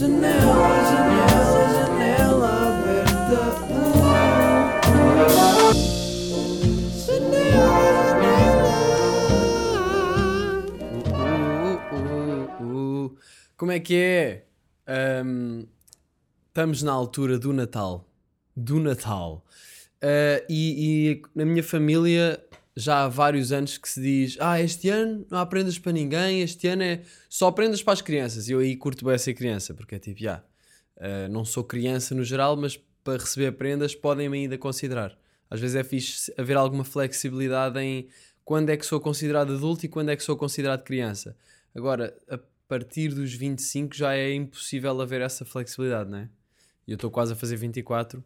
Janela, 0.00 0.32
janela, 0.90 1.60
janela 1.74 2.50
aberta. 2.68 3.40
Uh, 11.04 11.76
uh, 11.84 12.64
uh, 12.64 13.04
uh. 13.04 13.18
Como 13.58 13.72
é 13.72 13.78
que 13.78 13.94
é? 13.94 14.46
Ahm, 14.86 15.66
estamos 16.48 16.82
na 16.82 16.92
altura 16.92 17.38
do 17.38 17.52
Natal. 17.52 18.08
Do 18.56 18.80
Natal. 18.80 19.44
Ah, 20.00 20.42
e, 20.48 21.10
e 21.10 21.22
na 21.34 21.44
minha 21.44 21.62
família 21.62 22.42
já 22.82 23.04
há 23.04 23.08
vários 23.08 23.52
anos 23.52 23.78
que 23.78 23.88
se 23.88 24.00
diz: 24.00 24.36
Ah, 24.40 24.60
este 24.60 24.88
ano 24.88 25.26
não 25.30 25.38
há 25.38 25.46
prendas 25.46 25.78
para 25.78 25.92
ninguém, 25.92 26.40
este 26.40 26.68
ano 26.68 26.82
é 26.82 27.02
só 27.28 27.50
prendas 27.50 27.82
para 27.82 27.92
as 27.92 28.02
crianças. 28.02 28.48
E 28.48 28.52
eu 28.52 28.58
aí 28.58 28.76
curto 28.76 29.04
bem 29.04 29.16
ser 29.18 29.34
criança, 29.34 29.74
porque 29.74 29.94
é 29.94 29.98
tipo, 29.98 30.20
ah, 30.26 30.42
não 31.30 31.44
sou 31.44 31.64
criança 31.64 32.14
no 32.14 32.24
geral, 32.24 32.56
mas 32.56 32.76
para 33.02 33.18
receber 33.18 33.52
prendas 33.52 33.94
podem-me 33.94 34.38
ainda 34.38 34.58
considerar. 34.58 35.16
Às 35.50 35.60
vezes 35.60 35.76
é 35.76 35.82
fixe 35.82 36.32
haver 36.38 36.56
alguma 36.56 36.84
flexibilidade 36.84 37.78
em 37.80 38.08
quando 38.44 38.70
é 38.70 38.76
que 38.76 38.86
sou 38.86 39.00
considerado 39.00 39.54
adulto 39.54 39.86
e 39.86 39.88
quando 39.88 40.10
é 40.10 40.16
que 40.16 40.22
sou 40.22 40.36
considerado 40.36 40.82
criança. 40.82 41.36
Agora, 41.74 42.16
a 42.28 42.38
partir 42.68 43.08
dos 43.08 43.32
25 43.32 43.94
já 43.96 44.14
é 44.14 44.32
impossível 44.32 45.00
haver 45.00 45.20
essa 45.20 45.44
flexibilidade, 45.44 46.10
não 46.10 46.18
é? 46.18 46.28
E 46.86 46.92
eu 46.92 46.94
estou 46.94 47.10
quase 47.10 47.32
a 47.32 47.36
fazer 47.36 47.56
24. 47.56 48.22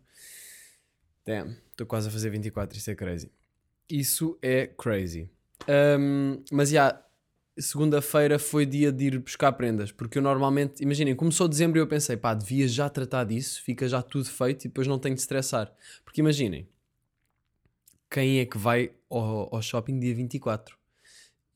Damn, 1.24 1.56
estou 1.70 1.86
quase 1.86 2.08
a 2.08 2.10
fazer 2.10 2.30
24, 2.30 2.76
isso 2.76 2.90
é 2.90 2.94
crazy. 2.94 3.30
Isso 3.88 4.38
é 4.40 4.66
crazy. 4.66 5.28
Um, 5.68 6.42
mas 6.50 6.70
já, 6.70 7.02
segunda-feira 7.58 8.38
foi 8.38 8.66
dia 8.66 8.90
de 8.90 9.04
ir 9.06 9.18
buscar 9.18 9.52
prendas, 9.52 9.92
porque 9.92 10.18
eu 10.18 10.22
normalmente, 10.22 10.82
imaginem, 10.82 11.14
começou 11.14 11.48
dezembro 11.48 11.78
e 11.78 11.80
eu 11.80 11.86
pensei, 11.86 12.16
pá, 12.16 12.34
devia 12.34 12.66
já 12.66 12.88
tratar 12.88 13.24
disso, 13.24 13.62
fica 13.62 13.88
já 13.88 14.02
tudo 14.02 14.28
feito 14.28 14.64
e 14.64 14.68
depois 14.68 14.86
não 14.86 14.98
tenho 14.98 15.14
de 15.14 15.20
estressar. 15.20 15.72
Porque 16.04 16.20
imaginem, 16.20 16.68
quem 18.10 18.40
é 18.40 18.46
que 18.46 18.58
vai 18.58 18.92
ao, 19.08 19.54
ao 19.54 19.62
shopping 19.62 19.98
dia 19.98 20.14
24? 20.14 20.76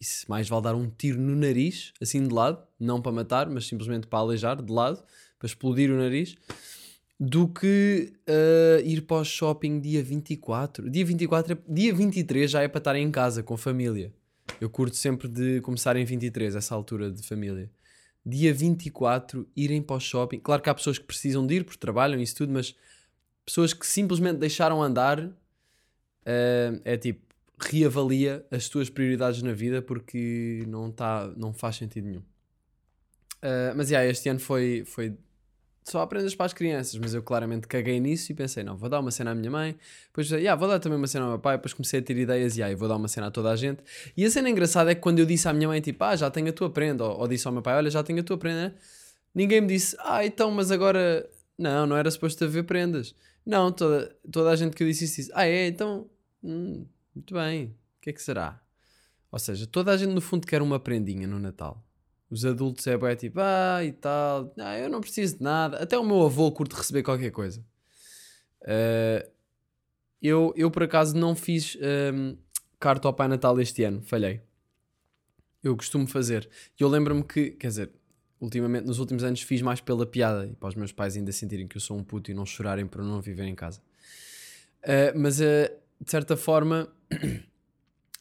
Isso 0.01 0.27
mais 0.29 0.49
vale 0.49 0.63
dar 0.63 0.75
um 0.75 0.89
tiro 0.89 1.21
no 1.21 1.35
nariz, 1.35 1.93
assim 2.01 2.23
de 2.27 2.33
lado, 2.33 2.63
não 2.79 3.03
para 3.03 3.11
matar, 3.11 3.49
mas 3.49 3.67
simplesmente 3.67 4.07
para 4.07 4.21
aleijar, 4.21 4.63
de 4.63 4.73
lado, 4.73 5.03
para 5.39 5.47
explodir 5.47 5.91
o 5.91 5.97
nariz, 5.97 6.37
do 7.19 7.49
que 7.49 8.13
ah, 8.27 8.81
ir 8.85 9.03
para 9.03 9.19
o 9.19 9.25
shopping 9.25 9.81
dia 9.81 10.03
24. 10.03 10.89
Dia 10.91 11.05
24, 11.05 11.53
é- 11.55 11.59
dia 11.69 11.95
23 11.95 12.51
já 12.51 12.63
é 12.63 12.69
para 12.69 12.79
estar 12.79 12.97
em 12.97 13.11
casa 13.11 13.43
com 13.43 13.57
família. 13.57 14.13
Eu 14.61 14.71
curto 14.71 14.97
sempre 14.97 15.29
de 15.29 15.61
começar 15.61 15.97
em 15.97 16.05
23, 16.05 16.57
essa 16.57 16.75
altura 16.75 17.11
de 17.11 17.23
família. 17.23 17.71
Dia 18.25 18.53
24, 18.53 19.49
irem 19.57 19.83
para 19.83 19.97
o 19.97 20.01
shopping. 20.01 20.41
Claro 20.41 20.63
que 20.63 20.71
há 20.71 20.75
pessoas 20.75 20.99
que 20.99 21.05
precisam 21.05 21.47
de 21.47 21.57
ir 21.57 21.65
porque 21.65 21.79
trabalham 21.79 22.19
e 22.19 22.23
isso 22.23 22.37
tudo, 22.37 22.53
mas 22.53 22.75
pessoas 23.45 23.73
que 23.73 23.87
simplesmente 23.87 24.39
deixaram 24.39 24.83
andar 24.83 25.33
Uh, 26.29 26.79
é 26.85 26.95
tipo, 26.99 27.23
reavalia 27.59 28.45
as 28.51 28.69
tuas 28.69 28.91
prioridades 28.91 29.43
na 29.43 29.55
vida 29.55 29.81
porque 29.81 30.63
não, 30.69 30.93
tá, 30.93 31.33
não 31.39 31.55
faz 31.55 31.77
sentido 31.77 32.07
nenhum. 32.07 32.23
Uh, 33.41 33.73
mas 33.75 33.91
yeah, 33.91 34.07
este 34.07 34.29
ano 34.29 34.39
foi, 34.39 34.85
foi 34.85 35.17
só 35.91 36.03
aprendas 36.03 36.35
para 36.35 36.47
as 36.47 36.53
crianças, 36.53 36.99
mas 36.99 37.15
eu 37.15 37.23
claramente 37.23 37.67
caguei 37.67 37.99
nisso 38.01 38.31
e 38.33 38.35
pensei, 38.35 38.63
não, 38.63 38.77
vou 38.77 38.89
dar 38.89 39.01
uma 39.01 39.11
cena 39.11 39.33
à 39.33 39.35
minha 39.35 39.51
mãe, 39.51 39.77
depois 40.07 40.31
yeah, 40.31 40.55
vou 40.59 40.69
dar 40.69 40.79
também 40.79 40.99
uma 40.99 41.07
cena 41.07 41.25
ao 41.25 41.31
meu 41.33 41.39
pai, 41.39 41.57
depois 41.57 41.73
comecei 41.73 42.01
a 42.01 42.03
ter 42.03 42.17
ideias 42.17 42.57
e 42.57 42.61
yeah, 42.61 42.77
vou 42.77 42.89
dar 42.89 42.97
uma 42.97 43.09
cena 43.09 43.29
a 43.29 43.31
toda 43.31 43.51
a 43.51 43.57
gente. 43.57 43.83
E 44.17 44.25
a 44.25 44.31
cena 44.31 44.51
engraçada 44.51 44.91
é 44.91 44.95
que 44.95 45.01
quando 45.01 45.19
eu 45.19 45.27
disse 45.27 45.49
à 45.49 45.53
minha 45.53 45.69
mãe, 45.69 45.81
tipo, 45.81 46.03
ah, 46.05 46.17
já 46.17 46.31
tenho 46.31 46.49
a 46.49 46.53
tua 46.53 46.71
prenda, 46.71 47.05
ou, 47.05 47.21
ou 47.21 47.29
disse 47.29 47.47
ao 47.47 47.53
meu 47.53 47.63
pai, 47.63 47.75
olha, 47.77 47.91
já 47.91 48.03
tenho 48.03 48.21
a 48.21 48.23
tua 48.23 48.39
prenda, 48.39 48.75
ninguém 49.35 49.61
me 49.61 49.69
disse, 49.69 49.97
ah, 50.01 50.25
então, 50.25 50.51
mas 50.51 50.71
agora, 50.71 51.29
não, 51.57 51.87
não 51.87 51.97
era 51.97 52.11
suposto 52.11 52.45
haver 52.45 52.65
prendas. 52.65 53.15
Não, 53.45 53.73
toda, 53.73 54.15
toda 54.31 54.51
a 54.51 54.57
gente 54.57 54.77
que 54.77 54.83
eu 54.83 54.87
disse 54.87 55.05
isso 55.05 55.17
disse, 55.17 55.33
ah, 55.35 55.47
é, 55.47 55.67
então, 55.67 56.09
hum, 56.43 56.87
muito 57.15 57.35
bem, 57.35 57.67
o 57.67 58.01
que 58.03 58.11
é 58.11 58.13
que 58.13 58.23
será? 58.23 58.61
Ou 59.31 59.39
seja, 59.39 59.67
toda 59.67 59.93
a 59.93 59.97
gente 59.97 60.13
no 60.13 60.21
fundo 60.21 60.47
quer 60.47 60.63
uma 60.63 60.79
prendinha 60.79 61.27
no 61.27 61.39
Natal. 61.39 61.83
Os 62.31 62.45
adultos 62.45 62.87
é 62.87 62.97
bué, 62.97 63.17
tipo, 63.17 63.41
ah, 63.41 63.83
e 63.83 63.93
tal, 63.93 64.53
eu 64.79 64.91
não 64.91 65.01
preciso 65.01 65.39
de 65.39 65.43
nada. 65.43 65.79
Até 65.79 65.99
o 65.99 66.05
meu 66.05 66.23
avô 66.23 66.53
curte 66.53 66.75
receber 66.75 67.03
qualquer 67.03 67.31
coisa. 67.31 67.65
Uh, 68.63 69.27
eu, 70.21 70.53
eu, 70.57 70.71
por 70.71 70.83
acaso, 70.83 71.17
não 71.17 71.35
fiz 71.35 71.77
um, 72.13 72.37
carta 72.79 73.09
ao 73.09 73.15
Pai 73.15 73.29
Natal 73.29 73.59
este 73.61 73.85
ano, 73.85 74.03
falhei. 74.03 74.41
Eu 75.63 75.77
costumo 75.77 76.07
fazer. 76.07 76.49
E 76.79 76.83
eu 76.83 76.89
lembro-me 76.89 77.23
que, 77.23 77.51
quer 77.53 77.69
dizer, 77.69 77.91
ultimamente, 78.41 78.87
nos 78.87 78.99
últimos 78.99 79.25
anos, 79.25 79.43
fiz 79.43 79.63
mais 79.63 79.81
pela 79.81 80.05
piada 80.05 80.47
e 80.47 80.55
para 80.55 80.69
os 80.69 80.75
meus 80.75 80.93
pais 80.93 81.17
ainda 81.17 81.33
sentirem 81.33 81.67
que 81.67 81.77
eu 81.77 81.81
sou 81.81 81.97
um 81.97 82.05
puto 82.05 82.31
e 82.31 82.35
não 82.35 82.45
chorarem 82.45 82.87
por 82.87 83.03
não 83.03 83.21
viver 83.21 83.45
em 83.45 83.55
casa. 83.55 83.81
Uh, 84.83 85.17
mas, 85.17 85.41
uh, 85.41 85.71
de 86.01 86.11
certa 86.11 86.37
forma, 86.37 86.89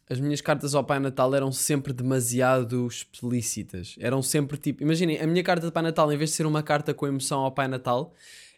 as 0.10 0.20
minhas 0.20 0.40
cartas 0.40 0.74
ao 0.74 0.84
Pai 0.84 1.00
Natal 1.00 1.34
eram 1.36 1.52
sempre 1.52 1.92
demasiado 1.92 2.88
explícitas. 2.88 3.96
Eram 4.00 4.22
sempre 4.22 4.58
tipo. 4.58 4.82
Imaginem, 4.82 5.20
a 5.20 5.28
minha 5.28 5.44
carta 5.44 5.66
de 5.66 5.72
Pai 5.72 5.84
Natal, 5.84 6.12
em 6.12 6.18
vez 6.18 6.30
de 6.30 6.36
ser 6.38 6.46
uma 6.46 6.64
carta 6.64 6.94
com 6.94 7.06
emoção 7.06 7.42
ao 7.42 7.52
Pai 7.52 7.68
Natal, 7.68 8.14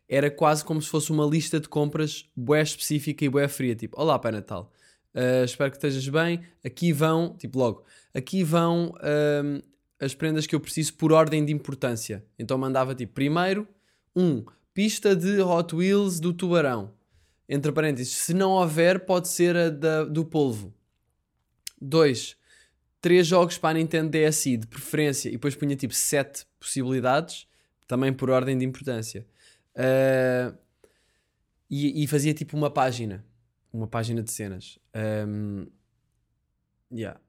era 0.08 0.30
quase 0.30 0.64
como 0.64 0.82
se 0.82 0.90
fosse 0.90 1.12
uma 1.12 1.26
lista 1.26 1.60
de 1.60 1.68
compras 1.68 2.30
bué 2.36 2.62
específica 2.62 3.26
e 3.26 3.30
bué 3.30 3.48
fria. 3.48 3.76
Tipo, 3.76 4.00
olá 4.00 4.20
Pai 4.20 4.32
Natal, 4.32 4.72
uh, 5.16 5.44
espero 5.44 5.72
que 5.72 5.78
estejas 5.78 6.08
bem. 6.08 6.42
Aqui 6.64 6.94
vão, 6.94 7.36
tipo 7.36 7.58
logo, 7.58 7.84
aqui 8.14 8.44
vão 8.44 8.94
ahm, 9.02 9.62
as 10.00 10.14
prendas 10.14 10.46
que 10.46 10.56
eu 10.56 10.60
preciso 10.60 10.94
por 10.96 11.12
ordem 11.12 11.44
de 11.44 11.52
importância. 11.52 12.24
Então 12.38 12.60
mandava 12.60 12.94
tipo, 12.94 13.14
primeiro, 13.14 13.68
um, 14.16 14.46
pista 14.72 15.16
de 15.16 15.42
Hot 15.42 15.76
Wheels 15.76 16.20
do 16.20 16.32
Tubarão. 16.32 16.94
Entre 17.48 17.72
parênteses, 17.72 18.14
se 18.14 18.36
não 18.36 18.52
houver, 18.52 19.06
pode 19.06 19.28
ser 19.28 19.58
a 19.58 19.70
da, 19.72 20.04
do 20.04 20.24
polvo. 20.24 20.72
2. 21.82 22.38
Três 23.02 23.28
jogos 23.28 23.58
para 23.58 23.70
a 23.70 23.74
Nintendo 23.74 24.10
DSi, 24.10 24.58
de 24.58 24.68
preferência, 24.68 25.30
e 25.30 25.34
depois 25.34 25.56
punha 25.56 25.76
tipo 25.76 25.94
sete 25.94 26.46
possibilidades, 26.60 27.48
também 27.88 28.12
por 28.12 28.30
ordem 28.30 28.58
de 28.58 28.66
importância. 28.66 29.26
Ah, 29.76 30.54
e, 31.70 32.04
e 32.04 32.08
fazia 32.08 32.34
tipo 32.34 32.58
uma 32.58 32.70
página, 32.70 33.24
uma 33.72 33.88
página 33.88 34.24
de 34.24 34.32
cenas. 34.32 34.80
Um, 35.28 35.68
yeah. 36.92 37.20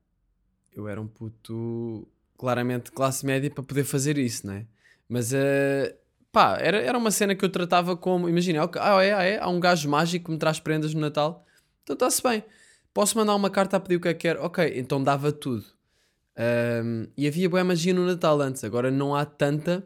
Eu 0.72 0.88
era 0.88 1.00
um 1.00 1.06
puto 1.06 2.09
claramente 2.38 2.91
classe 2.91 3.27
média 3.27 3.50
para 3.50 3.62
poder 3.62 3.84
fazer 3.84 4.17
isso, 4.17 4.47
né? 4.47 4.67
Mas 5.09 5.34
ah, 5.34 5.94
pá, 6.32 6.56
era, 6.59 6.78
era 6.78 6.97
uma 6.97 7.11
cena 7.11 7.34
que 7.34 7.44
eu 7.44 7.50
tratava 7.50 7.97
como. 7.97 8.28
Imagina, 8.28 8.69
ah, 8.81 9.05
é, 9.05 9.12
ah, 9.12 9.22
é, 9.22 9.38
há 9.38 9.49
um 9.49 9.61
gajo 9.61 9.88
mágico 9.88 10.27
que 10.27 10.32
me 10.32 10.38
traz 10.38 10.59
prendas 10.59 10.94
no 10.94 11.00
Natal, 11.00 11.44
então 11.82 11.94
está-se 11.94 12.22
bem. 12.22 12.43
Posso 12.92 13.16
mandar 13.16 13.34
uma 13.34 13.50
carta 13.50 13.76
a 13.76 13.80
pedir 13.80 13.96
o 13.96 14.00
que 14.00 14.08
é 14.08 14.14
que 14.14 14.20
quer? 14.20 14.36
Ok, 14.38 14.72
então 14.76 15.02
dava 15.02 15.30
tudo. 15.32 15.64
Um, 16.84 17.06
e 17.16 17.26
havia 17.26 17.48
boa 17.48 17.62
magia 17.62 17.92
no 17.94 18.06
Natal 18.06 18.40
antes, 18.40 18.64
agora 18.64 18.90
não 18.90 19.14
há 19.14 19.24
tanta, 19.24 19.84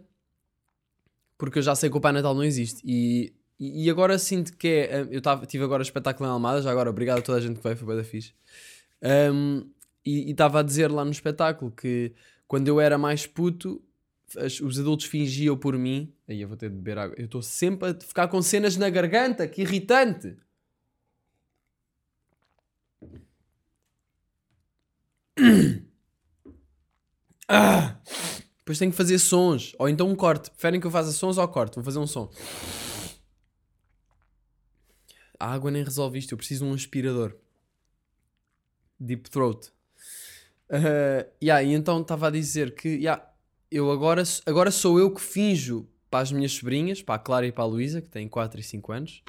porque 1.37 1.59
eu 1.59 1.63
já 1.63 1.75
sei 1.75 1.91
que 1.91 1.97
o 1.97 2.01
Pai 2.01 2.13
Natal 2.13 2.35
não 2.35 2.45
existe. 2.45 2.81
E, 2.85 3.33
e 3.59 3.91
agora 3.91 4.19
sinto 4.19 4.57
que 4.57 4.69
é. 4.69 5.07
Eu 5.11 5.21
tava, 5.21 5.47
tive 5.47 5.65
agora 5.65 5.83
espetáculo 5.83 6.29
em 6.29 6.33
Almada, 6.33 6.63
já 6.63 6.71
agora 6.71 6.89
obrigado 6.91 7.19
a 7.19 7.23
toda 7.23 7.39
a 7.39 7.41
gente 7.41 7.57
que 7.57 7.63
veio, 7.63 7.77
foi 7.77 7.97
da 7.97 8.05
fixe. 8.05 8.33
Um, 9.03 9.69
e 10.05 10.31
estava 10.31 10.61
a 10.61 10.63
dizer 10.63 10.91
lá 10.91 11.05
no 11.05 11.11
espetáculo 11.11 11.71
que 11.71 12.13
quando 12.47 12.69
eu 12.69 12.81
era 12.81 12.97
mais 12.99 13.27
puto, 13.27 13.83
as- 14.39 14.61
os 14.61 14.79
adultos 14.79 15.07
fingiam 15.07 15.57
por 15.57 15.77
mim. 15.77 16.13
Aí 16.29 16.41
eu 16.41 16.49
vou 16.49 16.57
ter 16.57 16.69
de 16.71 16.77
beber 16.77 16.99
água. 16.99 17.15
Eu 17.19 17.25
estou 17.27 17.43
sempre 17.43 17.91
a 17.91 17.95
ficar 17.95 18.29
com 18.29 18.41
cenas 18.41 18.77
na 18.77 18.89
garganta, 18.89 19.47
que 19.49 19.63
irritante! 19.63 20.37
Ah! 27.47 28.01
Depois 28.59 28.79
tenho 28.79 28.91
que 28.91 28.97
fazer 28.97 29.19
sons. 29.19 29.75
Ou 29.79 29.87
então 29.87 30.09
um 30.09 30.17
corte. 30.17 30.51
Preferem 30.51 30.81
que 30.81 30.87
eu 30.87 30.91
faça 30.91 31.13
sons 31.13 31.37
ou 31.37 31.47
corte? 31.47 31.75
Vou 31.75 31.85
fazer 31.85 31.99
um 31.99 32.07
som. 32.07 32.31
A 35.39 35.53
água 35.53 35.71
nem 35.71 35.85
resolve 35.85 36.19
isto. 36.19 36.33
Eu 36.33 36.39
preciso 36.39 36.65
de 36.65 36.71
um 36.71 36.75
aspirador. 36.75 37.37
Deep 38.99 39.29
throat. 39.29 39.71
Uh, 40.71 41.29
yeah, 41.43 41.63
e 41.63 41.75
então 41.75 42.01
estava 42.01 42.29
a 42.29 42.31
dizer 42.31 42.75
que 42.75 42.89
yeah, 42.89 43.23
eu 43.71 43.91
agora, 43.91 44.23
agora 44.47 44.71
sou 44.71 44.99
eu 44.99 45.13
que 45.13 45.21
finjo 45.21 45.87
para 46.11 46.21
as 46.21 46.33
minhas 46.33 46.53
sobrinhas, 46.53 47.03
para 47.03 47.17
a 47.17 47.19
Clara 47.19 47.47
e 47.47 47.53
para 47.53 47.65
a 47.65 47.67
Luísa, 47.67 48.01
que 48.01 48.09
têm 48.09 48.27
4 48.29 48.61
e 48.61 48.63
5 48.63 48.93
anos, 48.93 49.23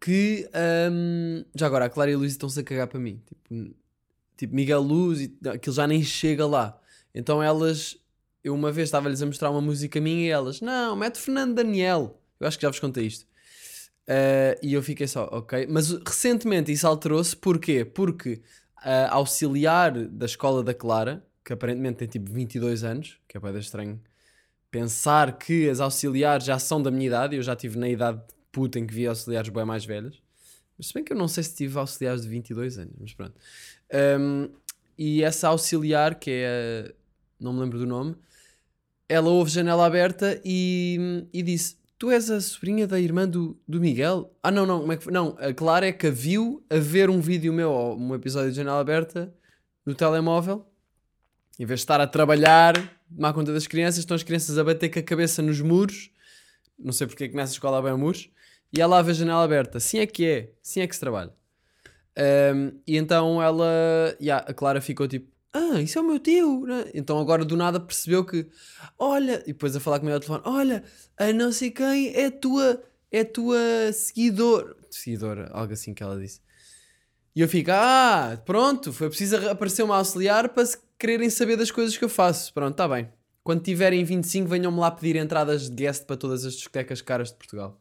que 0.00 0.48
um, 0.92 1.44
já 1.54 1.66
agora 1.66 1.86
a 1.86 1.90
Clara 1.90 2.10
e 2.12 2.14
a 2.14 2.18
Luísa 2.18 2.34
estão-se 2.34 2.60
a 2.60 2.62
cagar 2.62 2.86
para 2.86 3.00
mim. 3.00 3.20
Tipo, 3.26 3.74
tipo 4.40 4.54
Miguel 4.54 4.80
Luz, 4.80 5.20
e, 5.20 5.38
aquilo 5.48 5.76
já 5.76 5.86
nem 5.86 6.02
chega 6.02 6.46
lá. 6.46 6.80
Então 7.14 7.42
elas, 7.42 7.96
eu 8.42 8.54
uma 8.54 8.72
vez 8.72 8.88
estava-lhes 8.88 9.20
a 9.20 9.26
mostrar 9.26 9.50
uma 9.50 9.60
música 9.60 10.00
minha 10.00 10.26
e 10.26 10.30
elas, 10.30 10.60
não, 10.60 10.96
mete 10.96 11.18
Fernando 11.18 11.54
Daniel. 11.54 12.18
Eu 12.38 12.48
acho 12.48 12.58
que 12.58 12.62
já 12.62 12.70
vos 12.70 12.80
contei 12.80 13.06
isto. 13.06 13.26
Uh, 14.08 14.56
e 14.62 14.72
eu 14.72 14.82
fiquei 14.82 15.06
só, 15.06 15.28
ok. 15.30 15.66
Mas 15.68 15.90
recentemente 15.90 16.72
isso 16.72 16.86
alterou-se, 16.86 17.36
porquê? 17.36 17.84
Porque 17.84 18.40
a 18.76 19.14
auxiliar 19.14 19.92
da 19.92 20.24
escola 20.24 20.64
da 20.64 20.72
Clara, 20.72 21.22
que 21.44 21.52
aparentemente 21.52 21.98
tem 21.98 22.08
tipo 22.08 22.32
22 22.32 22.82
anos, 22.82 23.18
que 23.28 23.36
é 23.36 23.40
bem 23.40 23.58
estranho 23.58 24.00
pensar 24.70 25.36
que 25.36 25.68
as 25.68 25.80
auxiliares 25.80 26.46
já 26.46 26.58
são 26.58 26.80
da 26.82 26.90
minha 26.90 27.08
idade, 27.08 27.36
eu 27.36 27.42
já 27.42 27.52
estive 27.52 27.78
na 27.78 27.88
idade 27.88 28.18
de 28.18 28.34
puta 28.50 28.78
em 28.78 28.86
que 28.86 28.94
vi 28.94 29.06
auxiliares 29.06 29.50
bem 29.50 29.64
mais 29.64 29.84
velhas. 29.84 30.22
Mas 30.78 30.86
se 30.86 30.94
bem 30.94 31.04
que 31.04 31.12
eu 31.12 31.16
não 31.16 31.28
sei 31.28 31.42
se 31.44 31.54
tive 31.54 31.78
auxiliares 31.78 32.22
de 32.22 32.28
22 32.28 32.78
anos, 32.78 32.94
mas 32.98 33.12
pronto. 33.12 33.34
Um, 33.92 34.48
e 34.98 35.22
essa 35.22 35.48
auxiliar, 35.48 36.14
que 36.16 36.30
é. 36.30 36.84
a- 36.88 36.92
não 37.40 37.52
me 37.54 37.60
lembro 37.60 37.78
do 37.78 37.86
nome, 37.86 38.14
ela 39.08 39.30
ouve 39.30 39.50
janela 39.50 39.86
aberta 39.86 40.40
e, 40.44 41.26
e 41.32 41.42
disse: 41.42 41.76
Tu 41.98 42.10
és 42.10 42.30
a 42.30 42.40
sobrinha 42.40 42.86
da 42.86 43.00
irmã 43.00 43.26
do, 43.28 43.58
do 43.66 43.80
Miguel? 43.80 44.32
Ah, 44.42 44.50
não, 44.50 44.64
não, 44.66 44.80
como 44.80 44.92
é 44.92 44.96
que 44.96 45.04
foi? 45.04 45.12
Não, 45.12 45.36
a 45.38 45.52
Clara 45.52 45.86
é 45.86 45.92
que 45.92 46.06
a 46.06 46.10
viu 46.10 46.64
a 46.70 46.76
ver 46.76 47.10
um 47.10 47.20
vídeo 47.20 47.52
meu, 47.52 47.70
ou 47.70 47.98
um 47.98 48.14
episódio 48.14 48.50
de 48.50 48.56
janela 48.56 48.80
aberta, 48.80 49.34
no 49.84 49.94
telemóvel. 49.94 50.66
Em 51.58 51.66
vez 51.66 51.80
de 51.80 51.84
estar 51.84 52.00
a 52.00 52.06
trabalhar, 52.06 52.74
tomar 53.14 53.32
conta 53.34 53.52
das 53.52 53.66
crianças, 53.66 53.98
estão 53.98 54.14
as 54.14 54.22
crianças 54.22 54.56
a 54.56 54.64
bater 54.64 54.88
com 54.90 54.98
a 54.98 55.02
cabeça 55.02 55.42
nos 55.42 55.60
muros. 55.60 56.10
Não 56.78 56.92
sei 56.92 57.06
porque 57.06 57.24
é 57.24 57.28
que 57.28 57.36
nessa 57.36 57.52
escola 57.52 57.78
há 57.78 57.82
bem 57.82 57.94
muros. 57.96 58.30
E 58.72 58.80
ela 58.80 58.98
a 58.98 59.02
vê 59.02 59.10
a 59.10 59.14
janela 59.14 59.44
aberta. 59.44 59.76
Assim 59.78 59.98
é 59.98 60.06
que 60.06 60.24
é. 60.24 60.52
Assim 60.64 60.80
é 60.80 60.86
que 60.86 60.94
se 60.94 61.00
trabalha. 61.00 61.32
Um, 62.16 62.78
e 62.86 62.96
então 62.96 63.42
ela. 63.42 64.16
yeah, 64.20 64.44
a 64.48 64.52
Clara 64.52 64.80
ficou 64.80 65.06
tipo: 65.06 65.30
Ah, 65.52 65.80
isso 65.80 65.98
é 65.98 66.02
o 66.02 66.04
meu 66.04 66.18
tio. 66.18 66.66
né?" 66.66 66.84
Então 66.94 67.18
agora 67.18 67.44
do 67.44 67.56
nada 67.56 67.80
percebeu 67.80 68.24
que. 68.24 68.46
Olha. 68.98 69.42
E 69.44 69.52
depois 69.52 69.74
a 69.74 69.80
falar 69.80 69.98
comigo 69.98 70.14
ao 70.14 70.20
telefone: 70.20 70.42
Olha, 70.44 70.84
a 71.18 71.32
não 71.32 71.52
sei 71.52 71.70
quem 71.70 72.14
é 72.14 72.30
tua. 72.30 72.82
É 73.12 73.24
tua 73.24 73.58
seguidor. 73.92 74.76
Seguidora, 74.88 75.50
algo 75.52 75.72
assim 75.72 75.92
que 75.92 76.02
ela 76.02 76.18
disse. 76.18 76.40
E 77.34 77.40
eu 77.40 77.48
fico: 77.48 77.70
Ah, 77.72 78.40
pronto. 78.44 78.92
Foi 78.92 79.08
preciso 79.08 79.36
aparecer 79.48 79.82
uma 79.82 79.96
auxiliar 79.96 80.48
para 80.50 80.66
se 80.66 80.78
quererem 80.98 81.30
saber 81.30 81.56
das 81.56 81.70
coisas 81.70 81.96
que 81.96 82.04
eu 82.04 82.08
faço. 82.08 82.52
Pronto, 82.52 82.72
está 82.72 82.86
bem. 82.86 83.08
Quando 83.42 83.62
tiverem 83.62 84.04
25, 84.04 84.46
venham-me 84.48 84.78
lá 84.78 84.90
pedir 84.90 85.16
entradas 85.16 85.68
de 85.68 85.74
guest 85.74 86.04
para 86.04 86.16
todas 86.16 86.44
as 86.44 86.54
discotecas 86.54 87.00
caras 87.00 87.30
de 87.30 87.36
Portugal. 87.36 87.80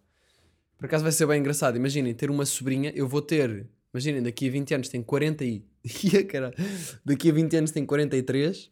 Por 0.77 0.85
acaso 0.85 1.03
vai 1.03 1.11
ser 1.11 1.27
bem 1.27 1.39
engraçado. 1.39 1.75
Imaginem 1.75 2.13
ter 2.13 2.31
uma 2.31 2.45
sobrinha, 2.45 2.91
eu 2.95 3.07
vou 3.07 3.21
ter. 3.21 3.67
Imaginem, 3.93 4.21
daqui 4.21 4.47
a 4.47 4.51
20 4.51 4.73
anos 4.73 4.89
tem 4.89 5.01
40 5.01 5.43
e. 5.45 5.63
Caralho. 6.29 6.55
Daqui 7.03 7.29
a 7.29 7.33
20 7.33 7.57
anos 7.57 7.71
tem 7.71 7.85
43 7.85 8.71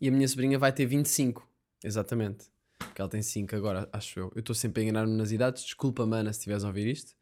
e 0.00 0.08
a 0.08 0.12
minha 0.12 0.28
sobrinha 0.28 0.58
vai 0.58 0.72
ter 0.72 0.86
25. 0.86 1.46
Exatamente. 1.82 2.46
Porque 2.78 3.00
ela 3.00 3.10
tem 3.10 3.22
5 3.22 3.56
agora, 3.56 3.88
acho 3.92 4.18
eu. 4.18 4.32
Eu 4.34 4.40
estou 4.40 4.54
sempre 4.54 4.82
a 4.82 4.84
enganar-me 4.84 5.16
nas 5.16 5.32
idades. 5.32 5.64
Desculpa, 5.64 6.06
mana, 6.06 6.32
se 6.32 6.40
estiveres 6.40 6.64
a 6.64 6.68
ouvir 6.68 6.86
isto. 6.86 7.14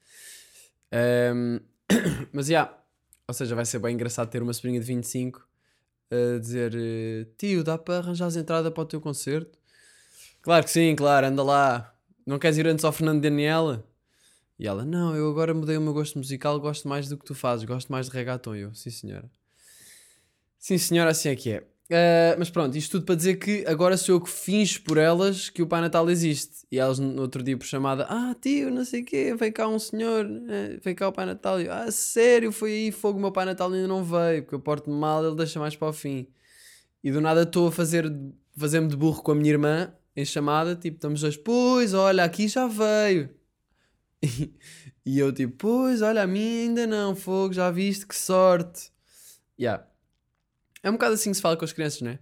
Ahm, 0.92 1.60
mas, 2.32 2.46
já. 2.46 2.76
Ou 3.26 3.34
seja, 3.34 3.54
vai 3.54 3.64
ser 3.64 3.78
bem 3.78 3.94
engraçado 3.94 4.28
ter 4.28 4.42
uma 4.42 4.52
sobrinha 4.52 4.80
de 4.80 4.86
25 4.86 5.48
a 6.10 6.38
dizer: 6.38 6.74
eh, 6.74 7.26
Tio, 7.38 7.64
dá 7.64 7.78
para 7.78 7.98
arranjar 7.98 8.26
as 8.26 8.36
entradas 8.36 8.72
para 8.72 8.82
o 8.82 8.86
teu 8.86 9.00
concerto? 9.00 9.58
Claro 10.42 10.64
que 10.64 10.70
sim, 10.70 10.94
claro, 10.94 11.26
anda 11.26 11.42
lá. 11.42 11.94
Não 12.26 12.38
queres 12.38 12.58
ir 12.58 12.66
antes 12.66 12.84
ao 12.84 12.92
Fernando 12.92 13.22
Daniela? 13.22 13.86
E 14.58 14.66
ela, 14.66 14.84
não, 14.84 15.14
eu 15.16 15.28
agora 15.28 15.52
mudei 15.52 15.76
o 15.76 15.80
meu 15.80 15.92
gosto 15.92 16.18
musical, 16.18 16.60
gosto 16.60 16.88
mais 16.88 17.08
do 17.08 17.16
que 17.18 17.24
tu 17.24 17.34
fazes, 17.34 17.64
gosto 17.64 17.90
mais 17.90 18.06
de 18.06 18.12
reggaeton. 18.12 18.54
E 18.56 18.60
eu, 18.60 18.74
sim 18.74 18.90
senhora. 18.90 19.30
Sim 20.58 20.78
senhora, 20.78 21.10
assim 21.10 21.28
é 21.28 21.36
que 21.36 21.50
é. 21.50 21.64
Ah, 21.90 22.34
mas 22.38 22.48
pronto, 22.50 22.76
isto 22.76 22.92
tudo 22.92 23.04
para 23.04 23.14
dizer 23.14 23.36
que 23.36 23.64
agora 23.66 23.96
sou 23.96 24.16
eu 24.16 24.20
que 24.20 24.30
finjo 24.30 24.80
por 24.82 24.96
elas 24.96 25.50
que 25.50 25.62
o 25.62 25.66
Pai 25.66 25.80
Natal 25.80 26.08
existe. 26.10 26.66
E 26.70 26.78
elas 26.78 26.98
no 26.98 27.20
outro 27.22 27.42
dia 27.42 27.56
por 27.56 27.66
chamada, 27.66 28.06
ah 28.08 28.34
tio, 28.40 28.70
não 28.70 28.84
sei 28.84 29.02
o 29.02 29.04
quê, 29.04 29.34
veio 29.34 29.52
cá 29.52 29.68
um 29.68 29.78
senhor, 29.78 30.26
eh, 30.48 30.78
veio 30.82 30.96
cá 30.96 31.08
o 31.08 31.12
Pai 31.12 31.26
Natal. 31.26 31.60
E 31.60 31.66
eu, 31.66 31.72
ah 31.72 31.90
sério, 31.90 32.50
foi 32.52 32.72
aí 32.72 32.92
fogo, 32.92 33.18
meu 33.20 33.32
Pai 33.32 33.44
Natal 33.44 33.70
ainda 33.72 33.86
não 33.88 34.02
veio, 34.02 34.42
porque 34.42 34.54
eu 34.54 34.60
porto-me 34.60 34.96
mal, 34.96 35.24
ele 35.24 35.36
deixa 35.36 35.60
mais 35.60 35.76
para 35.76 35.88
o 35.88 35.92
fim. 35.92 36.26
E 37.02 37.12
do 37.12 37.20
nada 37.20 37.42
estou 37.42 37.68
a 37.68 37.72
fazer, 37.72 38.12
fazer-me 38.56 38.88
de 38.88 38.96
burro 38.96 39.22
com 39.22 39.32
a 39.32 39.34
minha 39.34 39.50
irmã 39.50 39.92
em 40.16 40.24
chamada, 40.24 40.76
tipo, 40.76 40.96
estamos 40.96 41.20
dois, 41.20 41.36
pois, 41.36 41.94
olha, 41.94 42.24
aqui 42.24 42.48
já 42.48 42.66
veio. 42.66 43.30
E, 45.06 45.18
eu 45.18 45.30
tipo, 45.30 45.54
pois, 45.58 46.00
olha, 46.00 46.22
a 46.22 46.26
mim 46.26 46.62
ainda 46.62 46.86
não, 46.86 47.14
fogo, 47.14 47.52
já 47.52 47.70
viste, 47.70 48.06
que 48.06 48.16
sorte. 48.16 48.90
Yeah. 49.60 49.86
É 50.82 50.88
um 50.88 50.94
bocado 50.94 51.12
assim 51.12 51.30
que 51.30 51.36
se 51.36 51.42
fala 51.42 51.58
com 51.58 51.64
as 51.66 51.74
crianças, 51.74 52.00
não 52.00 52.12
é? 52.12 52.18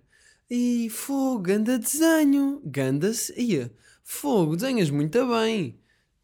E 0.51 0.91
fogo, 0.91 1.43
ganda 1.43 1.79
desenho, 1.79 2.61
ganda-se, 2.65 3.33
ia, 3.41 3.73
fogo, 4.03 4.57
desenhas 4.57 4.91
muito 4.91 5.25
bem. 5.29 5.79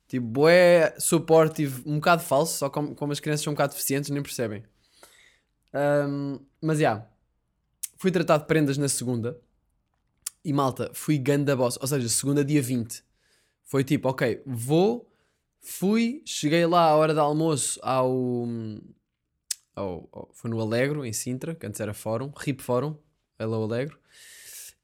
Tipo, 0.08 0.48
é 0.48 0.94
supportive, 0.98 1.82
um 1.86 1.96
bocado 1.96 2.22
falso, 2.22 2.58
só 2.58 2.68
como, 2.68 2.94
como 2.94 3.12
as 3.12 3.20
crianças 3.20 3.44
são 3.44 3.52
um 3.52 3.54
bocado 3.54 3.74
deficientes, 3.74 4.10
nem 4.10 4.22
percebem. 4.22 4.64
Ahm, 5.72 6.40
mas, 6.60 6.78
já, 6.78 6.82
yeah, 6.82 7.06
fui 7.98 8.10
tratado 8.10 8.42
de 8.42 8.48
prendas 8.48 8.76
na 8.76 8.88
segunda. 8.88 9.40
E 10.44 10.52
malta, 10.52 10.90
fui 10.94 11.18
ganda 11.18 11.54
boss. 11.54 11.78
Ou 11.80 11.86
seja, 11.86 12.08
segunda 12.08 12.44
dia 12.44 12.62
20. 12.62 13.04
Foi 13.64 13.84
tipo, 13.84 14.08
ok, 14.08 14.42
vou, 14.46 15.07
fui, 15.60 16.22
cheguei 16.24 16.66
lá 16.66 16.84
à 16.90 16.96
hora 16.96 17.12
de 17.14 17.20
almoço 17.20 17.78
ao, 17.82 18.12
ao, 19.74 20.08
ao- 20.12 20.30
Foi 20.32 20.50
no 20.50 20.60
Alegro, 20.60 21.04
em 21.04 21.12
Sintra, 21.12 21.54
que 21.54 21.66
antes 21.66 21.80
era 21.80 21.94
Fórum, 21.94 22.32
RIP 22.36 22.60
Fórum, 22.62 22.96
Hello 23.38 23.62
Alegro. 23.64 23.98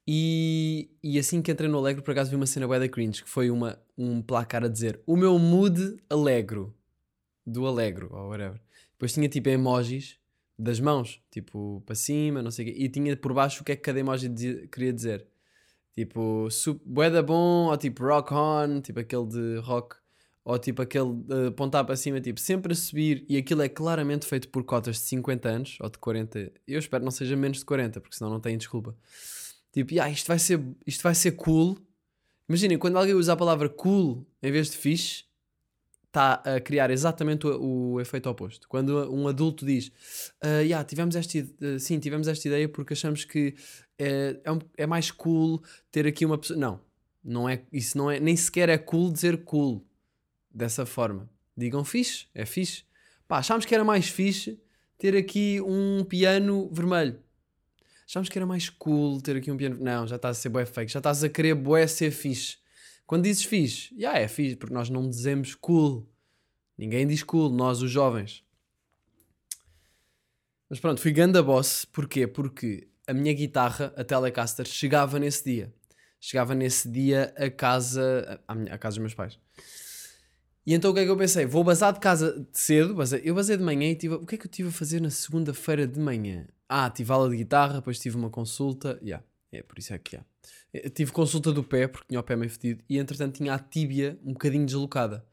E, 0.06 0.90
e 1.02 1.18
assim 1.18 1.40
que 1.40 1.50
entrei 1.50 1.68
no 1.68 1.78
Alegro, 1.78 2.02
por 2.02 2.10
acaso 2.10 2.28
vi 2.30 2.36
uma 2.36 2.46
cena 2.46 2.66
bué 2.66 2.78
da 2.78 2.88
cringe, 2.88 3.22
que 3.22 3.28
foi 3.30 3.50
uma, 3.50 3.78
um 3.96 4.20
placar 4.20 4.62
a 4.64 4.68
dizer 4.68 5.00
o 5.06 5.16
meu 5.16 5.38
mood 5.38 5.96
alegro, 6.10 6.74
do 7.46 7.66
Alegro, 7.66 8.08
ou 8.12 8.28
whatever. 8.28 8.60
Depois 8.92 9.12
tinha 9.12 9.28
tipo 9.28 9.48
emojis 9.48 10.18
das 10.58 10.78
mãos, 10.78 11.20
tipo 11.30 11.82
para 11.86 11.94
cima, 11.94 12.42
não 12.42 12.50
sei 12.50 12.68
o 12.68 12.72
quê, 12.72 12.78
e 12.80 12.88
tinha 12.88 13.16
por 13.16 13.32
baixo 13.32 13.62
o 13.62 13.64
que 13.64 13.72
é 13.72 13.76
que 13.76 13.82
cada 13.82 13.98
emoji 13.98 14.28
dizia- 14.28 14.66
queria 14.68 14.92
dizer. 14.92 15.26
Tipo, 15.94 16.48
bué 16.84 17.22
bom, 17.22 17.68
ou 17.70 17.76
tipo 17.76 18.04
rock 18.04 18.34
on, 18.34 18.80
tipo 18.80 18.98
aquele 19.00 19.26
de 19.26 19.56
rock, 19.60 19.96
ou 20.44 20.58
tipo 20.58 20.82
aquele 20.82 21.14
de 21.14 21.46
apontar 21.48 21.84
para 21.84 21.96
cima, 21.96 22.20
tipo 22.20 22.38
sempre 22.38 22.72
a 22.72 22.76
subir, 22.76 23.24
e 23.28 23.36
aquilo 23.36 23.62
é 23.62 23.68
claramente 23.68 24.26
feito 24.26 24.48
por 24.50 24.62
cotas 24.64 24.96
de 24.96 25.02
50 25.02 25.48
anos, 25.48 25.78
ou 25.80 25.88
de 25.88 25.98
40, 25.98 26.52
eu 26.68 26.78
espero 26.78 27.00
que 27.00 27.04
não 27.06 27.10
seja 27.10 27.34
menos 27.34 27.58
de 27.58 27.64
40, 27.64 28.00
porque 28.00 28.16
senão 28.16 28.30
não 28.30 28.40
tem 28.40 28.56
desculpa. 28.58 28.94
Tipo, 29.72 30.00
ah, 30.00 30.10
isto 30.10 30.26
vai 30.28 30.38
ser, 30.38 30.60
isto 30.86 31.02
vai 31.02 31.14
ser 31.14 31.32
cool. 31.32 31.78
Imaginem, 32.48 32.76
quando 32.78 32.98
alguém 32.98 33.14
usa 33.14 33.32
a 33.32 33.36
palavra 33.36 33.68
cool 33.68 34.26
em 34.42 34.52
vez 34.52 34.70
de 34.70 34.76
fixe, 34.76 35.24
está 36.06 36.34
a 36.44 36.60
criar 36.60 36.90
exatamente 36.90 37.46
o, 37.46 37.94
o 37.94 38.00
efeito 38.00 38.28
oposto. 38.28 38.68
Quando 38.68 39.10
um 39.12 39.26
adulto 39.26 39.64
diz, 39.66 39.90
ah, 40.42 40.60
yeah, 40.60 40.84
tivemos 40.84 41.16
esta, 41.16 41.38
eh, 41.38 41.78
sim, 41.80 41.98
tivemos 41.98 42.28
esta 42.28 42.46
ideia 42.46 42.68
porque 42.68 42.92
achamos 42.92 43.24
que 43.24 43.54
é, 43.98 44.38
é, 44.44 44.52
um- 44.52 44.60
é 44.76 44.86
mais 44.86 45.10
cool 45.10 45.60
ter 45.90 46.06
aqui 46.06 46.24
uma 46.24 46.38
pessoa. 46.38 46.58
Não, 46.58 46.80
não 47.24 47.48
é, 47.48 47.64
isso 47.72 47.96
não 47.98 48.10
é, 48.10 48.20
nem 48.20 48.36
sequer 48.36 48.68
é 48.68 48.76
cool 48.78 49.10
dizer 49.10 49.42
cool 49.44 49.84
dessa 50.54 50.86
forma. 50.86 51.28
Digam 51.56 51.84
fixe, 51.84 52.26
é 52.34 52.46
fixe. 52.46 52.84
Pá, 53.26 53.38
achámos 53.38 53.64
que 53.64 53.74
era 53.74 53.84
mais 53.84 54.08
fixe 54.08 54.60
ter 54.98 55.16
aqui 55.16 55.60
um 55.60 56.04
piano 56.04 56.70
vermelho. 56.72 57.18
Achámos 58.06 58.28
que 58.28 58.38
era 58.38 58.46
mais 58.46 58.68
cool 58.70 59.20
ter 59.20 59.36
aqui 59.36 59.50
um 59.50 59.56
piano. 59.56 59.76
Não, 59.80 60.06
já 60.06 60.16
estás 60.16 60.38
a 60.38 60.40
ser 60.40 60.48
bué 60.50 60.64
fake, 60.66 60.92
já 60.92 61.00
estás 61.00 61.24
a 61.24 61.28
querer 61.28 61.54
bué 61.54 61.86
ser 61.86 62.10
fixe. 62.10 62.58
Quando 63.06 63.24
dizes 63.24 63.44
fixe, 63.44 63.94
já 63.98 64.14
é 64.14 64.28
fixe, 64.28 64.56
porque 64.56 64.74
nós 64.74 64.88
não 64.88 65.08
dizemos 65.08 65.54
cool. 65.54 66.08
Ninguém 66.76 67.06
diz 67.06 67.22
cool, 67.22 67.50
nós 67.50 67.82
os 67.82 67.90
jovens. 67.90 68.44
Mas 70.68 70.80
pronto, 70.80 71.00
fui 71.00 71.12
ganda 71.12 71.42
boss. 71.42 71.84
Porquê? 71.84 72.26
Porque 72.26 72.88
a 73.06 73.12
minha 73.12 73.32
guitarra, 73.32 73.92
a 73.96 74.04
Telecaster, 74.04 74.66
chegava 74.66 75.18
nesse 75.18 75.44
dia. 75.44 75.74
Chegava 76.18 76.54
nesse 76.54 76.88
dia 76.90 77.34
a 77.36 77.50
casa, 77.50 78.40
minha- 78.54 78.74
à 78.74 78.78
casa 78.78 78.94
dos 78.94 79.00
meus 79.02 79.14
pais. 79.14 79.38
E 80.66 80.72
então 80.72 80.90
o 80.90 80.94
que 80.94 81.00
é 81.00 81.04
que 81.04 81.10
eu 81.10 81.16
pensei? 81.16 81.44
Vou 81.44 81.62
bazar 81.62 81.92
de 81.92 82.00
casa 82.00 82.46
cedo, 82.52 82.96
eu 83.22 83.34
basei 83.34 83.56
de 83.56 83.62
manhã 83.62 83.90
e 83.90 83.94
tive, 83.94 84.14
o 84.14 84.24
que 84.26 84.34
é 84.34 84.38
que 84.38 84.46
eu 84.46 84.50
tive 84.50 84.70
a 84.70 84.72
fazer 84.72 85.00
na 85.00 85.10
segunda-feira 85.10 85.86
de 85.86 86.00
manhã? 86.00 86.46
Ah, 86.66 86.88
tive 86.88 87.12
aula 87.12 87.28
de 87.28 87.36
guitarra, 87.36 87.74
depois 87.74 87.98
tive 87.98 88.16
uma 88.16 88.30
consulta, 88.30 88.98
yeah, 89.02 89.22
é 89.52 89.62
por 89.62 89.78
isso 89.78 89.92
é 89.92 89.98
que 89.98 90.16
há. 90.16 90.24
Eu 90.72 90.90
Tive 90.90 91.12
consulta 91.12 91.52
do 91.52 91.62
pé, 91.62 91.86
porque 91.86 92.08
tinha 92.08 92.18
o 92.18 92.22
pé 92.22 92.34
meio 92.34 92.50
fedido, 92.50 92.82
e 92.88 92.98
entretanto 92.98 93.36
tinha 93.36 93.54
a 93.54 93.58
tíbia 93.58 94.18
um 94.24 94.32
bocadinho 94.32 94.64
deslocada. 94.64 95.24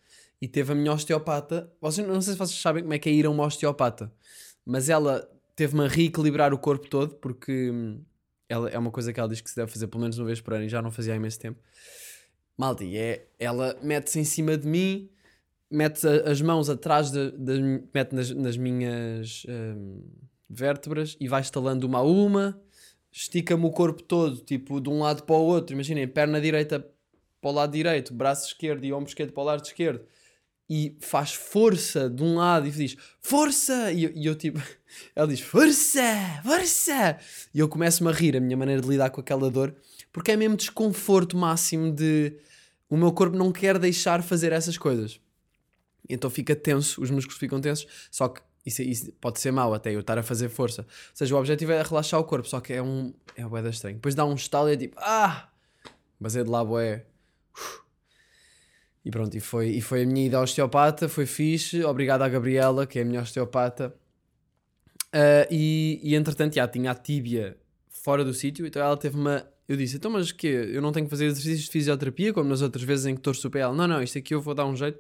E 0.42 0.48
teve 0.48 0.74
a 0.74 0.76
minha 0.76 0.92
osteopata, 0.92 1.72
vocês, 1.80 2.06
não 2.06 2.22
sei 2.22 2.34
se 2.34 2.40
vocês 2.40 2.60
sabem 2.60 2.84
como 2.84 2.94
é 2.94 3.00
que 3.00 3.08
é 3.08 3.12
ir 3.14 3.26
a 3.26 3.30
uma 3.30 3.46
osteopata, 3.46 4.12
mas 4.66 4.90
ela 4.90 5.30
teve-me 5.56 5.86
a 5.86 5.88
reequilibrar 5.88 6.54
o 6.54 6.58
corpo 6.58 6.88
todo, 6.90 7.16
porque 7.16 7.70
hum, 7.72 8.04
ela, 8.50 8.70
é 8.70 8.78
uma 8.78 8.92
coisa 8.92 9.14
que 9.14 9.20
ela 9.20 9.30
diz 9.30 9.40
que 9.40 9.50
se 9.50 9.56
deve 9.56 9.72
fazer 9.72 9.88
pelo 9.88 10.02
menos 10.02 10.18
uma 10.18 10.26
vez 10.26 10.42
por 10.42 10.54
ano, 10.54 10.66
e 10.66 10.70
já 10.70 10.82
não 10.82 10.92
fazia 10.92 11.14
há 11.14 11.16
imenso 11.16 11.40
tempo. 11.40 11.60
Malta, 12.58 12.84
e 12.84 12.98
é, 12.98 13.28
ela 13.40 13.78
mete-se 13.82 14.20
em 14.20 14.24
cima 14.24 14.58
de 14.58 14.68
mim, 14.68 15.10
mete 15.72 16.06
as 16.08 16.42
mãos 16.42 16.70
atrás, 16.70 17.12
de, 17.12 17.32
mi- 17.62 17.84
mete 17.94 18.14
nas, 18.14 18.30
nas 18.32 18.58
minhas 18.58 19.44
hum, 19.48 20.02
vértebras 20.50 21.16
e 21.20 21.28
vai 21.28 21.42
estalando 21.42 21.88
uma 21.88 22.00
a 22.00 22.04
uma, 22.04 22.60
estica-me 23.12 23.66
o 23.66 23.72
corpo 23.72 24.04
todo, 24.04 24.38
tipo, 24.38 24.80
de 24.82 24.90
um 24.90 25.00
lado 25.00 25.24
para 25.24 25.36
o 25.36 25.44
outro. 25.44 25.74
Imaginem, 25.74 26.08
perna 26.08 26.40
direita 26.42 26.86
para 27.40 27.50
o 27.50 27.54
lado 27.54 27.72
direito, 27.72 28.14
braço 28.14 28.48
esquerdo 28.48 28.84
e 28.86 28.94
ombro 28.94 29.10
esquerdo 29.10 29.32
para 29.34 29.42
o 29.42 29.46
lado 29.46 29.64
esquerdo. 29.66 30.02
E 30.70 30.96
faz 31.02 31.34
força 31.34 32.10
de 32.10 32.24
um 32.24 32.36
lado 32.38 32.66
e 32.68 32.72
diz 32.72 32.96
força! 33.20 33.92
E 33.92 34.06
eu, 34.06 34.12
e 34.16 34.26
eu 34.26 34.36
tipo, 34.36 34.62
ela 35.16 35.28
diz 35.28 35.42
força, 35.42 36.02
força! 36.44 37.18
E 37.54 37.60
eu 37.60 37.68
começo-me 37.68 38.10
a 38.10 38.14
rir, 38.14 38.38
a 38.38 38.40
minha 38.40 38.56
maneira 38.56 38.82
de 38.82 38.88
lidar 38.88 39.10
com 39.10 39.20
aquela 39.20 39.50
dor, 39.52 39.76
Porque 40.14 40.32
é 40.32 40.38
mesmo 40.38 40.56
desconforto 40.56 41.36
máximo 41.36 41.92
de 41.92 42.38
o 42.90 42.96
meu 42.96 43.12
corpo 43.12 43.36
não 43.38 43.52
quer 43.52 43.78
deixar 43.80 44.22
fazer 44.22 44.52
essas 44.52 44.78
coisas. 44.78 45.20
Então 46.14 46.30
fica 46.30 46.56
tenso, 46.56 47.02
os 47.02 47.10
músculos 47.10 47.40
ficam 47.40 47.60
tensos, 47.60 47.88
só 48.10 48.28
que 48.28 48.42
isso, 48.66 48.82
isso 48.82 49.12
pode 49.14 49.40
ser 49.40 49.52
mau 49.52 49.74
até 49.74 49.94
eu 49.94 50.02
estar 50.02 50.18
a 50.18 50.24
fazer 50.24 50.50
força. 50.50 50.84
Ou 50.84 50.88
seja, 51.16 51.36
o 51.36 51.40
objetivo 51.40 51.72
é 51.72 51.82
relaxar 51.82 52.20
o 52.20 52.24
corpo, 52.24 52.48
só 52.48 52.60
que 52.60 52.74
é 52.74 52.82
um 52.82 53.14
é 53.36 53.44
bué 53.44 53.62
da 53.62 53.70
estranho. 53.70 53.96
Depois 53.96 54.14
dá 54.14 54.26
um 54.26 54.36
estalo 54.36 54.70
e 54.70 54.74
é 54.74 54.78
tipo, 54.78 54.96
ah! 55.00 55.50
Mas 56.20 56.36
é 56.36 56.44
de 56.44 56.50
lá 56.50 56.64
bué. 56.64 57.06
E 59.04 59.10
pronto, 59.10 59.36
e 59.36 59.40
foi, 59.40 59.70
e 59.70 59.82
foi 59.82 60.04
a 60.04 60.06
minha 60.06 60.28
ida 60.28 60.38
ao 60.38 60.44
osteopata, 60.44 61.10
foi 61.10 61.26
fixe, 61.26 61.84
obrigado 61.84 62.22
à 62.22 62.30
Gabriela, 62.30 62.86
que 62.86 63.00
é 63.00 63.02
a 63.02 63.06
minha 63.06 63.22
osteopata. 63.22 63.96
Ah, 65.12 65.48
e, 65.50 66.00
e 66.04 66.16
entretanto, 66.16 66.56
já 66.56 66.68
tinha 66.68 66.92
a 66.92 66.96
tíbia 66.96 67.58
fora 67.90 68.24
do 68.24 68.34
sítio, 68.34 68.66
então 68.66 68.82
ela 68.82 68.98
teve 68.98 69.18
uma. 69.18 69.46
Eu 69.68 69.78
disse, 69.78 69.96
então, 69.96 70.12
mas 70.12 70.32
que 70.32 70.48
Eu 70.48 70.82
não 70.82 70.92
tenho 70.92 71.06
que 71.06 71.10
fazer 71.10 71.26
exercícios 71.26 71.66
de 71.66 71.72
fisioterapia, 71.72 72.34
como 72.34 72.50
nas 72.50 72.62
outras 72.62 72.84
vezes 72.84 73.06
em 73.06 73.16
que 73.16 73.22
torço 73.22 73.48
o 73.48 73.52
pé? 73.52 73.60
Ela, 73.60 73.74
não, 73.74 73.88
não, 73.88 74.04
isto 74.04 74.18
aqui 74.18 74.34
eu 74.34 74.42
vou 74.42 74.54
dar 74.54 74.66
um 74.66 74.76
jeito. 74.76 75.00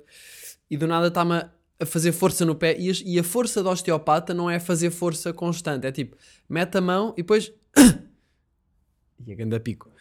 E 0.71 0.77
do 0.77 0.87
nada 0.87 1.07
está-me 1.09 1.33
a- 1.33 1.51
fazer 1.85 2.13
força 2.13 2.45
no 2.45 2.55
pé. 2.55 2.77
E, 2.79 2.89
e 3.03 3.19
a 3.19 3.23
força 3.23 3.61
do 3.61 3.69
osteopata 3.69 4.33
não 4.33 4.49
é 4.49 4.57
fazer 4.57 4.89
força 4.89 5.33
constante, 5.33 5.85
é 5.85 5.91
tipo, 5.91 6.15
mete 6.47 6.77
a 6.77 6.81
mão 6.81 7.13
e 7.17 7.21
depois. 7.21 7.51
e 9.27 9.31
a 9.33 9.35
ganda 9.35 9.59
pico. 9.59 9.91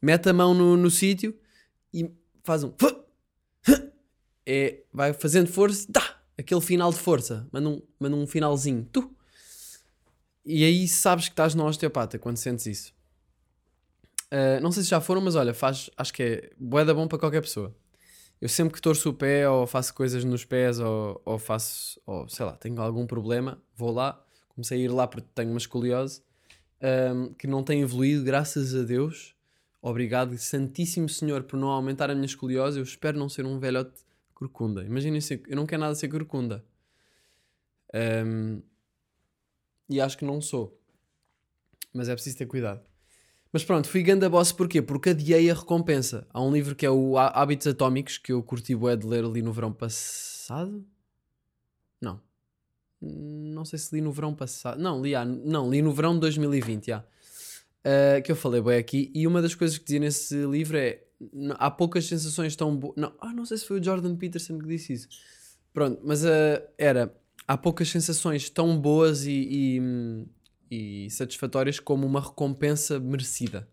Mete 0.00 0.28
a 0.28 0.32
mão 0.32 0.54
no, 0.54 0.76
no 0.76 0.90
sítio 0.90 1.36
e 1.92 2.08
faz 2.44 2.62
um. 2.62 2.72
É, 4.44 4.82
vai 4.92 5.12
fazendo 5.12 5.46
força, 5.46 5.86
tá, 5.92 6.20
aquele 6.36 6.60
final 6.60 6.90
de 6.90 6.98
força, 6.98 7.48
manda 7.52 7.68
um, 7.68 7.80
manda 7.96 8.16
um 8.16 8.26
finalzinho, 8.26 8.84
tu. 8.90 9.14
E 10.44 10.64
aí 10.64 10.88
sabes 10.88 11.26
que 11.26 11.32
estás 11.32 11.54
no 11.54 11.64
osteopata 11.64 12.18
quando 12.18 12.38
sentes 12.38 12.66
isso. 12.66 12.92
Uh, 14.32 14.60
não 14.60 14.72
sei 14.72 14.82
se 14.82 14.88
já 14.88 15.00
foram, 15.00 15.20
mas 15.20 15.36
olha, 15.36 15.54
faz, 15.54 15.90
acho 15.96 16.12
que 16.12 16.22
é 16.24 16.50
boeda 16.58 16.92
bom 16.92 17.06
para 17.06 17.20
qualquer 17.20 17.40
pessoa. 17.40 17.72
Eu 18.42 18.48
sempre 18.48 18.74
que 18.74 18.82
torço 18.82 19.08
o 19.08 19.14
pé 19.14 19.48
ou 19.48 19.68
faço 19.68 19.94
coisas 19.94 20.24
nos 20.24 20.44
pés 20.44 20.80
ou, 20.80 21.22
ou 21.24 21.38
faço, 21.38 22.00
ou 22.04 22.28
sei 22.28 22.44
lá, 22.44 22.56
tenho 22.56 22.82
algum 22.82 23.06
problema, 23.06 23.62
vou 23.72 23.92
lá. 23.92 24.20
Comecei 24.48 24.80
a 24.80 24.84
ir 24.84 24.88
lá 24.88 25.06
porque 25.06 25.28
tenho 25.32 25.50
uma 25.50 25.58
escoliose 25.58 26.22
um, 27.14 27.32
que 27.34 27.46
não 27.46 27.62
tem 27.62 27.82
evoluído, 27.82 28.24
graças 28.24 28.74
a 28.74 28.82
Deus. 28.82 29.36
Obrigado, 29.80 30.36
Santíssimo 30.38 31.08
Senhor, 31.08 31.44
por 31.44 31.56
não 31.56 31.68
aumentar 31.68 32.10
a 32.10 32.16
minha 32.16 32.26
escoliose. 32.26 32.80
Eu 32.80 32.82
espero 32.82 33.16
não 33.16 33.28
ser 33.28 33.46
um 33.46 33.60
velhote 33.60 34.02
corcunda. 34.34 34.82
Imaginem 34.82 35.20
eu 35.46 35.54
não 35.54 35.64
quero 35.64 35.82
nada 35.82 35.94
ser 35.94 36.08
corcunda. 36.08 36.64
Um, 37.94 38.60
e 39.88 40.00
acho 40.00 40.18
que 40.18 40.24
não 40.24 40.40
sou. 40.40 40.76
Mas 41.94 42.08
é 42.08 42.14
preciso 42.14 42.38
ter 42.38 42.46
cuidado. 42.46 42.82
Mas 43.52 43.62
pronto, 43.62 43.86
fui 43.88 44.02
ganda 44.02 44.30
boss 44.30 44.50
porquê? 44.50 44.80
Porque 44.80 45.10
adiei 45.10 45.50
a 45.50 45.54
recompensa. 45.54 46.26
Há 46.32 46.42
um 46.42 46.50
livro 46.52 46.74
que 46.74 46.86
é 46.86 46.90
o 46.90 47.18
Há- 47.18 47.28
Hábitos 47.28 47.66
Atómicos 47.66 48.16
que 48.16 48.32
eu 48.32 48.42
curti 48.42 48.74
bué 48.74 48.96
de 48.96 49.06
ler 49.06 49.24
ali 49.24 49.42
no 49.42 49.52
verão 49.52 49.72
passado. 49.72 50.82
Não. 52.00 52.18
Não 53.00 53.64
sei 53.64 53.78
se 53.78 53.94
li 53.94 54.00
no 54.00 54.10
verão 54.10 54.34
passado. 54.34 54.80
Não, 54.80 55.02
li, 55.02 55.14
há- 55.14 55.24
não, 55.24 55.68
li 55.70 55.82
no 55.82 55.92
verão 55.92 56.14
de 56.14 56.20
2020, 56.20 56.86
já. 56.86 57.04
Uh, 57.84 58.22
que 58.22 58.32
eu 58.32 58.36
falei 58.36 58.62
bem 58.62 58.78
aqui. 58.78 59.10
E 59.14 59.26
uma 59.26 59.42
das 59.42 59.54
coisas 59.54 59.76
que 59.76 59.84
dizia 59.84 60.00
nesse 60.00 60.34
livro 60.46 60.76
é 60.78 61.02
há 61.58 61.70
poucas 61.70 62.06
sensações 62.06 62.56
tão 62.56 62.74
boas. 62.76 62.94
Não, 62.96 63.12
ah, 63.20 63.32
não 63.34 63.44
sei 63.44 63.58
se 63.58 63.66
foi 63.66 63.80
o 63.80 63.84
Jordan 63.84 64.16
Peterson 64.16 64.58
que 64.58 64.66
disse 64.66 64.92
isso. 64.94 65.08
Pronto, 65.74 66.00
mas 66.04 66.24
uh, 66.24 66.62
era 66.78 67.14
há 67.46 67.56
poucas 67.58 67.88
sensações 67.88 68.48
tão 68.48 68.78
boas 68.80 69.26
e, 69.26 69.32
e, 69.32 69.80
hum, 69.80 70.26
e 70.74 71.10
satisfatórias 71.10 71.78
como 71.78 72.06
uma 72.06 72.20
recompensa 72.20 72.98
merecida. 72.98 73.68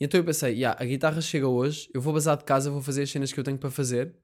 E 0.00 0.04
então 0.04 0.18
eu 0.18 0.24
pensei, 0.24 0.58
"Ya, 0.58 0.74
a 0.78 0.84
guitarra 0.84 1.20
chega 1.20 1.46
hoje, 1.46 1.90
eu 1.92 2.00
vou 2.00 2.14
bazar 2.14 2.38
de 2.38 2.44
casa, 2.44 2.70
vou 2.70 2.80
fazer 2.80 3.02
as 3.02 3.10
cenas 3.10 3.32
que 3.32 3.38
eu 3.38 3.44
tenho 3.44 3.58
para 3.58 3.70
fazer 3.70 4.14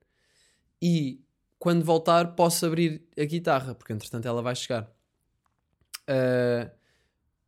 e 0.81 1.21
quando 1.59 1.85
voltar 1.85 2.35
posso 2.35 2.65
abrir 2.65 3.07
a 3.17 3.23
guitarra, 3.25 3.75
porque 3.75 3.93
entretanto 3.93 4.27
ela 4.27 4.41
vai 4.41 4.55
chegar. 4.55 4.91
Uh, 6.09 6.69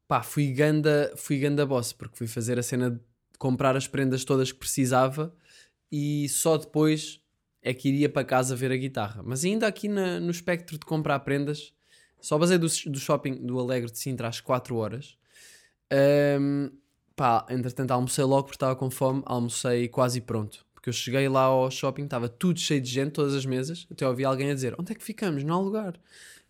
pá, 0.08 0.22
fui 0.22 0.54
ganda, 0.54 1.12
fui 1.18 1.40
ganda 1.40 1.66
boss, 1.66 1.92
porque 1.92 2.16
fui 2.16 2.28
fazer 2.28 2.60
a 2.60 2.64
cena 2.64 2.92
de 2.92 3.00
comprar 3.40 3.76
as 3.76 3.88
prendas 3.88 4.24
todas 4.24 4.52
que 4.52 4.60
precisava 4.60 5.36
e 5.92 6.30
só 6.30 6.56
depois 6.58 7.20
é 7.62 7.74
que 7.74 7.90
iria 7.90 8.08
para 8.10 8.24
casa 8.24 8.56
ver 8.56 8.72
a 8.72 8.78
guitarra. 8.78 9.24
Mas 9.26 9.44
ainda 9.44 9.68
aqui 9.68 9.88
na- 9.88 10.20
no 10.20 10.30
espectro 10.30 10.78
de 10.78 10.86
comprar 10.86 11.20
prendas, 11.22 11.74
só 12.22 12.38
basei 12.38 12.58
do, 12.58 12.68
do 12.68 13.00
shopping 13.00 13.36
do 13.46 13.60
Alegre 13.60 13.92
de 13.92 13.98
Sintra 13.98 14.28
às 14.28 14.42
4 14.42 14.76
horas. 14.76 15.18
Ahm, 15.92 16.70
pá, 17.16 17.46
entretanto 17.50 17.92
almocei 17.92 18.24
logo 18.24 18.44
porque 18.44 18.56
estava 18.56 18.76
com 18.76 18.90
fome, 18.90 19.22
almocei 19.26 19.88
quase 19.88 20.22
pronto. 20.22 20.66
Porque 20.74 20.90
eu 20.90 20.94
cheguei 20.94 21.28
lá 21.30 21.44
ao 21.44 21.70
shopping, 21.72 22.04
estava 22.04 22.28
tudo 22.30 22.60
cheio 22.60 22.82
de 22.82 22.90
gente, 22.90 23.12
todas 23.12 23.34
as 23.34 23.46
mesas. 23.46 23.88
Até 23.92 24.08
ouvi 24.08 24.26
alguém 24.26 24.52
a 24.52 24.54
dizer: 24.54 24.76
Onde 24.80 24.92
é 24.92 24.96
que 24.96 25.04
ficamos? 25.04 25.44
Não 25.44 25.56
há 25.56 25.60
lugar. 25.60 26.00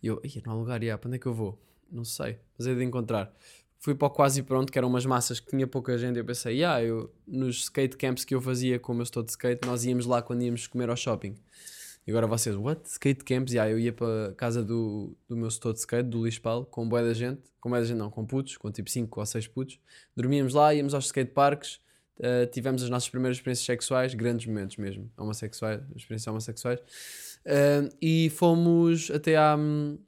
E 0.02 0.06
eu, 0.08 0.20
"Ih, 0.24 0.42
não 0.44 0.52
há 0.52 0.56
lugar, 0.56 0.82
já, 0.82 0.98
para 0.98 1.08
onde 1.08 1.16
é 1.16 1.18
que 1.18 1.26
eu 1.26 1.34
vou? 1.34 1.58
Não 1.90 2.04
sei, 2.04 2.38
mas 2.58 2.66
é 2.66 2.74
de 2.74 2.84
encontrar. 2.84 3.32
Fui 3.78 3.94
para 3.94 4.08
o 4.08 4.10
quase 4.10 4.42
pronto, 4.42 4.72
que 4.72 4.78
eram 4.78 4.88
umas 4.88 5.06
massas 5.06 5.38
que 5.38 5.50
tinha 5.50 5.66
pouca 5.66 5.96
gente. 5.96 6.18
Eu 6.18 6.24
pensei, 6.24 6.64
ah, 6.64 6.82
eu, 6.82 7.12
nos 7.26 7.64
skate 7.64 7.96
camps 7.96 8.24
que 8.24 8.34
eu 8.34 8.40
fazia, 8.40 8.78
como 8.78 9.00
eu 9.00 9.04
estou 9.04 9.22
de 9.22 9.30
skate, 9.30 9.66
nós 9.66 9.84
íamos 9.84 10.06
lá 10.06 10.20
quando 10.22 10.42
íamos 10.42 10.66
comer 10.66 10.90
ao 10.90 10.96
shopping. 10.96 11.36
E 12.06 12.10
agora 12.12 12.26
vocês, 12.28 12.54
what? 12.54 12.88
Skate 12.88 13.24
camps? 13.24 13.52
Yeah, 13.52 13.72
eu 13.72 13.80
ia 13.80 13.92
para 13.92 14.28
a 14.28 14.34
casa 14.34 14.62
do, 14.62 15.16
do 15.28 15.36
meu 15.36 15.50
setor 15.50 15.72
de 15.72 15.80
skate, 15.80 16.08
do 16.08 16.24
Lispal, 16.24 16.64
com 16.64 16.88
boa 16.88 17.02
da 17.02 17.12
gente, 17.12 17.42
com 17.60 17.68
boa 17.68 17.80
da 17.80 17.86
gente 17.86 17.96
não, 17.96 18.10
com 18.10 18.24
putos, 18.24 18.56
com 18.56 18.70
tipo 18.70 18.88
5 18.88 19.18
ou 19.18 19.26
6 19.26 19.48
putos. 19.48 19.80
Dormíamos 20.14 20.54
lá, 20.54 20.72
íamos 20.72 20.94
aos 20.94 21.06
skate 21.06 21.32
parks, 21.32 21.80
uh, 22.20 22.46
tivemos 22.52 22.80
as 22.84 22.90
nossas 22.90 23.08
primeiras 23.08 23.38
experiências 23.38 23.66
sexuais, 23.66 24.14
grandes 24.14 24.46
momentos 24.46 24.76
mesmo, 24.76 25.10
homossexuais, 25.16 25.82
experiências 25.96 26.28
homossexuais. 26.28 26.78
Uh, 27.44 27.92
e 28.00 28.30
fomos 28.30 29.10
até 29.10 29.36
à. 29.36 29.56
hum, 29.56 29.98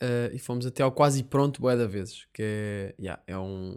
uh, 0.00 0.32
e 0.32 0.38
fomos 0.38 0.66
até 0.66 0.84
ao 0.84 0.92
quase 0.92 1.24
pronto 1.24 1.60
bué 1.60 1.76
da 1.76 1.88
vezes, 1.88 2.28
que 2.32 2.42
é, 2.44 2.94
yeah, 3.00 3.20
é 3.26 3.36
um, 3.36 3.76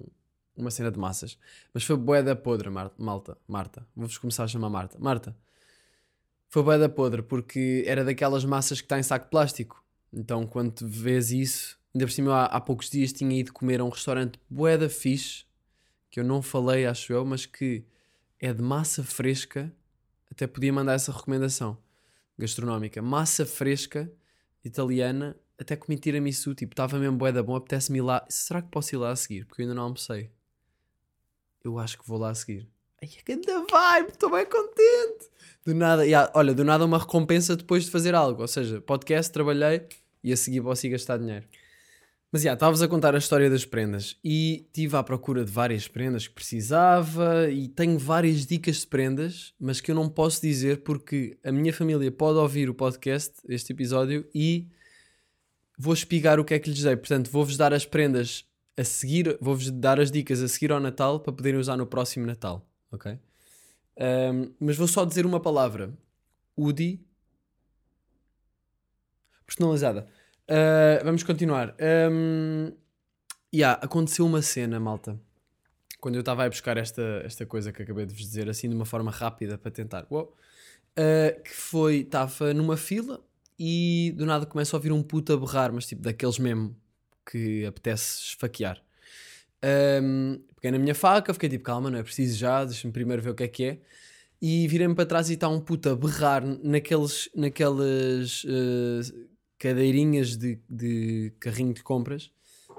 uma 0.55 0.69
cena 0.69 0.91
de 0.91 1.00
massas. 1.00 1.39
Mas 1.74 1.84
foi 1.84 1.98
bué 1.98 2.22
da 2.22 2.36
podre, 2.36 2.69
Mar- 2.69 2.93
Malta, 3.00 3.36
Marta. 3.48 3.88
Vou-vos 3.96 4.19
começar 4.19 4.43
a 4.43 4.48
chamar 4.48 4.69
Marta. 4.69 5.00
Marta, 5.00 5.36
foi 6.50 6.63
bué 6.63 6.77
da 6.77 6.89
podre, 6.89 7.22
porque 7.22 7.84
era 7.86 8.04
daquelas 8.04 8.46
massas 8.46 8.80
que 8.80 8.86
está 8.86 8.98
em 8.98 9.04
saco 9.04 9.25
de 9.25 9.32
plástico. 9.32 9.84
Então, 10.12 10.48
quando 10.48 10.88
vês 10.88 11.32
isso, 11.32 11.77
ainda 11.94 12.06
por 12.06 12.12
cima, 12.12 12.34
há, 12.34 12.46
há 12.46 12.62
poucos 12.62 12.89
dias 12.89 13.12
tinha 13.12 13.38
ido 13.39 13.51
comer 13.54 13.82
a 13.82 13.84
um 13.84 13.89
restaurante 13.89 14.39
bué 14.50 14.77
da 14.77 14.89
fixe, 14.89 15.46
que 16.10 16.20
eu 16.20 16.24
não 16.24 16.42
falei, 16.42 16.86
acho 16.86 17.12
eu, 17.12 17.25
mas 17.25 17.46
que 17.46 17.86
é 18.39 18.54
de 18.54 18.62
massa 18.62 19.04
fresca. 19.04 19.74
Até 20.32 20.46
podia 20.48 20.72
mandar 20.72 20.94
essa 20.94 21.12
recomendação 21.12 21.77
gastronómica. 22.38 23.01
Massa 23.01 23.46
fresca, 23.46 24.12
italiana, 24.63 25.36
até 25.60 25.75
comi 25.75 25.98
tiramisu, 25.98 26.54
tipo, 26.54 26.74
estava 26.74 27.00
mesmo 27.00 27.18
bué 27.18 27.32
da 27.32 27.42
bom, 27.42 27.56
apetece-me 27.56 28.00
ir 28.00 28.01
lá. 28.01 28.25
Será 28.30 28.62
que 28.62 28.70
posso 28.70 28.94
ir 28.94 28.98
lá 28.98 29.12
a 29.12 29.16
seguir? 29.16 29.46
Porque 29.46 29.62
eu 29.62 29.66
ainda 29.66 29.75
não 29.75 29.84
almocei. 29.84 30.32
Eu 31.63 31.80
acho 31.80 31.98
que 31.98 32.08
vou 32.08 32.18
lá 32.18 32.30
a 32.30 32.36
seguir. 32.36 32.70
Ai, 33.01 33.08
que 33.08 33.24
grande 33.24 33.48
vibe, 33.48 34.10
estou 34.10 34.32
bem 34.32 34.46
contente. 34.46 35.30
Do 35.66 35.75
nada, 35.75 36.06
yeah, 36.06 36.32
olha, 36.34 36.54
do 36.54 36.63
nada 36.63 36.86
uma 36.86 36.98
recompensa 36.98 37.56
depois 37.56 37.86
de 37.86 37.92
fazer 37.92 38.16
algo. 38.16 38.42
Ou 38.42 38.48
seja, 38.48 38.82
podcast, 38.82 39.32
trabalhei 39.32 39.88
e 40.24 40.34
a 40.34 40.38
seguir 40.38 40.62
posso 40.62 40.86
ir 40.88 40.92
gastar 40.92 41.18
dinheiro. 41.18 41.46
Mas 42.32 42.42
já, 42.42 42.54
estavas 42.54 42.82
a 42.82 42.88
contar 42.88 43.16
a 43.16 43.20
história 43.20 43.50
das 43.50 43.63
prendas 43.63 44.18
e 44.22 44.66
estive 44.66 44.98
à 44.98 45.04
procura 45.04 45.46
de 45.46 45.51
várias 45.51 45.88
prendas 45.88 46.27
que 46.27 46.34
precisava 46.34 47.50
e 47.50 47.70
tenho 47.70 47.98
várias 47.98 48.46
dicas 48.46 48.82
de 48.82 48.88
prendas, 48.88 49.54
mas 49.58 49.80
que 49.80 49.89
eu 49.89 49.96
não 49.96 50.10
posso 50.10 50.42
dizer 50.42 50.84
porque 50.84 51.38
a 51.44 51.51
minha 51.54 51.72
família 51.72 52.12
pode 52.12 52.38
ouvir 52.38 52.70
o 52.70 52.74
podcast, 52.74 53.34
este 53.48 53.72
episódio, 53.72 54.27
e 54.36 54.68
vou 55.77 55.94
espigar 55.94 56.38
o 56.38 56.44
que 56.44 56.54
é 56.54 56.60
que 56.60 56.70
lhes 56.70 56.84
dei. 56.84 56.98
Portanto, 56.98 57.32
vou-vos 57.32 57.56
dar 57.56 57.74
as 57.74 57.86
prendas 57.86 58.46
a 58.75 58.84
seguir, 58.84 59.38
vou-vos 59.39 59.72
dar 59.72 59.98
as 59.98 60.12
dicas 60.12 60.42
a 60.42 60.50
seguir 60.50 60.72
ao 60.74 60.82
Natal 60.82 61.22
para 61.22 61.32
poderem 61.32 61.60
usar 61.60 61.77
no 61.77 61.88
próximo 61.88 62.25
Natal, 62.25 62.68
ok? 62.91 63.17
Ahm, 64.00 64.53
mas 64.60 64.77
vou 64.77 64.88
só 64.88 65.06
dizer 65.06 65.25
uma 65.25 65.39
palavra: 65.39 65.94
UDI 66.56 67.06
personalizada. 69.46 70.08
Ah, 70.48 71.01
vamos 71.03 71.24
continuar. 71.24 71.75
Um, 72.12 72.72
yeah, 73.53 73.79
aconteceu 73.84 74.25
uma 74.25 74.41
cena, 74.41 74.79
malta. 74.79 75.20
Quando 76.00 76.15
eu 76.15 76.20
estava 76.20 76.46
a 76.46 76.50
buscar 76.50 76.77
esta, 76.77 77.22
esta 77.25 77.46
coisa 77.46 77.72
que 77.72 77.82
acabei 77.82 78.06
de 78.06 78.13
vos 78.13 78.22
dizer, 78.22 78.50
assim 78.50 78.70
de 78.70 78.75
uma 78.75 78.86
forma 78.86 79.10
rápida 79.12 79.58
para 79.58 79.72
tentar. 79.72 80.08
Ah, 80.12 81.32
que 81.44 81.53
foi, 81.53 81.98
estava 82.01 82.53
numa 82.53 82.77
fila 82.77 83.24
e 83.60 84.13
do 84.15 84.25
nada 84.25 84.46
começa 84.46 84.75
a 84.75 84.77
ouvir 84.77 84.91
um 84.91 85.01
puto 85.01 85.34
a 85.34 85.38
berrar, 85.38 85.72
mas 85.72 85.88
tipo 85.88 86.01
daqueles 86.01 86.38
mesmo 86.39 86.75
que 87.25 87.65
apetece 87.65 88.22
esfaquear. 88.22 88.82
Um, 89.64 90.40
peguei 90.56 90.72
na 90.72 90.80
minha 90.80 90.96
faca, 90.96 91.34
fiquei 91.34 91.50
tipo, 91.50 91.64
calma, 91.64 91.90
não 91.90 92.00
é 92.00 92.04
preciso 92.04 92.38
já, 92.38 92.64
deixa-me 92.64 92.94
primeiro 92.94 93.22
ver 93.22 93.32
o 93.32 93.36
que 93.36 93.44
é 93.44 93.48
que 93.48 93.64
é. 93.64 93.80
E 94.42 94.68
virei-me 94.68 94.94
para 94.96 95.06
trás 95.06 95.30
e 95.30 95.34
está 95.34 95.50
um 95.50 95.60
puto 95.60 95.90
a 95.90 95.96
berrar 95.96 96.44
naqueles, 96.64 97.30
naquelas 97.36 98.46
eh, 98.48 99.28
cadeirinhas 99.58 100.38
de, 100.38 100.60
de 100.70 101.34
carrinho 101.40 101.74
de 101.74 101.82
compras 101.82 102.32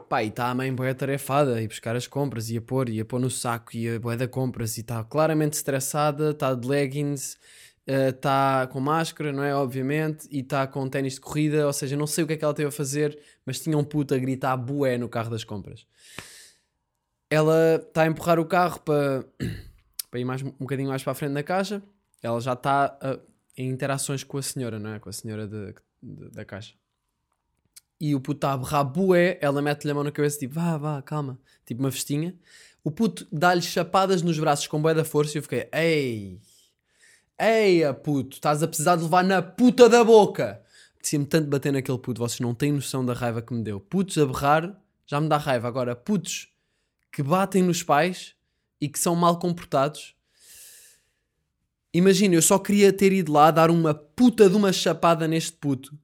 Pá, 0.08 0.24
e 0.24 0.28
está 0.28 0.48
a 0.48 0.54
mãe 0.54 0.74
boa 0.74 0.94
tarefada, 0.94 1.60
ir 1.60 1.68
buscar 1.68 1.94
as 1.94 2.06
compras, 2.06 2.48
ia 2.48 2.62
pôr, 2.62 2.88
ia 2.88 3.04
pôr 3.04 3.20
no 3.20 3.28
saco, 3.28 3.76
ia 3.76 4.00
boa 4.00 4.16
da 4.16 4.26
compras, 4.26 4.78
e 4.78 4.80
está 4.80 5.04
claramente 5.04 5.52
estressada, 5.52 6.30
está 6.30 6.54
de 6.54 6.66
leggings, 6.66 7.36
está 7.86 8.66
com 8.68 8.80
máscara, 8.80 9.32
não 9.32 9.44
é? 9.44 9.54
Obviamente, 9.54 10.26
e 10.30 10.40
está 10.40 10.66
com 10.66 10.88
ténis 10.88 11.14
de 11.14 11.20
corrida, 11.20 11.66
ou 11.66 11.72
seja, 11.74 11.94
não 11.94 12.06
sei 12.06 12.24
o 12.24 12.26
que 12.26 12.32
é 12.32 12.36
que 12.38 12.44
ela 12.44 12.54
teve 12.54 12.68
a 12.68 12.72
fazer, 12.72 13.18
mas 13.44 13.60
tinha 13.60 13.76
um 13.76 13.84
puto 13.84 14.14
a 14.14 14.18
gritar 14.18 14.56
bué 14.56 14.96
no 14.96 15.10
carro 15.10 15.28
das 15.28 15.44
compras. 15.44 15.86
Ela 17.30 17.76
está 17.76 18.02
a 18.02 18.06
empurrar 18.06 18.38
o 18.38 18.44
carro 18.46 18.80
para, 18.80 19.24
para 20.10 20.20
ir 20.20 20.24
mais, 20.24 20.42
um 20.42 20.50
bocadinho 20.50 20.88
mais 20.88 21.02
para 21.02 21.12
a 21.12 21.14
frente 21.14 21.34
da 21.34 21.42
caixa, 21.42 21.82
ela 22.22 22.40
já 22.40 22.54
está 22.54 22.96
a- 23.00 23.18
em 23.56 23.68
interações 23.68 24.24
com 24.24 24.38
a 24.38 24.42
senhora, 24.42 24.78
não 24.78 24.94
é? 24.94 24.98
Com 24.98 25.08
a 25.08 25.12
senhora 25.12 25.46
de- 25.46 25.74
de- 26.02 26.30
da 26.30 26.44
caixa. 26.44 26.74
E 28.00 28.14
o 28.14 28.20
puto 28.20 28.38
está 28.38 28.52
a 28.52 28.56
berrar 28.56 28.84
bué, 28.84 29.36
ela 29.40 29.60
mete-lhe 29.60 29.90
a 29.90 29.94
mão 29.94 30.04
na 30.04 30.12
cabeça, 30.12 30.38
tipo, 30.38 30.54
vá, 30.54 30.76
vá, 30.78 31.02
calma, 31.02 31.38
tipo 31.66 31.80
uma 31.82 31.90
festinha. 31.90 32.34
O 32.84 32.90
puto 32.90 33.26
dá-lhe 33.30 33.60
chapadas 33.60 34.22
nos 34.22 34.38
braços 34.38 34.66
com 34.68 34.80
bué 34.80 34.94
da 34.94 35.04
força 35.04 35.36
e 35.36 35.38
eu 35.38 35.42
fiquei, 35.42 35.68
ei, 35.72 36.40
eia 37.38 37.92
puto, 37.92 38.36
estás 38.36 38.62
a 38.62 38.68
precisar 38.68 38.96
de 38.96 39.02
levar 39.02 39.24
na 39.24 39.42
puta 39.42 39.88
da 39.88 40.02
boca. 40.04 40.62
Apetecia-me 40.94 41.26
tanto 41.26 41.48
bater 41.48 41.72
naquele 41.72 41.98
puto, 41.98 42.20
vocês 42.20 42.40
não 42.40 42.54
têm 42.54 42.72
noção 42.72 43.04
da 43.04 43.12
raiva 43.12 43.42
que 43.42 43.52
me 43.52 43.62
deu. 43.62 43.80
Putos 43.80 44.16
a 44.16 44.24
berrar, 44.26 44.80
já 45.06 45.20
me 45.20 45.28
dá 45.28 45.36
raiva. 45.36 45.66
Agora, 45.68 45.94
putos 45.96 46.48
que 47.12 47.22
batem 47.22 47.62
nos 47.62 47.82
pais 47.82 48.34
e 48.80 48.88
que 48.88 48.98
são 48.98 49.14
mal 49.16 49.38
comportados. 49.38 50.14
Imagina, 51.92 52.34
eu 52.34 52.42
só 52.42 52.58
queria 52.58 52.92
ter 52.92 53.12
ido 53.12 53.32
lá 53.32 53.50
dar 53.50 53.70
uma 53.70 53.94
puta 53.94 54.48
de 54.48 54.54
uma 54.54 54.72
chapada 54.72 55.26
neste 55.26 55.52
puto. 55.52 55.98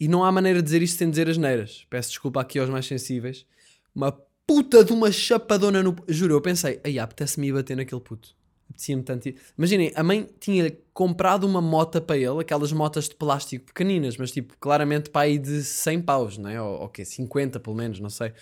E 0.00 0.08
não 0.08 0.24
há 0.24 0.32
maneira 0.32 0.60
de 0.60 0.64
dizer 0.64 0.82
isto 0.82 0.98
sem 0.98 1.08
dizer 1.08 1.28
as 1.28 1.36
neiras. 1.36 1.86
Peço 1.88 2.10
desculpa 2.10 2.40
aqui 2.40 2.58
aos 2.58 2.68
mais 2.68 2.86
sensíveis. 2.86 3.46
Uma 3.94 4.12
puta 4.46 4.84
de 4.84 4.92
uma 4.92 5.12
chapadona 5.12 5.82
no. 5.82 5.94
Juro, 6.08 6.34
eu 6.34 6.40
pensei, 6.40 6.80
ai, 6.84 6.98
apetece-me 6.98 7.48
ir 7.48 7.52
bater 7.52 7.76
naquele 7.76 8.00
puto. 8.00 8.34
Apetecia-me 8.68 9.02
tanto. 9.02 9.32
Imaginem, 9.56 9.92
a 9.94 10.02
mãe 10.02 10.28
tinha 10.40 10.76
comprado 10.92 11.44
uma 11.44 11.60
mota 11.60 12.00
para 12.00 12.16
ele, 12.16 12.40
aquelas 12.40 12.72
motas 12.72 13.08
de 13.08 13.14
plástico 13.14 13.66
pequeninas, 13.66 14.16
mas 14.16 14.32
tipo, 14.32 14.56
claramente 14.58 15.10
para 15.10 15.22
aí 15.22 15.38
de 15.38 15.62
100 15.62 16.02
paus, 16.02 16.38
não 16.38 16.50
é? 16.50 16.60
Ou, 16.60 16.82
ou 16.82 16.88
quê? 16.88 17.04
50 17.04 17.60
pelo 17.60 17.76
menos, 17.76 18.00
não 18.00 18.10
sei. 18.10 18.32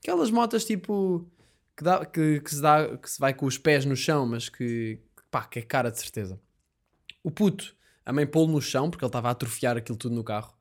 Aquelas 0.00 0.30
motas 0.30 0.64
tipo. 0.64 1.26
que, 1.76 1.84
dá, 1.84 2.04
que, 2.06 2.40
que, 2.40 2.54
se 2.54 2.60
dá, 2.60 2.96
que 2.96 3.10
se 3.10 3.18
vai 3.20 3.34
com 3.34 3.46
os 3.46 3.58
pés 3.58 3.84
no 3.84 3.96
chão, 3.96 4.26
mas 4.26 4.48
que. 4.48 4.98
que, 5.16 5.22
pá, 5.30 5.44
que 5.44 5.58
é 5.58 5.62
cara 5.62 5.90
de 5.90 6.00
certeza. 6.00 6.40
O 7.22 7.30
puto, 7.30 7.76
a 8.04 8.12
mãe 8.12 8.26
pô-lo 8.26 8.50
no 8.50 8.60
chão, 8.60 8.90
porque 8.90 9.04
ele 9.04 9.08
estava 9.08 9.28
a 9.28 9.32
atrofiar 9.32 9.76
aquilo 9.76 9.98
tudo 9.98 10.14
no 10.14 10.24
carro. 10.24 10.54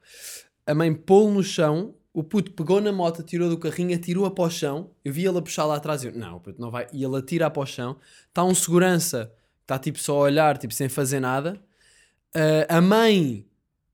A 0.66 0.76
mãe 0.76 0.94
pô-lo 0.94 1.34
no 1.34 1.44
chão, 1.44 1.96
o 2.14 2.24
puto 2.24 2.52
pegou 2.52 2.82
na 2.82 2.92
moto, 2.92 3.24
tirou 3.24 3.50
do 3.50 3.58
carrinho, 3.58 3.96
atirou-a 3.96 4.32
para 4.32 4.44
o 4.44 4.50
chão. 4.50 4.92
Eu 5.04 5.14
vi 5.14 5.26
ele 5.26 5.38
a 5.38 5.42
puxar 5.42 5.66
lá 5.66 5.78
atrás 5.78 6.04
e 6.04 6.08
eu, 6.08 6.14
não, 6.14 6.40
puto 6.40 6.60
não 6.60 6.70
vai. 6.70 6.88
E 6.92 7.04
ele 7.04 7.18
atira 7.18 7.50
para 7.50 7.62
o 7.62 7.66
chão. 7.66 7.98
Está 8.28 8.44
um 8.44 8.54
segurança, 8.54 9.34
está 9.62 9.80
tipo 9.80 10.00
só 10.00 10.18
a 10.18 10.20
olhar, 10.20 10.58
tipo 10.58 10.74
sem 10.74 10.90
fazer 10.90 11.20
nada. 11.20 11.62
Ah, 12.34 12.78
a 12.78 12.82
mãe 12.82 13.46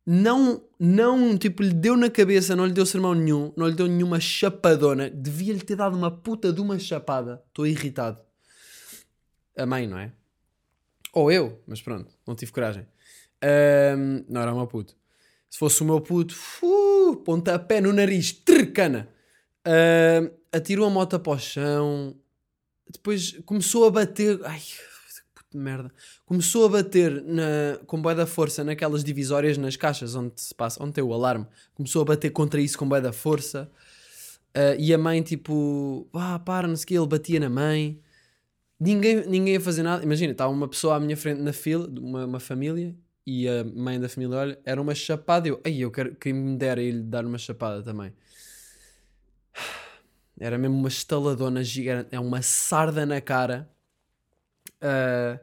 não, 0.06 0.64
não, 0.80 1.38
tipo, 1.38 1.62
lhe 1.62 1.74
deu 1.74 1.98
na 1.98 2.10
cabeça, 2.10 2.56
não 2.56 2.66
lhe 2.66 2.72
deu 2.72 2.86
sermão 2.86 3.14
nenhum, 3.14 3.52
não 3.58 3.68
lhe 3.68 3.76
deu 3.76 3.88
nenhuma 3.88 4.22
chapadona. 4.22 5.10
Devia-lhe 5.10 5.60
ter 5.60 5.76
dado 5.76 5.98
uma 5.98 6.10
puta 6.10 6.54
de 6.54 6.62
uma 6.62 6.80
chapada. 6.80 7.44
Estou 7.50 7.68
irritado. 7.68 8.18
A 9.58 9.66
mãe, 9.66 9.86
não 9.86 9.98
é? 10.00 10.14
Ou 11.14 11.32
eu, 11.32 11.62
mas 11.68 11.82
pronto, 11.82 12.14
não 12.26 12.36
tive 12.36 12.52
coragem. 12.54 12.88
Ahm, 13.42 14.24
não 14.30 14.42
era 14.42 14.54
o 14.54 14.56
meu 14.56 14.68
puto. 14.68 14.96
Se 15.50 15.58
fosse 15.60 15.82
o 15.82 15.86
meu 15.86 16.02
puto, 16.02 16.36
fu, 16.36 17.22
pontapé 17.26 17.82
no 17.82 17.94
nariz, 17.94 18.32
trcana. 18.32 19.10
Ahm, 19.66 20.30
atirou 20.52 20.86
a 20.86 20.90
moto 20.90 21.20
para 21.20 21.34
o 21.34 21.40
chão. 21.40 22.16
Depois 22.90 23.40
começou 23.46 23.86
a 23.86 23.92
bater. 23.92 24.40
Ai, 24.44 24.62
puto 25.34 25.50
de 25.52 25.58
merda. 25.58 25.92
Começou 26.26 26.66
a 26.66 26.70
bater 26.70 27.24
na, 27.24 27.80
com 27.86 28.02
boa 28.02 28.16
da 28.16 28.26
força 28.26 28.64
naquelas 28.64 29.04
divisórias 29.04 29.58
nas 29.58 29.76
caixas 29.76 30.16
onde 30.16 30.34
se 30.42 30.54
passa, 30.54 30.84
onde 30.84 30.94
tem 30.94 31.04
o 31.04 31.14
alarme. 31.14 31.46
Começou 31.74 32.02
a 32.02 32.06
bater 32.06 32.30
contra 32.32 32.62
isso 32.62 32.78
com 32.78 32.88
boa 32.88 33.02
da 33.02 33.14
força. 33.14 33.70
Ah, 34.58 34.76
e 34.80 34.92
a 34.92 34.98
mãe, 34.98 35.22
tipo, 35.22 36.08
ah, 36.14 36.40
para, 36.40 36.68
não 36.68 36.76
sei 36.76 36.84
o 36.84 36.88
que, 36.88 36.94
ele 36.96 37.08
batia 37.08 37.40
na 37.40 37.50
mãe. 37.50 38.02
Ninguém, 38.80 39.28
ninguém 39.28 39.58
a 39.58 39.62
fazer 39.62 39.84
nada. 39.84 40.04
Imagina, 40.04 40.32
estava 40.32 40.52
uma 40.52 40.68
pessoa 40.68 40.96
à 40.96 41.00
minha 41.00 41.16
frente 41.16 41.42
na 41.42 41.54
fila, 41.54 41.88
uma, 42.00 42.26
uma 42.26 42.40
família, 42.40 42.96
e 43.28 43.46
a 43.46 43.62
mãe 43.66 44.00
da 44.00 44.08
família, 44.08 44.38
olha, 44.38 44.60
era 44.64 44.82
uma 44.82 44.96
chapada. 44.96 45.50
Eu, 45.50 45.62
ai, 45.66 45.80
eu 45.80 45.92
quero 45.92 46.16
que 46.16 46.32
me 46.32 46.58
dera 46.58 46.82
ele 46.82 47.04
dar 47.04 47.26
uma 47.26 47.38
chapada 47.38 47.84
também. 47.84 48.14
Era 50.40 50.58
mesmo 50.58 50.78
uma 50.78 50.88
estaladona 50.88 51.64
gigante, 51.64 52.10
é 52.12 52.20
uma 52.20 52.42
sarda 52.42 53.06
na 53.06 53.20
cara. 53.20 53.70
Ah, 54.80 55.40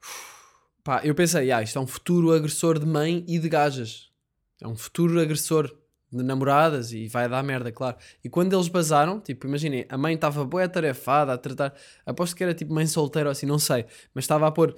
pá, 0.84 1.00
eu 1.02 1.14
pensei, 1.16 1.50
ah, 1.50 1.62
isto 1.62 1.78
é 1.78 1.82
um 1.82 1.86
futuro 1.86 2.30
agressor 2.30 2.78
de 2.78 2.86
mãe 2.86 3.24
e 3.26 3.40
de 3.40 3.48
gajas. 3.48 4.12
É 4.60 4.68
um 4.68 4.76
futuro 4.76 5.18
agressor 5.20 5.66
de 6.12 6.22
namoradas 6.22 6.92
e 6.92 7.08
vai 7.08 7.28
dar 7.28 7.42
merda, 7.42 7.72
claro. 7.72 7.96
E 8.22 8.28
quando 8.28 8.54
eles 8.54 8.68
basaram, 8.68 9.18
tipo, 9.18 9.48
imaginem, 9.48 9.84
a 9.88 9.98
mãe 9.98 10.14
estava 10.14 10.44
boa 10.44 10.68
tarefada 10.68 11.32
a 11.32 11.38
tratar, 11.38 11.74
aposto 12.06 12.36
que 12.36 12.44
era 12.44 12.54
tipo 12.54 12.72
mãe 12.72 12.86
solteira 12.86 13.30
ou 13.30 13.32
assim, 13.32 13.46
não 13.46 13.58
sei, 13.58 13.86
mas 14.14 14.24
estava 14.24 14.46
a 14.46 14.52
pôr 14.52 14.76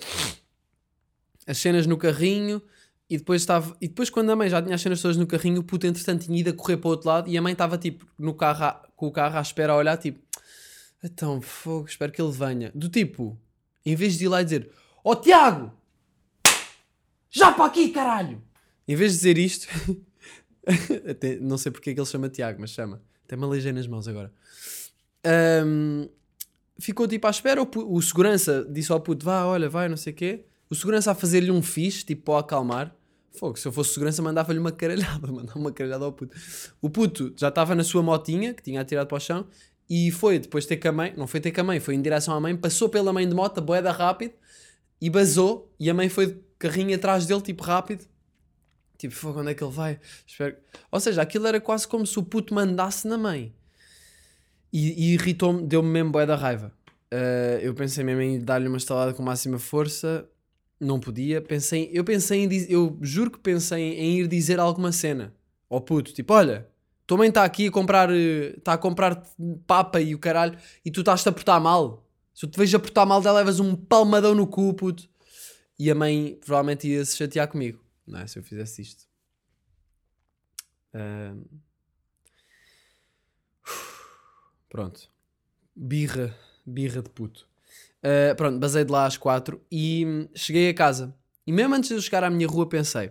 as 1.47 1.59
cenas 1.59 1.87
no 1.87 1.97
carrinho 1.97 2.63
e 3.09 3.19
depois 3.19 3.43
estava, 3.43 3.77
e 3.81 3.89
depois 3.89 4.09
quando 4.11 4.31
a 4.31 4.37
mãe 4.37 4.49
já 4.49 4.63
tinha 4.63 4.75
as 4.75 4.81
cenas 4.81 5.01
todas 5.03 5.17
no 5.17 5.27
carrinho, 5.27 5.61
o 5.61 5.65
puto 5.65 5.87
entretanto 5.87 6.25
tinha 6.25 6.39
ido 6.41 6.51
a 6.51 6.53
correr 6.53 6.77
para 6.79 6.89
o 6.89 6.91
outro 6.93 7.09
lado 7.09 7.29
e 7.31 7.37
a 7.37 7.43
mãe 7.43 7.53
estava 7.53 7.77
tipo 7.79 8.07
no 8.19 8.33
carro, 8.35 8.65
à- 8.65 8.89
com 8.97 9.07
o 9.07 9.13
carro 9.13 9.37
à 9.37 9.41
espera 9.41 9.73
a 9.73 9.77
olhar, 9.77 9.97
tipo, 9.99 10.21
então, 11.03 11.41
fogo, 11.43 11.87
espero 11.87 12.11
que 12.11 12.23
ele 12.23 12.33
venha. 12.33 12.73
Do 12.75 12.89
tipo, 12.89 13.39
em 13.85 13.95
vez 13.95 14.17
de 14.17 14.25
ir 14.25 14.29
lá 14.29 14.41
e 14.41 14.45
dizer, 14.45 14.71
oh, 15.03 15.15
Tiago, 15.15 15.71
já 17.31 17.53
para 17.53 17.67
aqui, 17.67 17.91
caralho! 17.91 18.41
Em 18.89 18.97
vez 18.97 19.13
de 19.13 19.19
dizer 19.19 19.39
isto, 19.39 19.69
até, 21.09 21.37
não 21.37 21.59
sei 21.59 21.71
porque 21.73 21.91
é 21.91 21.95
que 21.95 22.01
ele 22.01 22.07
chama 22.07 22.29
Tiago, 22.29 22.61
mas 22.61 22.71
chama. 22.71 23.03
Até 23.25 23.37
me 23.37 23.45
aleijei 23.45 23.73
nas 23.73 23.87
mãos 23.87 24.07
agora. 24.09 24.33
Ahm, 25.25 26.07
ficou 26.79 27.09
tipo 27.09 27.27
à 27.27 27.31
espera. 27.31 27.63
O, 27.63 27.69
o 27.97 28.01
segurança 28.03 28.67
disse 28.71 28.93
ao 28.93 29.01
puto: 29.01 29.25
vá, 29.25 29.45
olha, 29.47 29.69
vai, 29.69 29.89
não 29.89 29.97
sei 29.97 30.13
o 30.13 30.17
quê. 30.17 30.45
O 30.69 30.75
segurança 30.75 31.11
a 31.11 31.15
fazer-lhe 31.15 31.51
um 31.51 31.63
fixe, 31.63 32.05
tipo 32.05 32.23
para 32.23 32.41
acalmar. 32.41 32.95
Fogo, 33.33 33.59
se 33.59 33.67
eu 33.67 33.73
fosse 33.73 33.95
segurança, 33.95 34.23
mandava-lhe 34.23 34.59
uma 34.59 34.73
caralhada, 34.73 35.27
mandava 35.31 35.59
uma 35.59 35.73
caralhada 35.73 36.05
ao 36.05 36.13
puto. 36.13 36.37
O 36.81 36.89
puto 36.89 37.33
já 37.37 37.49
estava 37.49 37.75
na 37.75 37.85
sua 37.85 38.03
motinha, 38.03 38.55
que 38.55 38.63
tinha 38.63 38.81
atirado 38.81 39.09
para 39.09 39.17
o 39.17 39.21
chão, 39.21 39.47
e 39.89 40.11
foi 40.11 40.39
depois 40.39 40.67
ter 40.67 40.77
com 40.77 40.89
a 40.89 40.93
mãe, 40.93 41.15
não 41.17 41.27
foi 41.27 41.41
ter 41.41 41.51
com 41.53 41.61
a 41.61 41.65
mãe, 41.65 41.81
foi 41.81 41.95
em 41.95 42.03
direção 42.03 42.35
à 42.35 42.41
mãe, 42.41 42.57
passou 42.57 42.89
pela 42.89 43.13
mãe 43.13 43.29
de 43.29 43.35
moto, 43.35 43.61
boeda 43.61 43.91
rápido, 43.93 44.35
e 45.01 45.11
basou, 45.11 45.73
e 45.79 45.91
a 45.91 45.95
mãe 45.95 46.09
foi 46.09 46.27
de 46.29 46.41
carrinho 46.59 46.95
atrás 46.95 47.27
dele, 47.27 47.43
tipo 47.43 47.63
rápido. 47.63 48.07
Tipo, 48.97 49.15
fogo, 49.15 49.41
onde 49.41 49.51
é 49.51 49.55
que 49.55 49.63
ele 49.63 49.73
vai? 49.73 50.01
Espero... 50.27 50.57
Ou 50.91 51.01
seja, 51.01 51.21
aquilo 51.21 51.47
era 51.47 51.61
quase 51.61 51.87
como 51.87 52.07
se 52.07 52.19
o 52.19 52.23
puto 52.23 52.55
mandasse 52.55 53.07
na 53.07 53.19
mãe. 53.19 53.55
E, 54.73 55.11
e 55.11 55.15
irritou-me, 55.15 55.67
deu-me 55.67 55.89
mesmo 55.89 56.11
boé 56.11 56.25
da 56.25 56.37
raiva. 56.37 56.73
Uh, 57.13 57.59
eu 57.61 57.75
pensei 57.75 58.03
mesmo 58.03 58.23
em 58.23 58.41
dar-lhe 58.41 58.67
uma 58.67 58.79
estalada 58.79 59.13
com 59.13 59.23
máxima 59.23 59.59
força, 59.59 60.29
não 60.81 61.01
podia. 61.01 61.41
Pensei, 61.41 61.91
eu 61.93 62.05
pensei 62.05 62.45
em 62.45 62.71
eu 62.71 62.99
juro 63.01 63.31
que 63.31 63.39
pensei 63.39 63.99
em 63.99 64.21
ir 64.21 64.29
dizer 64.29 64.59
alguma 64.59 64.93
cena 64.93 65.35
ao 65.69 65.81
puto, 65.81 66.13
tipo, 66.13 66.33
olha, 66.33 66.69
tua 67.07 67.19
mãe 67.19 67.29
está 67.29 67.45
aqui 67.45 67.67
a 67.67 67.71
comprar, 67.71 68.11
está 68.11 68.75
a 68.75 68.79
comprar 68.79 69.23
papa 69.67 70.01
e 70.01 70.15
o 70.15 70.19
caralho, 70.19 70.59
e 70.85 70.91
tu 70.91 71.01
estás-te 71.01 71.29
a 71.29 71.33
portar 71.33 71.61
mal. 71.61 72.07
Se 72.35 72.47
eu 72.47 72.51
te 72.51 72.59
vejo 72.59 72.77
a 72.77 72.81
portar 72.81 73.07
mal, 73.07 73.23
já 73.23 73.33
levas 73.33 73.61
um 73.61 73.77
palmadão 73.77 74.35
no 74.35 74.47
cu, 74.47 74.75
puto. 74.75 75.09
E 75.79 75.91
a 75.91 75.95
mãe 75.95 76.39
provavelmente 76.41 76.89
ia 76.89 77.05
se 77.05 77.17
chatear 77.17 77.49
comigo, 77.49 77.81
não 78.07 78.21
é? 78.21 78.27
Se 78.27 78.39
eu 78.39 78.43
fizesse 78.43 78.83
isto. 78.83 79.05
Ahm. 80.93 81.43
Pronto. 84.69 85.09
Birra, 85.75 86.37
birra 86.67 87.03
de 87.03 87.11
puto. 87.11 87.49
Ah, 88.05 88.35
pronto, 88.35 88.59
basei 88.59 88.85
de 88.85 88.93
lá 88.93 89.07
às 89.07 89.17
quatro 89.17 89.65
e 89.73 90.05
hum, 90.07 90.29
cheguei 90.35 90.69
a 90.69 90.75
casa. 90.75 91.17
E 91.47 91.53
mesmo 91.53 91.75
antes 91.75 91.89
de 91.89 91.95
eu 91.95 92.03
chegar 92.03 92.23
à 92.23 92.31
minha 92.31 92.47
rua 92.47 92.69
pensei, 92.69 93.11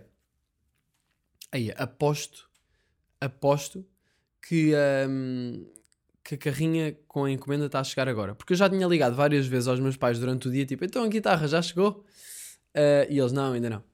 aí 1.50 1.72
aposto, 1.76 2.48
aposto 3.20 3.84
que, 4.40 4.72
hum, 5.08 5.66
que 6.22 6.36
a 6.36 6.38
carrinha 6.38 6.96
com 7.08 7.24
a 7.24 7.30
encomenda 7.30 7.66
está 7.66 7.80
a 7.80 7.84
chegar 7.84 8.08
agora. 8.08 8.34
Porque 8.36 8.52
eu 8.52 8.56
já 8.56 8.70
tinha 8.70 8.86
ligado 8.86 9.16
várias 9.16 9.46
vezes 9.46 9.68
aos 9.68 9.80
meus 9.80 9.96
pais 9.96 10.18
durante 10.20 10.48
o 10.48 10.52
dia, 10.52 10.64
tipo, 10.64 10.84
então 10.84 11.02
a 11.02 11.08
guitarra 11.08 11.48
já 11.48 11.60
chegou? 11.60 12.04
Ah, 12.74 13.06
e 13.10 13.18
eles, 13.18 13.32
não, 13.32 13.52
ainda 13.52 13.70
não. 13.70 13.84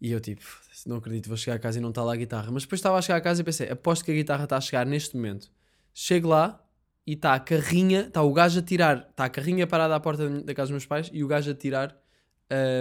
E 0.00 0.12
eu 0.12 0.20
tipo, 0.20 0.42
não 0.86 0.96
acredito, 0.96 1.28
vou 1.28 1.36
chegar 1.36 1.56
a 1.56 1.58
casa 1.60 1.78
e 1.78 1.82
não 1.82 1.90
está 1.90 2.02
lá 2.04 2.14
a 2.14 2.16
guitarra. 2.16 2.50
Mas 2.52 2.64
depois 2.64 2.80
estava 2.80 2.98
a 2.98 3.02
chegar 3.02 3.18
a 3.18 3.20
casa 3.20 3.40
e 3.42 3.44
pensei, 3.44 3.70
aposto 3.70 4.04
que 4.04 4.10
a 4.12 4.14
guitarra 4.14 4.44
está 4.44 4.56
a 4.56 4.60
chegar 4.60 4.86
neste 4.86 5.16
momento. 5.16 5.50
Chego 5.94 6.28
lá 6.28 6.63
e 7.06 7.12
está 7.12 7.34
a 7.34 7.40
carrinha, 7.40 8.02
está 8.02 8.22
o 8.22 8.32
gajo 8.32 8.60
a 8.60 8.62
tirar, 8.62 9.08
está 9.10 9.26
a 9.26 9.30
carrinha 9.30 9.66
parada 9.66 9.94
à 9.94 10.00
porta 10.00 10.28
da 10.28 10.54
casa 10.54 10.68
dos 10.68 10.70
meus 10.70 10.86
pais 10.86 11.10
e 11.12 11.22
o 11.22 11.26
gajo 11.26 11.50
a 11.50 11.54
tirar 11.54 11.96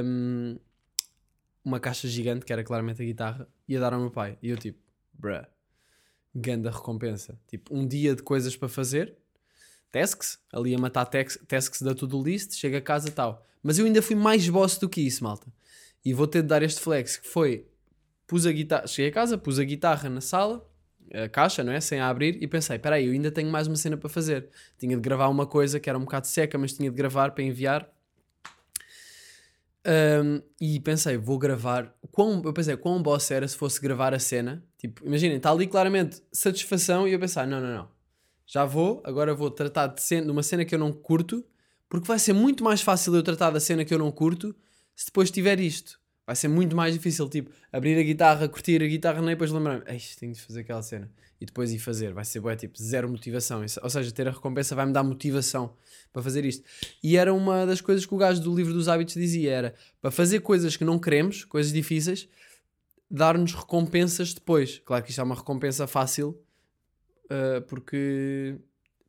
hum, 0.03 0.57
uma 1.63 1.79
caixa 1.79 2.07
gigante, 2.07 2.45
que 2.45 2.53
era 2.53 2.63
claramente 2.63 3.01
a 3.01 3.05
guitarra, 3.05 3.47
e 3.67 3.75
a 3.75 3.79
dar 3.79 3.93
ao 3.93 3.99
meu 3.99 4.11
pai. 4.11 4.37
E 4.41 4.49
eu 4.49 4.57
tipo, 4.57 4.79
bruh. 5.13 5.45
Ganda 6.35 6.71
recompensa. 6.71 7.39
Tipo, 7.47 7.75
um 7.75 7.87
dia 7.87 8.15
de 8.15 8.23
coisas 8.23 8.55
para 8.55 8.67
fazer, 8.67 9.15
tasks, 9.91 10.39
ali 10.51 10.73
a 10.73 10.79
matar 10.79 11.05
tasks 11.05 11.81
da 11.81 11.93
to-do 11.93 12.21
list, 12.23 12.53
chega 12.55 12.79
a 12.79 12.81
casa 12.81 13.11
tal. 13.11 13.45
Mas 13.61 13.77
eu 13.77 13.85
ainda 13.85 14.01
fui 14.01 14.15
mais 14.15 14.47
boss 14.49 14.77
do 14.77 14.89
que 14.89 14.99
isso, 15.01 15.23
malta. 15.23 15.47
E 16.03 16.13
vou 16.13 16.27
ter 16.27 16.41
de 16.41 16.47
dar 16.47 16.63
este 16.63 16.81
flex, 16.81 17.17
que 17.17 17.27
foi, 17.27 17.67
pus 18.25 18.45
a 18.45 18.51
guitarra, 18.51 18.87
cheguei 18.87 19.11
a 19.11 19.13
casa, 19.13 19.37
pus 19.37 19.59
a 19.59 19.63
guitarra 19.63 20.09
na 20.09 20.21
sala, 20.21 20.67
a 21.13 21.27
caixa, 21.27 21.63
não 21.63 21.73
é? 21.73 21.81
Sem 21.81 21.99
a 21.99 22.07
abrir, 22.07 22.37
e 22.41 22.47
pensei, 22.47 22.77
peraí, 22.77 23.07
eu 23.07 23.13
ainda 23.13 23.31
tenho 23.31 23.49
mais 23.49 23.67
uma 23.67 23.75
cena 23.75 23.97
para 23.97 24.09
fazer. 24.09 24.49
Tinha 24.77 24.95
de 24.95 25.01
gravar 25.01 25.27
uma 25.27 25.45
coisa 25.45 25.79
que 25.79 25.89
era 25.89 25.97
um 25.97 26.01
bocado 26.01 26.27
seca, 26.27 26.57
mas 26.57 26.73
tinha 26.73 26.89
de 26.89 26.95
gravar 26.95 27.31
para 27.31 27.43
enviar. 27.43 27.89
Um, 29.85 30.41
e 30.61 30.79
pensei, 30.79 31.17
vou 31.17 31.37
gravar. 31.37 31.93
Quão, 32.11 32.41
eu 32.45 32.53
pensei, 32.53 32.77
quão 32.77 33.01
boss 33.01 33.31
era 33.31 33.47
se 33.47 33.57
fosse 33.57 33.81
gravar 33.81 34.13
a 34.13 34.19
cena. 34.19 34.63
Tipo, 34.77 35.05
imaginem, 35.05 35.37
está 35.37 35.51
ali 35.51 35.67
claramente 35.67 36.21
satisfação. 36.31 37.07
E 37.07 37.13
eu 37.13 37.19
pensei, 37.19 37.45
não, 37.45 37.59
não, 37.59 37.75
não. 37.75 37.89
Já 38.45 38.65
vou, 38.65 39.01
agora 39.05 39.33
vou 39.33 39.49
tratar 39.49 39.87
de, 39.87 40.01
cena, 40.01 40.25
de 40.25 40.31
uma 40.31 40.43
cena 40.43 40.63
que 40.65 40.75
eu 40.75 40.79
não 40.79 40.91
curto, 40.91 41.43
porque 41.89 42.07
vai 42.07 42.19
ser 42.19 42.33
muito 42.33 42.63
mais 42.63 42.81
fácil 42.81 43.15
eu 43.15 43.23
tratar 43.23 43.51
da 43.51 43.59
cena 43.59 43.83
que 43.83 43.93
eu 43.93 43.99
não 43.99 44.11
curto 44.11 44.55
se 44.95 45.07
depois 45.07 45.31
tiver 45.31 45.59
isto. 45.59 45.99
Vai 46.25 46.35
ser 46.35 46.47
muito 46.47 46.75
mais 46.75 46.93
difícil, 46.93 47.27
tipo, 47.29 47.51
abrir 47.71 47.99
a 47.99 48.03
guitarra, 48.03 48.47
curtir 48.47 48.81
a 48.81 48.87
guitarra, 48.87 49.19
nem 49.21 49.31
depois 49.31 49.51
lembrar-me, 49.51 49.83
"Ei, 49.87 49.99
tenho 50.17 50.31
de 50.31 50.39
fazer 50.39 50.61
aquela 50.61 50.81
cena. 50.81 51.11
E 51.41 51.45
depois 51.45 51.73
ir 51.73 51.79
fazer. 51.79 52.13
Vai 52.13 52.23
ser, 52.23 52.39
bué, 52.39 52.55
tipo, 52.55 52.81
zero 52.81 53.09
motivação. 53.09 53.65
Ou 53.81 53.89
seja, 53.89 54.11
ter 54.11 54.27
a 54.29 54.31
recompensa 54.31 54.73
vai-me 54.75 54.93
dar 54.93 55.03
motivação 55.03 55.75
para 56.13 56.21
fazer 56.21 56.45
isto. 56.45 56.63
E 57.03 57.17
era 57.17 57.33
uma 57.33 57.65
das 57.65 57.81
coisas 57.81 58.05
que 58.05 58.13
o 58.13 58.17
gajo 58.17 58.41
do 58.41 58.55
livro 58.55 58.73
dos 58.73 58.87
hábitos 58.87 59.15
dizia, 59.15 59.51
era, 59.51 59.75
para 60.01 60.09
fazer 60.09 60.39
coisas 60.39 60.77
que 60.77 60.85
não 60.85 60.97
queremos, 60.97 61.43
coisas 61.43 61.73
difíceis, 61.73 62.29
dar-nos 63.11 63.53
recompensas 63.53 64.33
depois. 64.33 64.79
Claro 64.85 65.03
que 65.03 65.09
isto 65.09 65.19
é 65.19 65.23
uma 65.23 65.35
recompensa 65.35 65.85
fácil, 65.85 66.41
uh, 67.25 67.61
porque... 67.67 68.55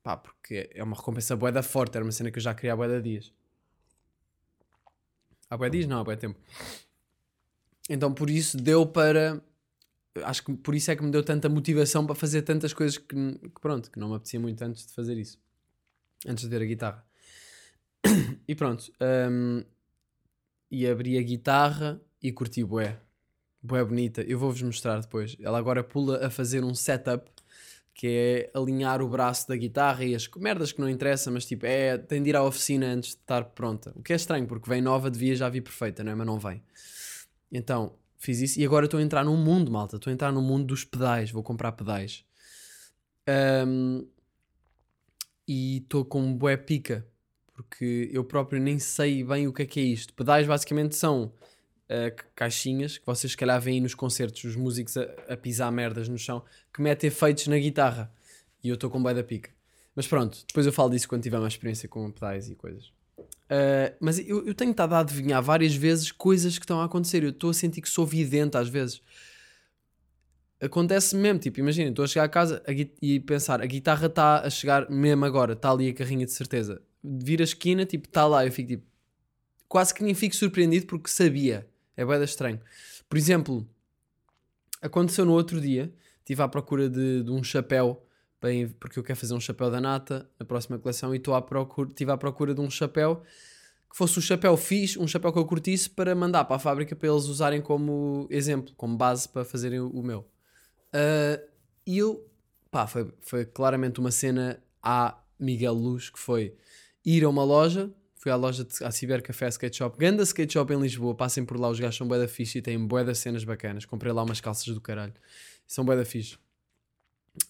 Pá, 0.03 0.17
porque 0.17 0.69
é 0.75 0.83
uma 0.83 0.97
recompensa 0.97 1.37
bué 1.37 1.53
da 1.53 1.63
forte. 1.63 1.95
Era 1.97 2.05
uma 2.05 2.13
cena 2.13 2.31
que 2.33 2.39
eu 2.39 2.43
já 2.43 2.53
queria 2.53 2.73
há 2.73 2.77
bué 2.77 2.89
da 2.89 2.99
dias. 2.99 3.33
Há 5.49 5.57
bué 5.57 5.71
dias? 5.71 5.87
Não, 5.87 6.01
há 6.01 6.05
bué 6.05 6.17
tempo. 6.17 6.39
Então 7.89 8.13
por 8.13 8.31
isso 8.31 8.57
deu 8.57 8.87
para. 8.87 9.43
Acho 10.23 10.45
que 10.45 10.55
por 10.55 10.75
isso 10.75 10.91
é 10.91 10.97
que 10.97 11.03
me 11.03 11.11
deu 11.11 11.23
tanta 11.23 11.49
motivação 11.49 12.07
para 12.07 12.15
fazer 12.15 12.43
tantas 12.43 12.73
coisas 12.73 12.97
que, 12.99 13.07
que 13.07 13.61
pronto, 13.61 13.91
que 13.91 13.99
não 13.99 14.09
me 14.09 14.15
apetecia 14.15 14.39
muito 14.39 14.63
antes 14.63 14.87
de 14.87 14.93
fazer 14.93 15.19
isso. 15.19 15.39
Antes 16.27 16.45
de 16.45 16.51
ver 16.51 16.63
a 16.63 16.67
guitarra. 16.67 17.05
E 18.47 18.55
pronto. 18.55 18.93
hum, 19.31 19.65
e 20.71 20.87
abri 20.87 21.17
a 21.17 21.23
guitarra 21.23 22.01
e 22.23 22.33
curti 22.33 22.65
bué. 22.65 22.99
Bué 23.63 23.85
bonita. 23.85 24.23
Eu 24.23 24.39
vou-vos 24.39 24.61
mostrar 24.63 25.01
depois. 25.01 25.37
Ela 25.41 25.59
agora 25.59 25.83
pula 25.83 26.27
a 26.27 26.31
fazer 26.31 26.65
um 26.65 26.75
setup 26.75 27.31
que 27.95 28.09
é 28.09 28.51
alinhar 28.59 29.01
o 29.01 29.09
braço 29.09 29.47
da 29.47 29.57
guitarra 29.57 30.05
e 30.05 30.17
as 30.17 30.29
merdas 30.37 30.73
que 30.73 30.81
não 30.81 30.89
interessa, 30.89 31.31
mas 31.31 31.47
tipo, 31.47 31.65
é, 31.65 31.97
tem 31.97 32.21
de 32.21 32.31
ir 32.31 32.37
à 32.37 32.43
oficina 32.43 32.87
antes 32.87 33.11
de 33.11 33.17
estar 33.17 33.45
pronta. 33.45 33.93
O 33.95 34.03
que 34.03 34.13
é 34.13 34.17
estranho, 34.17 34.49
porque 34.49 34.69
vem 34.69 34.83
nova, 34.83 35.09
devia 35.09 35.37
já 35.37 35.49
vir 35.49 35.63
perfeita, 35.63 36.03
não 36.03 36.11
é? 36.11 36.15
Mas 36.17 36.27
não 36.27 36.39
vem. 36.39 36.61
Então, 37.51 37.95
fiz 38.19 38.41
isso 38.41 38.61
e 38.61 38.65
agora 38.65 38.87
estou 38.87 38.99
a 38.99 39.03
entrar 39.03 39.25
num 39.25 39.37
mundo, 39.37 39.71
malta. 39.71 39.97
Estou 39.97 40.11
a 40.11 40.15
entrar 40.15 40.33
no 40.33 40.43
mundo 40.43 40.67
dos 40.67 40.85
pedais. 40.85 41.31
Vou 41.31 41.43
comprar 41.43 41.73
pedais. 41.73 42.25
Ahm, 43.27 44.05
e 45.47 45.79
estou 45.79 46.05
com 46.05 46.21
um 46.21 46.37
bué 46.37 46.57
pica. 46.57 47.07
Porque 47.53 48.11
eu 48.13 48.25
próprio 48.25 48.61
nem 48.61 48.79
sei 48.81 49.23
bem 49.23 49.47
o 49.47 49.53
que 49.53 49.63
é 49.63 49.67
que 49.67 49.79
é 49.79 49.83
isto. 49.85 50.13
Pedais 50.15 50.47
basicamente 50.47 50.97
são 50.97 51.33
ca- 51.87 52.25
caixinhas 52.35 52.99
que 52.99 53.07
vocês 53.07 53.31
se 53.31 53.37
calhar 53.37 53.61
veem 53.61 53.81
nos 53.81 53.95
concertos 53.95 54.43
os 54.43 54.57
músicos 54.57 54.97
a, 54.97 55.03
a 55.29 55.37
pisar 55.37 55.71
merdas 55.71 56.09
no 56.09 56.19
chão 56.19 56.43
que 56.73 56.83
metem 56.83 57.09
efeitos 57.09 57.47
na 57.47 57.57
guitarra. 57.59 58.13
E 58.63 58.69
eu 58.69 58.75
estou 58.75 58.91
com 58.91 59.01
bué 59.03 59.15
da 59.15 59.23
pica. 59.23 59.51
Mas 59.95 60.09
pronto, 60.09 60.45
depois 60.49 60.67
eu 60.67 60.73
falo 60.73 60.91
disso 60.91 61.09
quando 61.09 61.23
tiver 61.23 61.39
mais 61.39 61.53
experiência 61.53 61.89
com 61.89 62.11
pedais 62.11 62.51
e 62.51 62.57
coisas. 62.57 62.93
Uh, 63.45 63.95
mas 64.01 64.19
eu, 64.19 64.47
eu 64.47 64.55
tenho 64.55 64.71
estado 64.71 64.95
a 64.95 65.01
adivinhar 65.01 65.43
várias 65.43 65.75
vezes 65.75 66.11
coisas 66.11 66.59
que 66.59 66.65
estão 66.65 66.81
a 66.81 66.85
acontecer. 66.85 67.23
Eu 67.23 67.31
estou 67.31 67.51
a 67.51 67.55
sentir 67.55 67.81
que 67.81 67.89
sou 67.89 68.07
vidente 68.07 68.57
às 68.57 68.69
vezes. 68.69 69.03
Acontece 70.61 71.15
mesmo, 71.15 71.41
tipo, 71.41 71.61
imagina, 71.61 71.91
estou 71.91 72.05
a 72.05 72.09
chegar 72.09 72.25
a 72.25 72.29
casa 72.29 72.63
a 72.67 72.73
e 73.03 73.21
pensar, 73.21 73.61
a 73.61 73.67
guitarra 73.67 74.07
está 74.07 74.41
a 74.41 74.49
chegar 74.49 74.89
mesmo 74.89 75.25
agora, 75.25 75.53
está 75.53 75.71
ali 75.71 75.91
a 75.91 75.95
carrinha 75.95 76.25
de 76.25 76.33
certeza. 76.33 76.81
Vira 77.03 77.43
a 77.43 77.45
esquina, 77.45 77.85
tipo, 77.85 78.09
está 78.09 78.27
lá, 78.27 78.47
eu 78.47 78.53
fico 78.53 78.69
tipo, 78.69 78.87
quase 79.69 79.93
que 79.93 80.03
nem 80.03 80.15
fico 80.15 80.35
surpreendido 80.35 80.87
porque 80.87 81.11
sabia. 81.11 81.69
É 81.97 82.05
bem 82.05 82.23
estranho. 82.23 82.61
Por 83.09 83.19
exemplo, 83.19 83.69
aconteceu 84.81 85.25
no 85.25 85.33
outro 85.33 85.61
dia, 85.61 85.93
estive 86.21 86.43
à 86.43 86.49
procura 86.49 86.89
de, 86.89 87.23
de 87.23 87.31
um 87.31 87.45
chapéu, 87.45 88.04
porque 88.79 88.99
eu 88.99 89.03
quero 89.03 89.19
fazer 89.19 89.35
um 89.35 89.41
chapéu 89.41 89.71
da 89.71 89.81
nata 89.81 90.29
na 90.39 90.45
próxima 90.47 90.79
coleção 90.79 91.15
e 91.15 91.19
estou 91.19 91.35
à 91.35 91.45
estive 91.89 92.11
à 92.11 92.17
procura 92.17 92.55
de 92.55 92.61
um 92.61 92.71
chapéu 92.71 93.23
que 93.91 93.97
fosse 93.97 94.19
um 94.19 94.23
chapéu 94.23 94.57
fixe, 94.57 94.99
um 94.99 95.07
chapéu 95.07 95.33
que 95.33 95.39
eu 95.39 95.45
curtisse 95.45 95.89
para 95.89 96.15
mandar 96.15 96.45
para 96.45 96.57
a 96.57 96.59
fábrica 96.59 96.97
para 96.97 97.09
eles 97.09 97.27
usarem 97.27 97.63
como 97.63 98.27
exemplo, 98.29 98.75
como 98.77 98.97
base 98.97 99.29
para 99.29 99.45
fazerem 99.45 99.81
o, 99.81 99.89
o 99.89 100.03
meu. 100.03 100.29
Ah, 100.93 101.41
e 101.87 101.99
eu, 101.99 102.29
pá, 102.71 102.87
foi, 102.87 103.13
foi 103.21 103.45
claramente 103.45 104.01
uma 104.01 104.11
cena 104.11 104.63
à 104.83 105.19
Miguel 105.39 105.75
Luz 105.75 106.11
que 106.11 106.19
foi 106.19 106.57
ir 107.05 107.25
a 107.25 107.29
uma 107.29 107.45
loja, 107.45 107.93
fui 108.17 108.31
à 108.31 108.37
loja 108.37 108.65
de, 108.65 108.83
à 108.83 108.91
Cibercafé 108.91 109.49
Skate 109.49 109.77
Shop, 109.77 109.99
Ganda 109.99 110.23
Skate 110.23 110.53
Shop 110.55 110.73
em 110.73 110.81
Lisboa, 110.81 111.15
passem 111.15 111.45
por 111.45 111.59
lá, 111.59 111.69
os 111.69 111.79
gajos 111.79 111.97
são 111.97 112.09
bué 112.09 112.19
da 112.19 112.29
fixe 112.29 112.59
e 112.59 112.63
têm 112.63 112.79
bué 112.87 113.13
cenas 113.15 113.45
bacanas. 113.45 113.85
Comprei 113.85 114.13
lá 114.13 114.23
umas 114.23 114.41
calças 114.41 114.73
do 114.73 114.81
caralho, 114.81 115.15
são 115.67 115.85
bué 115.85 115.97
da 115.97 116.05
fixe. 116.05 116.39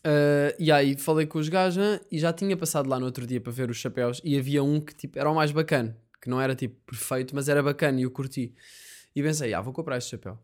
Ah, 0.02 0.54
e 0.58 0.72
aí 0.72 0.96
falei 0.96 1.26
com 1.26 1.38
os 1.38 1.48
gajos 1.48 2.00
e 2.10 2.18
já 2.18 2.32
tinha 2.32 2.56
passado 2.56 2.88
lá 2.88 2.98
no 2.98 3.06
outro 3.06 3.26
dia 3.26 3.40
para 3.40 3.52
ver 3.52 3.70
os 3.70 3.76
chapéus 3.76 4.20
e 4.24 4.38
havia 4.38 4.62
um 4.62 4.80
que 4.80 4.94
tipo, 4.94 5.18
era 5.18 5.30
o 5.30 5.34
mais 5.34 5.52
bacana, 5.52 5.96
que 6.20 6.28
não 6.28 6.40
era 6.40 6.54
tipo 6.54 6.76
perfeito, 6.86 7.34
mas 7.34 7.48
era 7.48 7.62
bacana 7.62 8.00
e 8.00 8.04
eu 8.04 8.10
curti. 8.10 8.54
E 9.14 9.22
pensei, 9.22 9.54
ah, 9.54 9.60
vou 9.60 9.72
comprar 9.72 9.98
este 9.98 10.10
chapéu. 10.10 10.38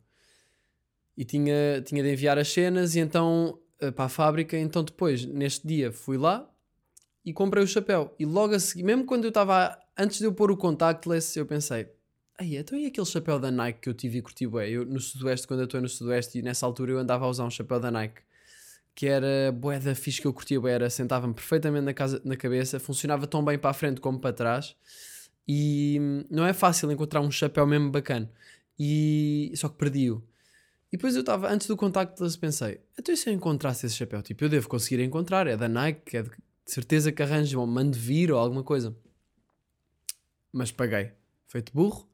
E 1.16 1.24
tinha, 1.24 1.82
tinha 1.84 2.02
de 2.02 2.12
enviar 2.12 2.38
as 2.38 2.48
cenas 2.48 2.94
e 2.94 3.00
então 3.00 3.58
ah, 3.80 3.92
para 3.92 4.06
a 4.06 4.08
fábrica, 4.08 4.56
então 4.58 4.84
depois, 4.84 5.24
neste 5.26 5.66
dia, 5.66 5.92
fui 5.92 6.16
lá 6.16 6.48
e 7.24 7.32
comprei 7.32 7.62
o 7.62 7.66
chapéu. 7.66 8.14
E 8.18 8.24
logo 8.24 8.54
a 8.54 8.58
seguir, 8.58 8.82
mesmo 8.84 9.04
quando 9.04 9.24
eu 9.24 9.28
estava, 9.28 9.78
antes 9.98 10.18
de 10.18 10.24
eu 10.24 10.32
pôr 10.32 10.50
o 10.50 10.56
contactless, 10.56 11.38
eu 11.38 11.46
pensei, 11.46 11.88
Ai, 12.38 12.56
então 12.56 12.78
e 12.78 12.86
aquele 12.86 13.06
chapéu 13.06 13.38
da 13.38 13.50
Nike 13.50 13.80
que 13.80 13.88
eu 13.90 13.94
tive 13.94 14.18
e 14.18 14.22
curti 14.22 14.46
bué? 14.46 14.70
Eu 14.70 14.86
no 14.86 14.98
Sudoeste, 14.98 15.46
quando 15.46 15.60
eu 15.60 15.64
estou 15.66 15.78
no 15.80 15.88
Sudoeste 15.88 16.38
e 16.38 16.42
nessa 16.42 16.64
altura 16.64 16.92
eu 16.92 16.98
andava 16.98 17.26
a 17.26 17.28
usar 17.28 17.44
um 17.44 17.50
chapéu 17.50 17.78
da 17.78 17.90
Nike 17.90 18.22
que 19.00 19.06
era 19.06 19.50
bué 19.50 19.78
da 19.78 19.94
fixe 19.94 20.20
que 20.20 20.26
eu 20.26 20.32
curtia 20.34 20.60
era 20.68 20.90
sentava-me 20.90 21.32
perfeitamente 21.32 21.86
na, 21.86 21.94
casa, 21.94 22.20
na 22.22 22.36
cabeça, 22.36 22.78
funcionava 22.78 23.26
tão 23.26 23.42
bem 23.42 23.58
para 23.58 23.70
a 23.70 23.72
frente 23.72 23.98
como 23.98 24.20
para 24.20 24.30
trás 24.30 24.76
e 25.48 25.96
hum, 25.98 26.24
não 26.30 26.44
é 26.44 26.52
fácil 26.52 26.92
encontrar 26.92 27.22
um 27.22 27.30
chapéu 27.30 27.66
mesmo 27.66 27.90
bacana. 27.90 28.30
E 28.78 29.50
só 29.56 29.70
que 29.70 29.78
perdi-o. 29.78 30.22
E 30.92 30.98
depois 30.98 31.14
eu 31.14 31.20
estava, 31.20 31.50
antes 31.50 31.66
do 31.66 31.78
contactless 31.78 32.36
pensei, 32.36 32.78
então 32.98 33.14
e 33.14 33.16
se 33.16 33.30
eu 33.30 33.32
encontrasse 33.32 33.86
esse 33.86 33.94
chapéu? 33.94 34.20
Tipo, 34.20 34.44
eu 34.44 34.50
devo 34.50 34.68
conseguir 34.68 35.02
encontrar, 35.02 35.46
é 35.46 35.56
da 35.56 35.66
Nike, 35.66 36.18
é 36.18 36.22
de 36.22 36.28
de 36.28 36.70
certeza 36.70 37.10
que 37.10 37.22
arranjo, 37.22 37.58
ou 37.58 37.66
mando 37.66 37.96
vir 37.96 38.30
ou 38.30 38.38
alguma 38.38 38.62
coisa. 38.62 38.94
Mas 40.52 40.70
paguei, 40.70 41.12
feito 41.48 41.72
burro. 41.72 42.06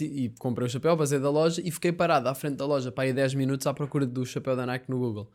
E 0.00 0.32
comprei 0.38 0.66
o 0.66 0.70
chapéu, 0.70 0.96
basei 0.96 1.18
da 1.18 1.30
loja 1.30 1.60
e 1.64 1.70
fiquei 1.70 1.90
parado 1.90 2.28
à 2.28 2.34
frente 2.34 2.56
da 2.56 2.66
loja 2.66 2.92
para 2.92 3.04
aí 3.04 3.12
10 3.12 3.34
minutos 3.34 3.66
à 3.66 3.74
procura 3.74 4.06
do 4.06 4.24
chapéu 4.24 4.54
da 4.54 4.66
Nike 4.66 4.88
no 4.90 4.98
Google. 4.98 5.30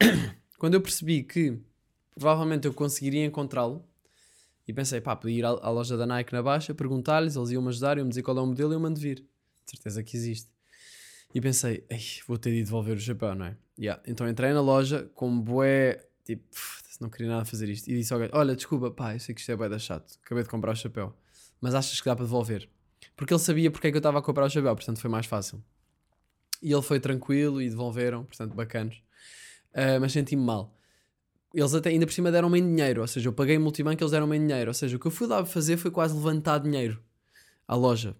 Quando 0.58 0.74
eu 0.74 0.80
percebi 0.80 1.22
que 1.22 1.58
provavelmente 2.14 2.66
eu 2.66 2.74
conseguiria 2.74 3.24
encontrá-lo 3.24 3.84
e 4.66 4.72
pensei, 4.72 5.00
pá, 5.00 5.16
podia 5.16 5.38
ir 5.38 5.44
à, 5.44 5.70
loja 5.70 5.96
da 5.96 6.06
Nike 6.06 6.32
na 6.32 6.42
Baixa, 6.42 6.74
perguntar-lhes, 6.74 7.34
eles 7.34 7.50
iam-me 7.50 7.68
ajudar, 7.68 7.96
iam-me 7.98 8.10
dizer 8.10 8.22
qual 8.22 8.38
é 8.38 8.40
o 8.40 8.46
modelo 8.46 8.72
e 8.72 8.76
eu 8.76 8.80
mando 8.80 9.00
vir. 9.00 9.16
De 9.64 9.70
certeza 9.70 10.02
que 10.02 10.16
existe. 10.16 10.50
E 11.34 11.40
pensei, 11.40 11.84
Ei, 11.88 12.00
vou 12.26 12.38
ter 12.38 12.50
de 12.52 12.62
devolver 12.62 12.96
o 12.96 13.00
chapéu, 13.00 13.34
não 13.34 13.46
é? 13.46 13.56
Yeah. 13.78 14.02
Então 14.06 14.28
entrei 14.28 14.52
na 14.52 14.60
loja 14.60 15.10
com 15.14 15.40
bué, 15.40 16.06
tipo, 16.24 16.44
"Pff, 16.50 16.82
não 17.02 17.10
queria 17.10 17.28
nada 17.28 17.44
fazer 17.44 17.68
isto. 17.68 17.88
E 17.90 17.94
disse 17.94 18.12
ao 18.12 18.20
gajo, 18.20 18.30
olha, 18.34 18.54
desculpa, 18.54 18.90
pá, 18.90 19.14
eu 19.14 19.20
sei 19.20 19.34
que 19.34 19.40
isto 19.40 19.50
é 19.50 19.56
bué 19.56 19.68
da 19.68 19.78
chato, 19.78 20.18
acabei 20.24 20.44
de 20.44 20.48
comprar 20.48 20.72
o 20.72 20.76
chapéu, 20.76 21.14
mas 21.60 21.74
achas 21.74 22.00
que 22.00 22.06
dá 22.06 22.14
para 22.14 22.24
devolver? 22.24 22.68
Porque 23.16 23.34
ele 23.34 23.40
sabia 23.40 23.70
porque 23.70 23.88
é 23.88 23.90
que 23.90 23.96
eu 23.96 24.00
estava 24.00 24.20
a 24.20 24.22
comprar 24.22 24.46
o 24.46 24.50
chapéu, 24.50 24.74
portanto 24.74 25.00
foi 25.00 25.10
mais 25.10 25.26
fácil. 25.26 25.62
E 26.62 26.72
ele 26.72 26.82
foi 26.82 27.00
tranquilo 27.00 27.60
e 27.60 27.68
devolveram, 27.68 28.24
portanto 28.24 28.54
bacanos. 28.54 29.02
Ah, 29.74 29.98
mas 30.00 30.12
senti-me 30.12 30.42
mal. 30.42 30.76
Eles 31.54 31.74
até 31.74 31.90
ainda 31.90 32.06
por 32.06 32.12
cima 32.12 32.32
deram-me 32.32 32.58
em 32.58 32.66
dinheiro, 32.66 33.02
ou 33.02 33.06
seja, 33.06 33.28
eu 33.28 33.32
paguei 33.32 33.58
multibanco 33.58 34.02
eles 34.02 34.10
deram-me 34.10 34.36
em 34.36 34.46
dinheiro. 34.46 34.70
Ou 34.70 34.74
seja, 34.74 34.96
o 34.96 35.00
que 35.00 35.06
eu 35.06 35.10
fui 35.10 35.26
lá 35.26 35.44
fazer 35.44 35.76
foi 35.76 35.90
quase 35.90 36.14
levantar 36.14 36.58
dinheiro 36.58 37.02
à 37.68 37.74
loja. 37.74 38.16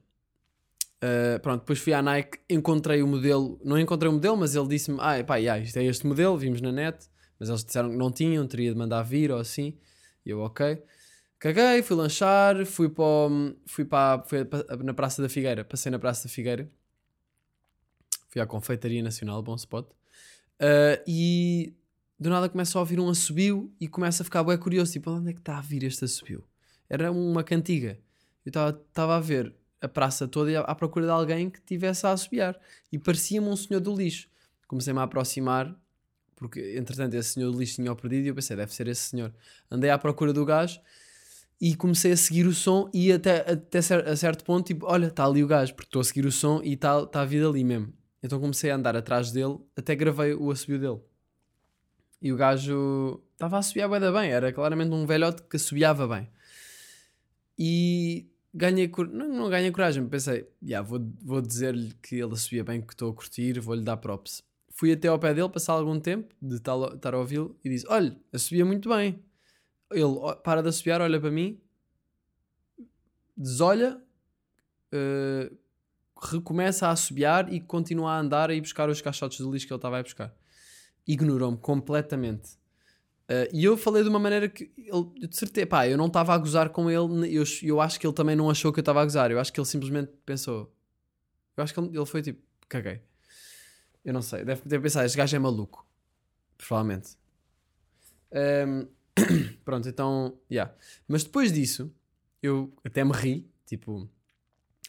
Ah, 1.03 1.39
pronto, 1.41 1.61
depois 1.61 1.81
fui 1.81 1.93
à 1.93 2.01
Nike, 2.01 2.39
encontrei 2.49 3.03
o 3.03 3.07
modelo, 3.09 3.61
não 3.65 3.79
encontrei 3.79 4.09
o 4.09 4.13
modelo, 4.13 4.37
mas 4.37 4.55
ele 4.55 4.69
disse-me: 4.69 4.99
Ah, 5.01 5.23
pá, 5.25 5.37
yeah, 5.37 5.61
isto 5.63 5.77
é 5.79 5.85
este 5.85 6.07
modelo, 6.07 6.39
vimos 6.39 6.61
na 6.61 6.71
net, 6.71 7.09
mas 7.39 7.49
eles 7.49 7.65
disseram 7.65 7.91
que 7.91 7.97
não 7.97 8.13
tinham, 8.13 8.47
teria 8.47 8.73
de 8.73 8.79
mandar 8.79 9.03
vir 9.03 9.33
ou 9.33 9.39
assim. 9.39 9.77
E 10.25 10.31
eu, 10.31 10.41
ok. 10.41 10.81
Caguei, 11.41 11.83
fui 11.83 11.97
lanchar, 11.97 12.65
fui 12.65 12.89
para, 12.89 13.31
fui 13.67 13.85
para, 13.85 14.23
fui 14.23 14.47
na 14.85 14.95
Praça 14.95 15.21
da 15.21 15.29
Figueira, 15.29 15.65
passei 15.65 15.91
na 15.91 15.99
Praça 15.99 16.29
da 16.29 16.33
Figueira, 16.33 16.71
fui 18.29 18.41
à 18.41 18.47
Confeitaria 18.47 19.03
Nacional, 19.03 19.43
bom 19.43 19.57
spot, 19.57 19.89
Ah, 20.63 21.03
e 21.05 21.75
do 22.21 22.31
nada 22.31 22.49
começo 22.49 22.79
a 22.79 22.81
ouvir 22.81 23.01
um 23.01 23.09
assobio 23.09 23.75
e 23.81 23.89
começo 23.89 24.23
a 24.23 24.25
ficar 24.25 24.45
bem 24.45 24.57
curioso, 24.57 24.93
tipo, 24.93 25.11
onde 25.11 25.31
é 25.31 25.33
que 25.33 25.41
está 25.41 25.59
a 25.59 25.61
vir 25.61 25.83
este 25.83 26.05
assobio? 26.05 26.45
Era 26.89 27.11
uma 27.11 27.43
cantiga. 27.43 27.99
Eu 28.47 28.51
estava 28.51 29.17
a 29.17 29.21
ver 29.21 29.53
a 29.81 29.89
praça 29.89 30.29
toda 30.29 30.61
à, 30.61 30.75
procura 30.75 31.07
de 31.07 31.11
alguém 31.11 31.51
que 31.51 31.61
tivesse 31.61 32.07
a 32.07 32.13
assobiar. 32.13 32.57
E 32.93 32.99
parecia-me 32.99 33.49
um 33.49 33.57
senhor 33.57 33.81
do 33.81 33.93
lixo. 33.93 34.29
Comecei-me 34.69 35.01
a 35.01 35.03
aproximar, 35.03 35.75
porque 36.37 36.77
entretanto 36.79 37.15
esse 37.15 37.31
senhor 37.31 37.51
do 37.51 37.59
lixo 37.59 37.77
tinha 37.77 37.91
o 37.91 37.97
perdido 37.97 38.27
e 38.27 38.29
eu 38.29 38.35
pensei, 38.35 38.57
deve 38.57 38.73
ser 38.73 38.87
esse 38.87 39.03
senhor. 39.03 39.35
Andei 39.69 39.91
à 39.91 39.99
procura 39.99 40.33
do 40.33 40.45
gajo 40.45 40.81
e 41.61 41.75
comecei 41.75 42.13
a 42.13 42.17
seguir 42.17 42.47
o 42.47 42.55
som 42.55 42.89
e 42.95 43.11
até, 43.13 43.39
até 43.51 43.79
a 43.79 44.17
certo 44.17 44.45
ponto, 44.45 44.67
tipo, 44.67 44.87
olha, 44.87 45.07
está 45.07 45.25
ali 45.25 45.43
o 45.43 45.47
gajo, 45.49 45.75
porque 45.75 45.89
estou 45.89 46.01
a 46.01 46.05
seguir 46.05 46.25
o 46.25 46.33
som 46.33 46.61
e 46.63 46.75
está 46.75 47.05
tá 47.07 47.23
a 47.23 47.25
vida 47.25 47.49
ali 47.49 47.65
mesmo. 47.65 47.93
Então 48.23 48.41
comecei 48.41 48.71
a 48.71 48.77
andar 48.77 48.97
atrás 48.97 49.33
dele, 49.33 49.59
até 49.77 49.95
gravei 49.95 50.35
o 50.35 50.51
assobio 50.51 50.79
dele. 50.79 51.01
E 52.21 52.33
o 52.33 52.37
gajo 52.37 53.21
estava 53.33 53.57
a 53.57 53.59
assobiar 53.59 53.89
da 53.99 54.13
bem, 54.13 54.31
era 54.31 54.53
claramente 54.53 54.93
um 54.93 55.05
velhote 55.05 55.43
que 55.43 55.57
assobiava 55.57 56.07
bem. 56.07 56.29
E 57.59 58.31
ganhei 58.55 58.91
não, 59.11 59.29
não 59.29 59.51
ganhei 59.51 59.73
coragem, 59.73 60.07
pensei, 60.09 60.49
yeah, 60.63 60.87
vou, 60.87 61.01
vou 61.21 61.41
dizer-lhe 61.41 61.93
que 62.01 62.17
ele 62.17 62.33
assobia 62.33 62.63
bem, 62.63 62.81
que 62.81 62.93
estou 62.93 63.11
a 63.11 63.15
curtir, 63.15 63.59
vou-lhe 63.59 63.83
dar 63.83 63.97
props. 63.97 64.43
Fui 64.71 64.93
até 64.93 65.09
ao 65.09 65.19
pé 65.19 65.35
dele, 65.35 65.49
passar 65.49 65.73
algum 65.73 65.99
tempo 65.99 66.33
de 66.41 66.57
estar 66.57 67.15
a 67.15 67.19
ouvi-lo 67.19 67.59
e 67.65 67.69
disse: 67.69 67.87
Olha, 67.89 68.17
assobia 68.33 68.65
muito 68.65 68.89
bem. 68.89 69.23
Ele 69.91 70.15
para 70.43 70.63
de 70.63 70.69
assobiar, 70.69 71.01
olha 71.01 71.21
para 71.21 71.31
mim, 71.31 71.61
desolha, 73.37 74.01
eh, 74.93 75.53
recomeça 76.23 76.89
a 76.89 76.91
assobiar 76.91 77.53
e 77.53 77.61
continua 77.61 78.13
a 78.13 78.19
andar 78.19 78.51
a 78.51 78.55
ir 78.55 78.61
buscar 78.61 78.89
os 78.89 79.01
caixotes 79.01 79.39
de 79.39 79.51
lixo 79.51 79.67
que 79.67 79.73
ele 79.73 79.79
estava 79.79 79.99
a 79.99 80.03
buscar. 80.03 80.35
Ignorou-me 81.07 81.59
completamente. 81.59 82.59
Eh, 83.29 83.51
e 83.53 83.65
eu 83.65 83.77
falei 83.77 84.03
de 84.03 84.09
uma 84.09 84.19
maneira 84.19 84.49
que 84.49 84.71
ele, 84.77 85.29
de 85.29 85.37
certeza, 85.37 85.67
pá, 85.67 85.89
eu 85.89 85.97
não 85.97 86.07
estava 86.07 86.35
a 86.35 86.39
gozar 86.39 86.71
com 86.71 86.91
ele, 86.91 87.35
eu, 87.35 87.45
eu 87.63 87.81
acho 87.81 87.99
que 87.99 88.07
ele 88.07 88.15
também 88.15 88.37
não 88.37 88.51
achou 88.51 88.73
que 88.73 88.79
eu 88.79 88.83
estava 88.83 89.01
a 89.01 89.05
gozar, 89.05 89.31
eu 89.31 89.41
acho 89.41 89.53
que 89.53 89.59
ele 89.59 89.67
simplesmente 89.67 90.13
pensou, 90.27 90.73
eu 91.57 91.65
acho 91.65 91.73
que 91.73 91.81
ele, 91.81 91.97
ele 91.97 92.07
foi 92.07 92.23
tipo, 92.23 92.43
caguei. 92.69 93.01
Eu 94.05 94.13
não 94.13 94.23
sei, 94.23 94.45
deve 94.45 94.63
ter 94.63 94.81
pensado, 94.81 95.07
este 95.07 95.17
gajo 95.17 95.37
é 95.37 95.39
maluco. 95.39 95.87
Provavelmente. 96.59 97.17
Ehm, 98.33 98.87
pronto, 99.65 99.89
então, 99.89 100.39
yeah. 100.51 100.75
Mas 101.07 101.25
depois 101.25 101.53
disso, 101.53 101.95
eu 102.43 102.73
até 102.85 103.05
me 103.05 103.13
ri, 103.13 103.51
tipo, 103.67 104.09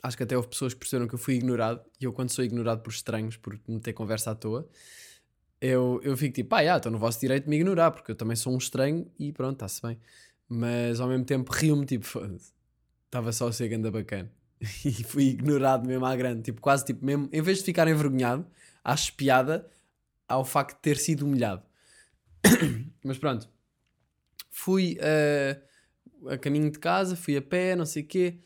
acho 0.04 0.18
que 0.18 0.24
até 0.24 0.36
houve 0.36 0.50
pessoas 0.50 0.74
que 0.74 0.80
perceberam 0.80 1.08
que 1.08 1.16
eu 1.16 1.20
fui 1.20 1.36
ignorado, 1.36 1.82
e 2.00 2.04
eu 2.04 2.12
quando 2.12 2.30
sou 2.30 2.44
ignorado 2.44 2.82
por 2.82 2.92
estranhos, 2.92 3.38
por 3.38 3.58
meter 3.68 3.94
conversa 3.94 4.32
à 4.32 4.36
toa, 4.36 4.68
eu, 5.62 6.02
eu 6.04 6.18
fico 6.18 6.36
tipo, 6.36 6.50
pá, 6.50 6.60
yeah, 6.60 6.78
estou 6.78 6.92
no 6.92 6.98
vosso 6.98 7.22
direito 7.22 7.46
de 7.46 7.50
me 7.50 7.56
ignorar, 7.56 7.92
porque 7.92 8.12
eu 8.12 8.16
também 8.16 8.36
sou 8.36 8.54
um 8.54 8.58
estranho 8.58 9.10
e 9.18 9.32
pronto, 9.32 9.54
está-se 9.54 9.82
bem. 9.82 9.98
Mas 10.50 11.00
ao 11.00 11.08
mesmo 11.08 11.24
tempo 11.24 11.50
rio-me, 11.54 11.86
tipo, 11.86 12.06
estava 13.06 13.32
só 13.32 13.48
a 13.48 13.54
ser 13.54 13.70
ganda 13.70 13.89
bacana. 13.89 14.30
E 14.86 15.04
fui 15.04 15.24
ignorado 15.30 15.88
mesmo 15.88 16.06
à 16.06 16.16
grande, 16.16 16.44
tipo, 16.44 16.60
quase 16.60 16.86
tipo, 16.86 17.06
mesmo, 17.06 17.30
em 17.32 17.42
vez 17.42 17.60
de 17.60 17.63
ficar 17.63 17.88
envergonhado, 17.88 18.46
acho 18.84 19.13
piada 19.13 19.70
ao 20.28 20.44
facto 20.44 20.76
de 20.76 20.82
ter 20.82 20.98
sido 20.98 21.26
humilhado. 21.26 21.63
Mas 23.04 23.18
pronto, 23.18 23.50
fui 24.50 24.98
eh, 25.00 25.62
a 26.28 26.38
caminho 26.38 26.70
de 26.72 26.80
casa, 26.80 27.16
fui 27.16 27.38
a 27.38 27.42
pé, 27.42 27.76
não 27.76 27.86
sei 27.86 28.04
o 28.04 28.06
quê. 28.06 28.39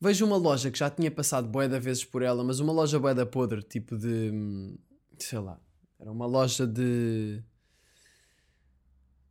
Vejo 0.00 0.24
uma 0.24 0.36
loja 0.36 0.70
que 0.70 0.78
já 0.78 0.88
tinha 0.88 1.10
passado 1.10 1.48
bué 1.48 1.66
de 1.66 1.78
vezes 1.80 2.04
por 2.04 2.22
ela, 2.22 2.44
mas 2.44 2.60
uma 2.60 2.72
loja 2.72 3.00
bué 3.00 3.14
da 3.14 3.26
podre, 3.26 3.62
tipo 3.62 3.96
de, 3.96 4.30
hum, 4.32 4.78
sei 5.18 5.40
lá, 5.40 5.60
era 5.98 6.12
uma 6.12 6.24
loja 6.24 6.64
de, 6.68 7.42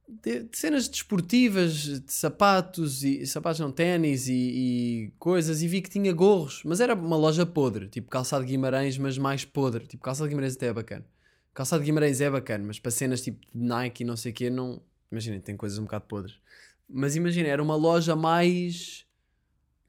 de, 0.07 0.43
de 0.43 0.57
cenas 0.57 0.89
desportivas, 0.89 1.73
de 1.73 2.11
sapatos, 2.11 3.01
e 3.01 3.25
sapatos 3.25 3.61
não, 3.61 3.71
ténis 3.71 4.27
e, 4.27 4.33
e 4.33 5.13
coisas, 5.17 5.61
e 5.61 5.69
vi 5.69 5.81
que 5.81 5.89
tinha 5.89 6.11
gorros, 6.11 6.61
mas 6.65 6.81
era 6.81 6.93
uma 6.93 7.15
loja 7.15 7.45
podre, 7.45 7.87
tipo 7.87 8.09
calçado 8.09 8.43
de 8.43 8.51
Guimarães, 8.51 8.97
mas 8.97 9.17
mais 9.17 9.45
podre, 9.45 9.87
tipo 9.87 10.03
calçado 10.03 10.27
de 10.27 10.31
Guimarães 10.31 10.57
até 10.57 10.67
é 10.67 10.73
bacana. 10.73 11.05
Calçado 11.53 11.81
de 11.81 11.85
Guimarães 11.85 12.19
é 12.19 12.29
bacana, 12.29 12.65
mas 12.67 12.77
para 12.77 12.91
cenas 12.91 13.21
tipo 13.21 13.39
de 13.39 13.63
Nike 13.63 14.03
e 14.03 14.05
não 14.05 14.17
sei 14.17 14.33
o 14.33 14.35
quê, 14.35 14.49
não, 14.49 14.81
imaginem, 15.09 15.39
tem 15.39 15.55
coisas 15.55 15.79
um 15.79 15.83
bocado 15.83 16.05
podres. 16.07 16.35
Mas 16.89 17.15
imagina, 17.15 17.47
era 17.47 17.63
uma 17.63 17.75
loja 17.75 18.15
mais 18.17 19.06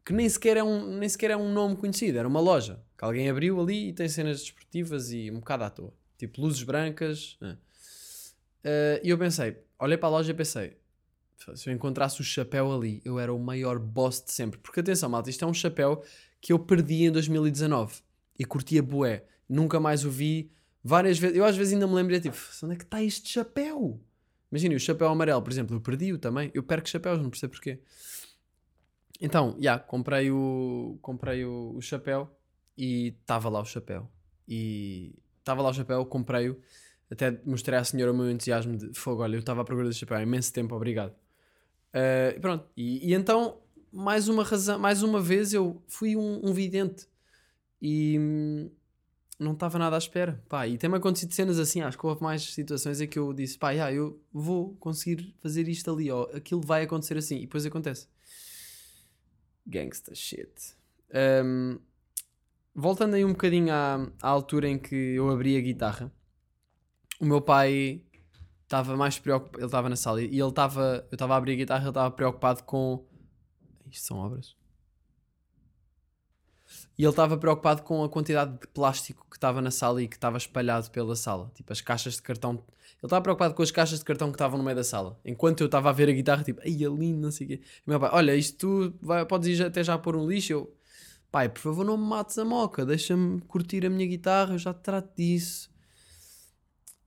que 0.08 0.14
nem 0.14 0.26
sequer, 0.26 0.56
é 0.56 0.64
um, 0.64 0.96
nem 0.96 1.06
sequer 1.06 1.30
é 1.32 1.36
um 1.36 1.52
nome 1.52 1.76
conhecido, 1.76 2.16
era 2.16 2.26
uma 2.26 2.40
loja 2.40 2.80
que 2.96 3.04
alguém 3.04 3.28
abriu 3.28 3.60
ali 3.60 3.90
e 3.90 3.92
tem 3.92 4.08
cenas 4.08 4.40
desportivas 4.40 5.12
e 5.12 5.30
um 5.30 5.34
bocado 5.34 5.64
à 5.64 5.68
toa, 5.70 5.92
tipo 6.16 6.40
luzes 6.40 6.62
brancas. 6.62 7.36
ah. 7.42 7.56
Ah, 8.64 9.00
E 9.04 9.10
eu 9.10 9.18
pensei, 9.18 9.58
olhei 9.78 9.98
para 9.98 10.08
a 10.08 10.12
loja 10.12 10.30
e 10.30 10.34
pensei, 10.34 10.78
se 11.54 11.68
eu 11.68 11.74
encontrasse 11.74 12.22
o 12.22 12.24
chapéu 12.24 12.72
ali, 12.72 13.02
eu 13.04 13.18
era 13.18 13.34
o 13.34 13.38
maior 13.38 13.78
boss 13.78 14.24
de 14.24 14.32
sempre. 14.32 14.58
Porque 14.58 14.80
atenção, 14.80 15.10
malta, 15.10 15.28
isto 15.28 15.44
é 15.44 15.48
um 15.48 15.52
chapéu 15.52 16.02
que 16.40 16.54
eu 16.54 16.58
perdi 16.58 17.04
em 17.04 17.10
2019 17.12 18.00
e 18.38 18.46
curtia 18.46 18.82
bué, 18.82 19.24
nunca 19.46 19.78
mais 19.78 20.06
o 20.06 20.10
vi. 20.10 20.50
Várias 20.82 21.18
vezes, 21.18 21.36
eu 21.36 21.44
às 21.44 21.54
vezes 21.54 21.74
ainda 21.74 21.86
me 21.86 21.92
lembrei, 21.92 22.18
tipo, 22.18 22.36
onde 22.62 22.72
é 22.72 22.76
que 22.78 22.84
está 22.84 23.02
este 23.02 23.28
chapéu? 23.28 24.00
Imagina, 24.50 24.74
o 24.74 24.80
chapéu 24.80 25.08
amarelo, 25.08 25.42
por 25.42 25.52
exemplo, 25.52 25.76
eu 25.76 25.80
perdi-o 25.82 26.16
também. 26.16 26.50
Eu 26.54 26.62
perco 26.62 26.88
chapéus, 26.88 27.20
não 27.20 27.28
percebo 27.28 27.52
porquê. 27.52 27.78
Então, 29.20 29.56
já, 29.58 29.78
comprei 29.78 30.30
o, 30.30 30.98
comprei 31.02 31.44
o, 31.44 31.74
o 31.76 31.80
chapéu 31.80 32.30
e 32.76 33.16
estava 33.20 33.48
lá 33.48 33.60
o 33.60 33.64
chapéu. 33.64 34.08
E 34.46 35.14
estava 35.38 35.62
lá 35.62 35.70
o 35.70 35.74
chapéu, 35.74 36.06
comprei-o. 36.06 36.60
Até 37.10 37.40
mostrei 37.44 37.78
à 37.78 37.84
senhora 37.84 38.12
o 38.12 38.16
meu 38.16 38.30
entusiasmo 38.30 38.76
de 38.76 38.92
fogo. 38.98 39.22
Olha, 39.22 39.36
eu 39.36 39.40
estava 39.40 39.62
à 39.62 39.64
procura 39.64 39.88
desse 39.88 40.00
chapéu 40.00 40.18
há 40.18 40.22
imenso 40.22 40.52
tempo, 40.52 40.74
obrigado. 40.74 41.14
E 41.92 42.38
pronto. 42.40 42.66
E, 42.76 43.10
e 43.10 43.14
então, 43.14 43.58
mais 43.92 44.28
uma 44.28 44.44
razão, 44.44 44.78
mais 44.78 45.02
uma 45.02 45.20
vez, 45.20 45.52
eu 45.52 45.82
fui 45.88 46.16
um, 46.16 46.40
um 46.44 46.52
vidente 46.52 47.06
e 47.80 48.18
hum, 48.18 48.70
não 49.38 49.52
estava 49.52 49.78
nada 49.78 49.96
à 49.96 49.98
espera. 49.98 50.42
Pá, 50.48 50.68
e 50.68 50.76
tem-me 50.76 50.96
acontecido 50.96 51.32
cenas 51.32 51.58
assim. 51.58 51.80
Acho 51.80 51.98
que 51.98 52.06
houve 52.06 52.22
mais 52.22 52.42
situações 52.42 53.00
em 53.00 53.08
que 53.08 53.18
eu 53.18 53.32
disse, 53.32 53.58
pá, 53.58 53.74
já, 53.74 53.92
eu 53.92 54.20
vou 54.32 54.76
conseguir 54.76 55.34
fazer 55.40 55.68
isto 55.68 55.90
ali, 55.90 56.10
ó, 56.10 56.24
aquilo 56.34 56.60
vai 56.60 56.82
acontecer 56.82 57.16
assim. 57.16 57.38
E 57.38 57.40
depois 57.42 57.64
acontece. 57.64 58.06
Gangsta 59.68 60.14
shit. 60.14 60.76
Um, 61.14 61.78
voltando 62.74 63.14
aí 63.14 63.24
um 63.24 63.32
bocadinho 63.32 63.72
à, 63.72 64.10
à 64.22 64.28
altura 64.28 64.68
em 64.68 64.78
que 64.78 64.94
eu 64.94 65.28
abri 65.30 65.56
a 65.56 65.60
guitarra, 65.60 66.10
o 67.20 67.24
meu 67.24 67.42
pai 67.42 68.02
estava 68.62 68.96
mais 68.96 69.18
preocupado. 69.18 69.58
Ele 69.58 69.66
estava 69.66 69.88
na 69.88 69.96
sala 69.96 70.22
e 70.22 70.26
ele 70.26 70.48
estava. 70.48 71.06
Eu 71.10 71.14
estava 71.14 71.34
a 71.34 71.36
abrir 71.36 71.52
a 71.52 71.56
guitarra 71.56 71.82
ele 71.82 71.90
estava 71.90 72.10
preocupado 72.10 72.62
com. 72.64 73.04
Isto 73.90 74.06
são 74.06 74.18
obras. 74.18 74.57
E 76.98 77.04
ele 77.04 77.10
estava 77.10 77.38
preocupado 77.38 77.82
com 77.82 78.02
a 78.02 78.08
quantidade 78.08 78.58
de 78.58 78.66
plástico 78.66 79.24
que 79.30 79.36
estava 79.36 79.62
na 79.62 79.70
sala 79.70 80.02
e 80.02 80.08
que 80.08 80.16
estava 80.16 80.36
espalhado 80.36 80.90
pela 80.90 81.14
sala. 81.14 81.48
Tipo, 81.54 81.72
as 81.72 81.80
caixas 81.80 82.14
de 82.14 82.22
cartão. 82.22 82.54
Ele 82.54 83.04
estava 83.04 83.22
preocupado 83.22 83.54
com 83.54 83.62
as 83.62 83.70
caixas 83.70 84.00
de 84.00 84.04
cartão 84.04 84.30
que 84.30 84.34
estavam 84.34 84.58
no 84.58 84.64
meio 84.64 84.74
da 84.74 84.82
sala. 84.82 85.16
Enquanto 85.24 85.60
eu 85.60 85.66
estava 85.66 85.90
a 85.90 85.92
ver 85.92 86.08
a 86.08 86.12
guitarra, 86.12 86.42
tipo, 86.42 86.60
ai, 86.60 86.72
é 86.72 86.88
lindo, 86.88 87.20
não 87.20 87.30
sei 87.30 87.46
o 87.46 87.50
quê. 87.50 87.60
E 87.86 87.88
meu 87.88 88.00
pai, 88.00 88.10
olha, 88.12 88.34
isto 88.34 88.58
tu 88.58 88.94
vai, 89.00 89.24
podes 89.24 89.60
ir 89.60 89.62
até 89.62 89.84
já 89.84 89.96
pôr 89.96 90.16
um 90.16 90.28
lixo. 90.28 90.52
Eu, 90.52 90.76
pai, 91.30 91.48
por 91.48 91.60
favor, 91.60 91.84
não 91.84 91.96
me 91.96 92.04
mates 92.04 92.36
a 92.36 92.44
moca, 92.44 92.84
deixa-me 92.84 93.40
curtir 93.42 93.86
a 93.86 93.90
minha 93.90 94.06
guitarra, 94.06 94.54
eu 94.54 94.58
já 94.58 94.74
trato 94.74 95.14
disso. 95.16 95.70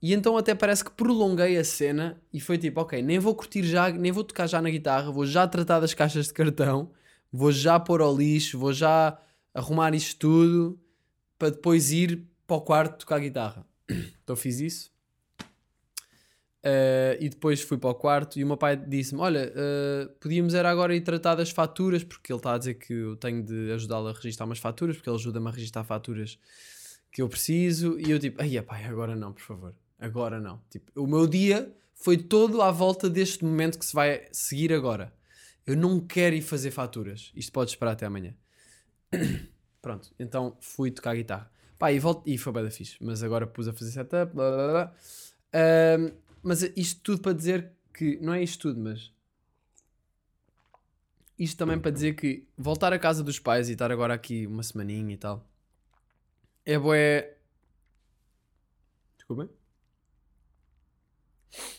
E 0.00 0.14
então 0.14 0.38
até 0.38 0.54
parece 0.54 0.82
que 0.84 0.90
prolonguei 0.90 1.58
a 1.58 1.64
cena 1.64 2.20
e 2.32 2.40
foi 2.40 2.56
tipo, 2.56 2.80
ok, 2.80 3.02
nem 3.02 3.18
vou 3.18 3.34
curtir 3.34 3.62
já, 3.62 3.90
nem 3.90 4.10
vou 4.10 4.24
tocar 4.24 4.46
já 4.46 4.60
na 4.62 4.70
guitarra, 4.70 5.12
vou 5.12 5.26
já 5.26 5.46
tratar 5.46 5.80
das 5.80 5.92
caixas 5.94 6.26
de 6.26 6.32
cartão, 6.32 6.90
vou 7.30 7.52
já 7.52 7.78
pôr 7.78 8.00
ao 8.00 8.16
lixo, 8.16 8.58
vou 8.58 8.72
já 8.72 9.16
arrumar 9.54 9.94
isto 9.94 10.18
tudo 10.18 10.80
para 11.38 11.50
depois 11.50 11.90
ir 11.90 12.26
para 12.46 12.56
o 12.56 12.60
quarto 12.60 13.00
tocar 13.00 13.18
guitarra. 13.18 13.66
Então 14.22 14.36
fiz 14.36 14.60
isso. 14.60 14.92
Uh, 16.64 17.18
e 17.18 17.28
depois 17.28 17.60
fui 17.60 17.76
para 17.76 17.90
o 17.90 17.94
quarto 17.94 18.38
e 18.38 18.44
o 18.44 18.46
meu 18.46 18.56
pai 18.56 18.76
disse-me: 18.76 19.20
Olha, 19.20 19.52
uh, 19.52 20.08
podíamos 20.20 20.54
era 20.54 20.70
agora 20.70 20.94
ir 20.94 21.00
tratar 21.00 21.34
das 21.34 21.50
faturas, 21.50 22.04
porque 22.04 22.32
ele 22.32 22.38
está 22.38 22.54
a 22.54 22.58
dizer 22.58 22.74
que 22.74 22.92
eu 22.92 23.16
tenho 23.16 23.42
de 23.42 23.72
ajudá-lo 23.72 24.06
a 24.06 24.12
registrar 24.12 24.46
umas 24.46 24.60
faturas, 24.60 24.94
porque 24.96 25.10
ele 25.10 25.16
ajuda-me 25.16 25.48
a 25.48 25.50
registrar 25.50 25.82
faturas 25.82 26.38
que 27.10 27.20
eu 27.20 27.28
preciso. 27.28 27.98
E 27.98 28.08
eu, 28.12 28.18
tipo, 28.20 28.40
ai, 28.40 28.62
pai, 28.62 28.84
agora 28.84 29.16
não, 29.16 29.32
por 29.32 29.42
favor, 29.42 29.74
agora 29.98 30.38
não. 30.40 30.62
Tipo, 30.70 31.02
o 31.02 31.06
meu 31.06 31.26
dia 31.26 31.74
foi 31.94 32.16
todo 32.16 32.62
à 32.62 32.70
volta 32.70 33.10
deste 33.10 33.44
momento 33.44 33.76
que 33.76 33.84
se 33.84 33.92
vai 33.92 34.28
seguir 34.30 34.72
agora. 34.72 35.12
Eu 35.66 35.76
não 35.76 35.98
quero 35.98 36.36
ir 36.36 36.42
fazer 36.42 36.70
faturas, 36.70 37.32
isto 37.34 37.50
pode 37.50 37.70
esperar 37.70 37.92
até 37.92 38.06
amanhã. 38.06 38.36
Pronto, 39.80 40.12
então 40.18 40.56
fui 40.60 40.90
tocar 40.90 41.14
guitarra. 41.14 41.50
Pá, 41.78 41.92
e, 41.92 41.98
volto, 41.98 42.28
e 42.28 42.38
foi 42.38 42.52
bem 42.52 42.64
da 42.64 42.70
fixe, 42.70 42.96
mas 43.00 43.22
agora 43.22 43.46
pus 43.46 43.66
a 43.66 43.72
fazer 43.72 43.90
setup, 43.90 44.34
blá 44.34 44.50
blá 44.50 44.68
blá. 44.68 44.94
Mas 46.42 46.62
isto 46.76 47.00
tudo 47.02 47.20
para 47.20 47.32
dizer 47.32 47.72
que, 47.92 48.18
não 48.20 48.32
é 48.32 48.42
isto 48.42 48.68
tudo, 48.68 48.80
mas 48.80 49.12
isto 51.38 51.56
também 51.58 51.78
para 51.78 51.90
dizer 51.90 52.14
que 52.14 52.46
voltar 52.56 52.92
à 52.92 52.98
casa 52.98 53.24
dos 53.24 53.38
pais 53.40 53.68
e 53.68 53.72
estar 53.72 53.90
agora 53.90 54.14
aqui 54.14 54.46
uma 54.46 54.62
semaninha 54.62 55.14
e 55.14 55.16
tal 55.16 55.44
é 56.64 56.78
bué. 56.78 57.36
Desculpem. 59.16 59.48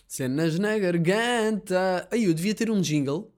Cenas 0.07 0.59
na 0.59 0.77
garganta. 0.77 2.07
Aí 2.11 2.25
eu 2.25 2.33
devia 2.33 2.53
ter 2.53 2.69
um 2.69 2.81
jingle 2.81 3.33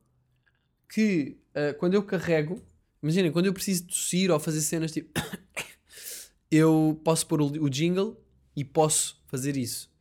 que 0.89 1.37
ah, 1.53 1.73
quando 1.75 1.93
eu 1.93 2.03
carrego, 2.03 2.61
imaginem, 3.05 3.31
quando 3.31 3.45
eu 3.45 3.53
preciso 3.53 3.85
tossir 3.85 4.31
ou 4.31 4.39
fazer 4.39 4.61
cenas 4.61 4.91
tipo. 4.91 5.09
eu 6.49 6.99
posso 7.03 7.27
pôr 7.27 7.41
o, 7.41 7.69
jingle 7.69 8.19
e 8.55 8.65
posso 8.65 9.21
fazer 9.27 9.55
isso. 9.55 9.93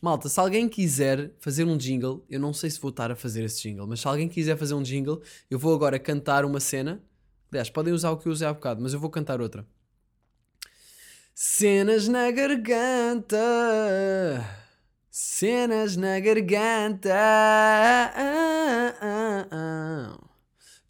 Malta, 0.00 0.28
se 0.28 0.38
alguém 0.38 0.68
quiser 0.68 1.32
fazer 1.40 1.64
um 1.64 1.76
jingle, 1.76 2.24
eu 2.28 2.38
não 2.38 2.52
sei 2.52 2.70
se 2.70 2.80
vou 2.80 2.90
estar 2.90 3.10
a 3.10 3.16
fazer 3.16 3.44
esse 3.44 3.62
jingle, 3.62 3.86
mas 3.86 4.00
se 4.00 4.08
alguém 4.08 4.28
quiser 4.28 4.56
fazer 4.56 4.74
um 4.74 4.82
jingle, 4.82 5.20
eu 5.50 5.58
vou 5.58 5.74
agora 5.74 5.98
cantar 5.98 6.44
uma 6.44 6.60
cena. 6.60 7.02
Aliás, 7.50 7.68
podem 7.68 7.92
usar 7.92 8.10
o 8.10 8.16
que 8.16 8.26
eu 8.28 8.32
usei 8.32 8.46
há 8.46 8.52
bocado, 8.52 8.80
mas 8.80 8.92
eu 8.92 9.00
vou 9.00 9.10
cantar 9.10 9.40
outra. 9.40 9.66
Cenas 11.34 12.08
na 12.08 12.30
garganta. 12.30 13.38
Cenas 15.10 15.96
na 15.96 16.18
garganta. 16.20 17.10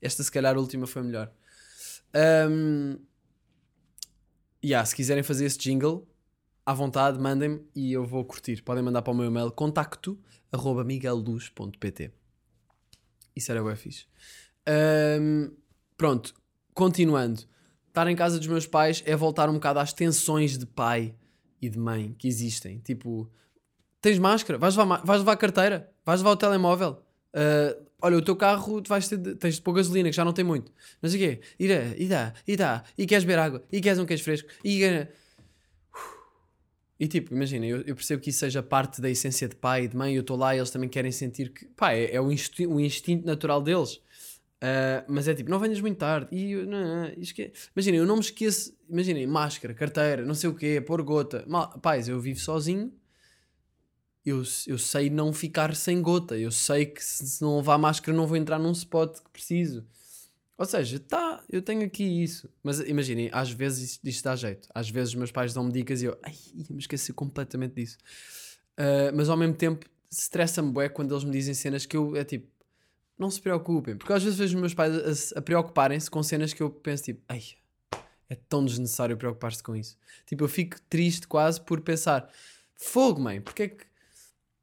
Esta, 0.00 0.22
se 0.22 0.30
calhar, 0.30 0.56
a 0.56 0.60
última 0.60 0.86
foi 0.86 1.02
melhor. 1.02 1.32
Um, 2.14 2.98
yeah, 4.64 4.84
se 4.84 4.94
quiserem 4.94 5.22
fazer 5.22 5.46
esse 5.46 5.58
jingle, 5.58 6.06
à 6.64 6.72
vontade, 6.72 7.18
mandem-me 7.18 7.66
e 7.74 7.92
eu 7.92 8.04
vou 8.04 8.24
curtir. 8.24 8.62
Podem 8.62 8.82
mandar 8.82 9.02
para 9.02 9.12
o 9.12 9.16
meu 9.16 9.26
e-mail 9.26 9.50
contacto 9.50 10.18
arroba 10.52 10.86
Isso 13.34 13.50
era 13.50 13.64
o 13.64 13.76
fixe. 13.76 14.06
Um, 15.20 15.50
pronto, 15.96 16.34
continuando. 16.74 17.42
Estar 17.88 18.06
em 18.06 18.16
casa 18.16 18.38
dos 18.38 18.46
meus 18.46 18.66
pais 18.66 19.02
é 19.04 19.14
voltar 19.14 19.50
um 19.50 19.54
bocado 19.54 19.78
às 19.78 19.92
tensões 19.92 20.56
de 20.56 20.64
pai 20.64 21.14
e 21.60 21.68
de 21.68 21.78
mãe 21.78 22.14
que 22.18 22.26
existem. 22.26 22.78
Tipo, 22.78 23.30
tens 24.00 24.18
máscara? 24.18 24.58
Vais 24.58 24.76
levar, 24.76 25.04
vais 25.04 25.20
levar 25.20 25.36
carteira? 25.36 25.92
Vais 26.04 26.20
levar 26.20 26.30
o 26.30 26.36
telemóvel? 26.36 27.02
Uh, 27.34 27.86
olha, 28.00 28.16
o 28.16 28.22
teu 28.22 28.36
carro 28.36 28.82
vais 28.86 29.08
ter 29.08 29.16
de, 29.16 29.34
tens 29.34 29.56
de 29.56 29.62
pôr 29.62 29.72
gasolina, 29.72 30.10
que 30.10 30.16
já 30.16 30.24
não 30.24 30.32
tem 30.32 30.44
muito. 30.44 30.72
Não 31.00 31.08
sei 31.08 31.18
o 31.18 31.28
quê. 31.28 31.40
E 31.58 31.68
dá, 31.68 31.74
e 31.96 32.06
dá, 32.06 32.34
e 32.46 32.56
dá. 32.56 32.84
E 32.96 33.06
queres 33.06 33.24
beber 33.24 33.38
água? 33.38 33.64
E 33.72 33.80
queres 33.80 33.98
um 33.98 34.06
queijo 34.06 34.24
fresco? 34.24 34.48
E... 34.64 35.08
E 37.00 37.08
tipo, 37.08 37.34
imagina, 37.34 37.66
eu, 37.66 37.78
eu, 37.78 37.96
percebo 37.96 38.22
que 38.22 38.30
isso 38.30 38.38
seja 38.38 38.62
parte 38.62 39.00
da 39.00 39.10
essência 39.10 39.48
de 39.48 39.56
pai 39.56 39.86
e 39.86 39.88
de 39.88 39.96
mãe, 39.96 40.14
eu 40.14 40.20
estou 40.20 40.36
lá 40.36 40.54
e 40.54 40.58
eles 40.58 40.70
também 40.70 40.88
querem 40.88 41.10
sentir 41.10 41.48
que, 41.52 41.64
pá, 41.64 41.92
é, 41.92 42.14
é 42.14 42.20
o, 42.20 42.30
instinto, 42.30 42.72
o, 42.72 42.80
instinto, 42.80 43.26
natural 43.26 43.60
deles. 43.60 43.94
Uh, 43.94 45.02
mas 45.08 45.26
é 45.26 45.34
tipo, 45.34 45.50
não 45.50 45.58
venhas 45.58 45.80
muito 45.80 45.98
tarde. 45.98 46.28
E 46.30 46.52
eu, 46.52 46.64
não, 46.64 47.06
esque... 47.18 47.52
imagina, 47.74 47.96
eu 47.96 48.06
não 48.06 48.14
me 48.14 48.20
esqueço, 48.20 48.72
imaginem, 48.88 49.26
máscara, 49.26 49.74
carteira, 49.74 50.24
não 50.24 50.34
sei 50.34 50.48
o 50.48 50.54
quê, 50.54 50.80
pôr 50.80 51.02
gota. 51.02 51.44
Mal, 51.48 51.76
pais, 51.80 52.06
eu 52.06 52.20
vivo 52.20 52.38
sozinho, 52.38 52.92
eu, 54.24 54.42
eu 54.66 54.78
sei 54.78 55.10
não 55.10 55.32
ficar 55.32 55.74
sem 55.74 56.00
gota, 56.00 56.38
eu 56.38 56.50
sei 56.50 56.86
que 56.86 57.02
se, 57.04 57.26
se 57.26 57.42
não 57.42 57.56
levar 57.56 57.78
máscara 57.78 58.16
não 58.16 58.26
vou 58.26 58.36
entrar 58.36 58.58
num 58.58 58.72
spot 58.72 59.18
que 59.18 59.30
preciso. 59.30 59.84
Ou 60.56 60.66
seja, 60.66 61.00
tá, 61.00 61.42
eu 61.50 61.60
tenho 61.60 61.84
aqui 61.84 62.04
isso. 62.04 62.48
Mas 62.62 62.78
imaginem, 62.80 63.28
às 63.32 63.50
vezes 63.50 63.92
isto, 63.92 64.08
isto 64.08 64.24
dá 64.24 64.36
jeito. 64.36 64.68
Às 64.72 64.88
vezes 64.88 65.14
meus 65.14 65.32
pais 65.32 65.52
dão-me 65.52 65.72
dicas 65.72 66.02
e 66.02 66.04
eu, 66.04 66.16
ai, 66.22 66.34
me 66.70 66.78
esqueci 66.78 67.12
completamente 67.12 67.74
disso. 67.74 67.98
Uh, 68.78 69.14
mas 69.14 69.28
ao 69.28 69.36
mesmo 69.36 69.54
tempo, 69.54 69.86
estressa-me 70.10 70.70
bué 70.70 70.88
quando 70.88 71.12
eles 71.12 71.24
me 71.24 71.32
dizem 71.32 71.54
cenas 71.54 71.84
que 71.84 71.96
eu, 71.96 72.14
é 72.14 72.24
tipo, 72.24 72.46
não 73.18 73.30
se 73.30 73.40
preocupem. 73.40 73.96
Porque 73.96 74.12
às 74.12 74.22
vezes 74.22 74.38
vejo 74.38 74.58
meus 74.58 74.72
pais 74.72 75.32
a, 75.34 75.38
a 75.38 75.42
preocuparem-se 75.42 76.08
com 76.08 76.22
cenas 76.22 76.52
que 76.52 76.62
eu 76.62 76.70
penso, 76.70 77.04
tipo, 77.04 77.22
ai, 77.28 77.42
é 78.28 78.36
tão 78.48 78.64
desnecessário 78.64 79.16
preocupar-se 79.16 79.62
com 79.62 79.74
isso. 79.74 79.96
Tipo, 80.26 80.44
eu 80.44 80.48
fico 80.48 80.80
triste 80.88 81.26
quase 81.26 81.60
por 81.60 81.80
pensar, 81.80 82.30
fogo, 82.76 83.20
mãe, 83.20 83.40
porque 83.40 83.62
é 83.64 83.68
que 83.68 83.84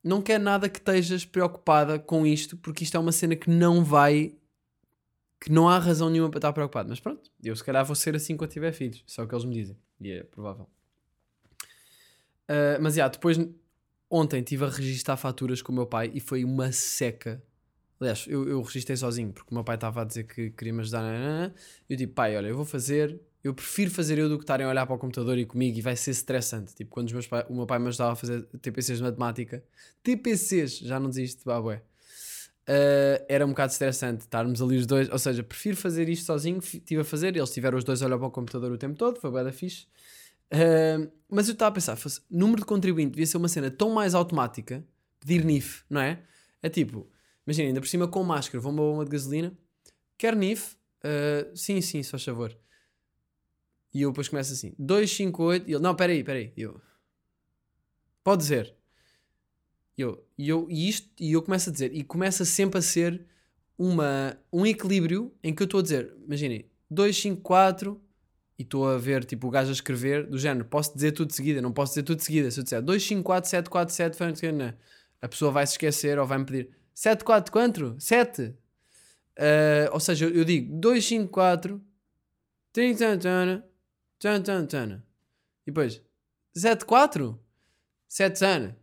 não 0.03 0.21
quer 0.21 0.39
nada 0.39 0.69
que 0.69 0.79
estejas 0.79 1.25
preocupada 1.25 1.99
com 1.99 2.25
isto, 2.25 2.57
porque 2.57 2.83
isto 2.83 2.95
é 2.95 2.99
uma 2.99 3.11
cena 3.11 3.35
que 3.35 3.49
não 3.49 3.83
vai 3.83 4.35
que 5.39 5.51
não 5.51 5.69
há 5.69 5.79
razão 5.79 6.09
nenhuma 6.09 6.29
para 6.29 6.39
estar 6.39 6.53
preocupado. 6.53 6.89
Mas 6.89 6.99
pronto, 6.99 7.31
eu 7.41 7.55
se 7.55 7.63
calhar 7.63 7.85
vou 7.85 7.95
ser 7.95 8.15
assim 8.15 8.35
quando 8.35 8.51
tiver 8.51 8.73
filhos. 8.73 9.03
O 9.17 9.27
que 9.27 9.33
eles 9.33 9.45
me 9.45 9.53
dizem. 9.53 9.77
E 10.01 10.11
é 10.11 10.23
provável. 10.23 10.67
Uh, 12.49 12.81
mas 12.81 12.95
já, 12.95 13.03
yeah, 13.03 13.13
depois, 13.13 13.37
ontem 14.09 14.39
estive 14.39 14.65
a 14.65 14.69
registrar 14.69 15.15
faturas 15.15 15.61
com 15.61 15.71
o 15.71 15.75
meu 15.75 15.85
pai 15.85 16.11
e 16.13 16.19
foi 16.19 16.43
uma 16.43 16.71
seca. 16.71 17.41
Aliás, 18.01 18.25
eu, 18.27 18.47
eu 18.47 18.61
registrei 18.61 18.97
sozinho 18.97 19.31
porque 19.31 19.51
o 19.51 19.53
meu 19.53 19.63
pai 19.63 19.75
estava 19.75 20.01
a 20.01 20.05
dizer 20.05 20.23
que 20.23 20.49
queria 20.51 20.73
me 20.73 20.81
ajudar. 20.81 21.53
Eu 21.87 21.95
digo, 21.95 22.13
pai, 22.13 22.35
olha, 22.35 22.47
eu 22.47 22.55
vou 22.55 22.65
fazer. 22.65 23.19
Eu 23.43 23.53
prefiro 23.53 23.89
fazer 23.89 24.17
eu 24.17 24.27
do 24.27 24.37
que 24.37 24.43
estarem 24.43 24.65
a 24.65 24.69
olhar 24.69 24.85
para 24.85 24.95
o 24.95 24.99
computador 24.99 25.37
e 25.37 25.45
comigo 25.45 25.77
e 25.77 25.81
vai 25.81 25.95
ser 25.95 26.11
estressante. 26.11 26.75
Tipo, 26.75 26.91
quando 26.91 27.11
meus 27.11 27.27
pai, 27.27 27.45
o 27.49 27.55
meu 27.55 27.65
pai 27.65 27.79
me 27.79 27.87
ajudava 27.87 28.13
a 28.13 28.15
fazer 28.15 28.43
TPCs 28.61 28.97
de 28.97 29.03
matemática, 29.03 29.63
TPCs, 30.03 30.79
já 30.79 30.99
não 30.99 31.09
desiste, 31.09 31.45
babué 31.45 31.81
uh, 32.69 33.25
era 33.27 33.45
um 33.45 33.49
bocado 33.49 33.71
estressante 33.71 34.21
estarmos 34.21 34.61
ali 34.61 34.77
os 34.77 34.85
dois. 34.85 35.09
Ou 35.09 35.17
seja, 35.17 35.43
prefiro 35.43 35.75
fazer 35.75 36.07
isto 36.07 36.25
sozinho, 36.25 36.59
estive 36.59 37.01
a 37.01 37.03
fazer, 37.03 37.35
eles 37.35 37.51
tiveram 37.51 37.77
os 37.77 37.83
dois 37.83 38.01
a 38.01 38.05
olhar 38.05 38.17
para 38.17 38.27
o 38.27 38.31
computador 38.31 38.71
o 38.71 38.77
tempo 38.77 38.95
todo, 38.95 39.19
foi 39.19 39.31
bem 39.31 39.43
da 39.43 39.51
fixe. 39.51 39.87
Uh, 40.53 41.11
mas 41.29 41.47
eu 41.47 41.53
estava 41.53 41.69
a 41.69 41.73
pensar, 41.73 41.95
fosse, 41.95 42.21
número 42.29 42.61
de 42.61 42.65
contribuinte 42.65 43.11
devia 43.11 43.25
ser 43.25 43.37
uma 43.37 43.47
cena 43.47 43.69
tão 43.69 43.91
mais 43.91 44.15
automática, 44.15 44.83
pedir 45.19 45.43
NIF, 45.43 45.83
não 45.89 46.01
é? 46.01 46.21
É 46.61 46.69
tipo, 46.69 47.07
imagina, 47.45 47.67
ainda 47.67 47.81
por 47.81 47.87
cima 47.87 48.07
com 48.07 48.23
máscara, 48.23 48.61
vou 48.61 48.71
uma 48.71 48.81
bomba 48.81 49.05
de 49.05 49.11
gasolina, 49.11 49.57
quer 50.17 50.35
NIF? 50.35 50.75
Uh, 51.03 51.55
sim, 51.55 51.81
sim, 51.81 52.03
se 52.03 52.09
faz 52.09 52.23
favor. 52.23 52.55
E 53.93 54.01
eu 54.01 54.11
depois 54.11 54.27
começo 54.27 54.53
assim, 54.53 54.73
258, 54.77 55.67
e 55.67 55.73
ele, 55.73 55.81
não, 55.81 55.95
peraí, 55.95 56.23
peraí, 56.23 56.53
e 56.55 56.61
eu, 56.61 56.79
pode 58.23 58.43
dizer, 58.43 58.75
eu, 59.97 60.23
e, 60.37 60.47
eu, 60.47 60.67
e, 60.69 60.87
isto, 60.87 61.09
e 61.19 61.33
eu 61.33 61.41
começo 61.41 61.69
a 61.69 61.73
dizer, 61.73 61.93
e 61.95 62.03
começa 62.03 62.45
sempre 62.45 62.77
a 62.77 62.81
ser 62.81 63.25
uma, 63.77 64.37
um 64.53 64.65
equilíbrio 64.65 65.33
em 65.43 65.53
que 65.53 65.63
eu 65.63 65.65
estou 65.65 65.79
a 65.79 65.83
dizer, 65.83 66.13
imaginem, 66.23 66.69
2, 66.89 67.17
5, 67.17 67.41
4, 67.41 68.01
e 68.59 68.63
estou 68.63 68.89
a 68.89 68.97
ver 68.97 69.23
tipo 69.23 69.47
o 69.47 69.49
gajo 69.49 69.69
a 69.69 69.73
escrever, 69.73 70.27
do 70.27 70.37
género, 70.37 70.65
posso 70.65 70.93
dizer 70.93 71.13
tudo 71.13 71.29
de 71.29 71.35
seguida, 71.35 71.61
não 71.61 71.71
posso 71.71 71.93
dizer 71.93 72.03
tudo 72.03 72.17
de 72.17 72.25
seguida. 72.25 72.51
Se 72.51 72.59
eu 72.59 72.63
disser 72.63 72.81
2, 72.81 73.01
5, 73.01 73.23
4, 73.23 73.49
7, 73.49 73.69
4, 73.69 73.95
7, 73.95 74.17
a 75.21 75.27
pessoa 75.29 75.49
vai 75.49 75.65
se 75.65 75.73
esquecer 75.73 76.19
ou 76.19 76.27
vai-me 76.27 76.45
pedir 76.45 76.69
7, 76.93 77.23
4, 77.23 77.51
quanto? 77.53 77.95
7. 77.97 78.41
Uh, 78.43 78.53
ou 79.93 79.99
seja, 80.01 80.25
eu, 80.25 80.31
eu 80.31 80.43
digo 80.43 80.77
2, 80.77 81.05
5, 81.05 81.31
4, 81.31 81.81
30, 82.73 83.68
tana, 84.19 84.43
tana, 84.43 84.67
tana. 84.67 85.07
E 85.65 85.71
depois 85.71 86.01
7, 86.53 86.85
4, 86.85 87.39
7 88.07 88.45
anos. 88.45 88.75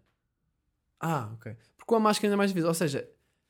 Ah, 1.01 1.31
ok. 1.35 1.55
Porque 1.77 1.87
com 1.87 1.97
a 1.97 2.01
máscara 2.01 2.27
ainda 2.27 2.35
é 2.35 2.39
mais 2.39 2.51
difícil. 2.51 2.69
Ou 2.69 2.75
seja, 2.75 3.09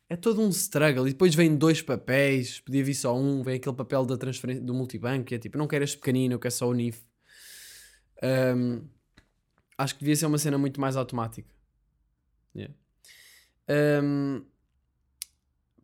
é 0.08 0.16
todo 0.16 0.40
um 0.40 0.48
struggle. 0.50 1.06
E 1.06 1.12
depois 1.12 1.34
vem 1.34 1.56
dois 1.56 1.82
papéis, 1.82 2.60
podia 2.60 2.84
vir 2.84 2.94
só 2.94 3.16
um, 3.16 3.42
vem 3.42 3.56
aquele 3.56 3.74
papel 3.74 4.04
da 4.04 4.16
transferência 4.16 4.62
do 4.62 4.74
multibanco, 4.74 5.24
que 5.24 5.34
é 5.34 5.38
tipo, 5.38 5.58
não 5.58 5.66
quero 5.66 5.84
este 5.84 5.96
pequenino, 5.98 6.34
eu 6.34 6.38
quero 6.38 6.54
só 6.54 6.68
o 6.68 6.74
NIF. 6.74 7.04
Um, 8.22 8.88
acho 9.76 9.94
que 9.94 10.00
devia 10.00 10.16
ser 10.16 10.26
uma 10.26 10.38
cena 10.38 10.56
muito 10.56 10.80
mais 10.80 10.96
automática. 10.96 11.54
Yeah. 12.54 12.74
Um, 14.02 14.44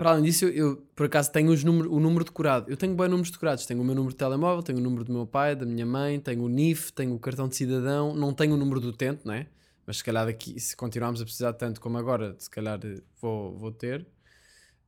para 0.02 0.10
além 0.10 0.24
disso, 0.24 0.46
eu, 0.46 0.50
eu, 0.50 0.76
por 0.96 1.06
acaso 1.06 1.30
tenho 1.30 1.52
os 1.52 1.62
número, 1.62 1.94
o 1.94 2.00
número 2.00 2.24
decorado. 2.24 2.68
Eu 2.68 2.76
tenho 2.76 2.92
bons 2.92 3.08
números 3.08 3.30
decorados. 3.30 3.64
Tenho 3.64 3.80
o 3.80 3.84
meu 3.84 3.94
número 3.94 4.12
de 4.12 4.18
telemóvel, 4.18 4.60
tenho 4.60 4.78
o 4.78 4.80
número 4.80 5.04
do 5.04 5.12
meu 5.12 5.24
pai, 5.28 5.54
da 5.54 5.64
minha 5.64 5.86
mãe, 5.86 6.18
tenho 6.18 6.42
o 6.42 6.48
NIF, 6.48 6.92
tenho 6.92 7.14
o 7.14 7.20
cartão 7.20 7.46
de 7.46 7.54
cidadão, 7.54 8.12
não 8.12 8.34
tenho 8.34 8.54
o 8.54 8.56
número 8.56 8.80
do 8.80 8.88
utente, 8.88 9.24
não 9.24 9.32
é? 9.32 9.46
Mas 9.86 9.98
se 9.98 10.04
calhar 10.04 10.26
daqui, 10.26 10.58
se 10.58 10.74
continuarmos 10.74 11.20
a 11.20 11.24
precisar 11.24 11.52
tanto 11.52 11.80
como 11.80 11.98
agora, 11.98 12.34
se 12.36 12.50
calhar 12.50 12.80
eh, 12.84 13.00
vou, 13.20 13.56
vou 13.56 13.70
ter. 13.70 14.02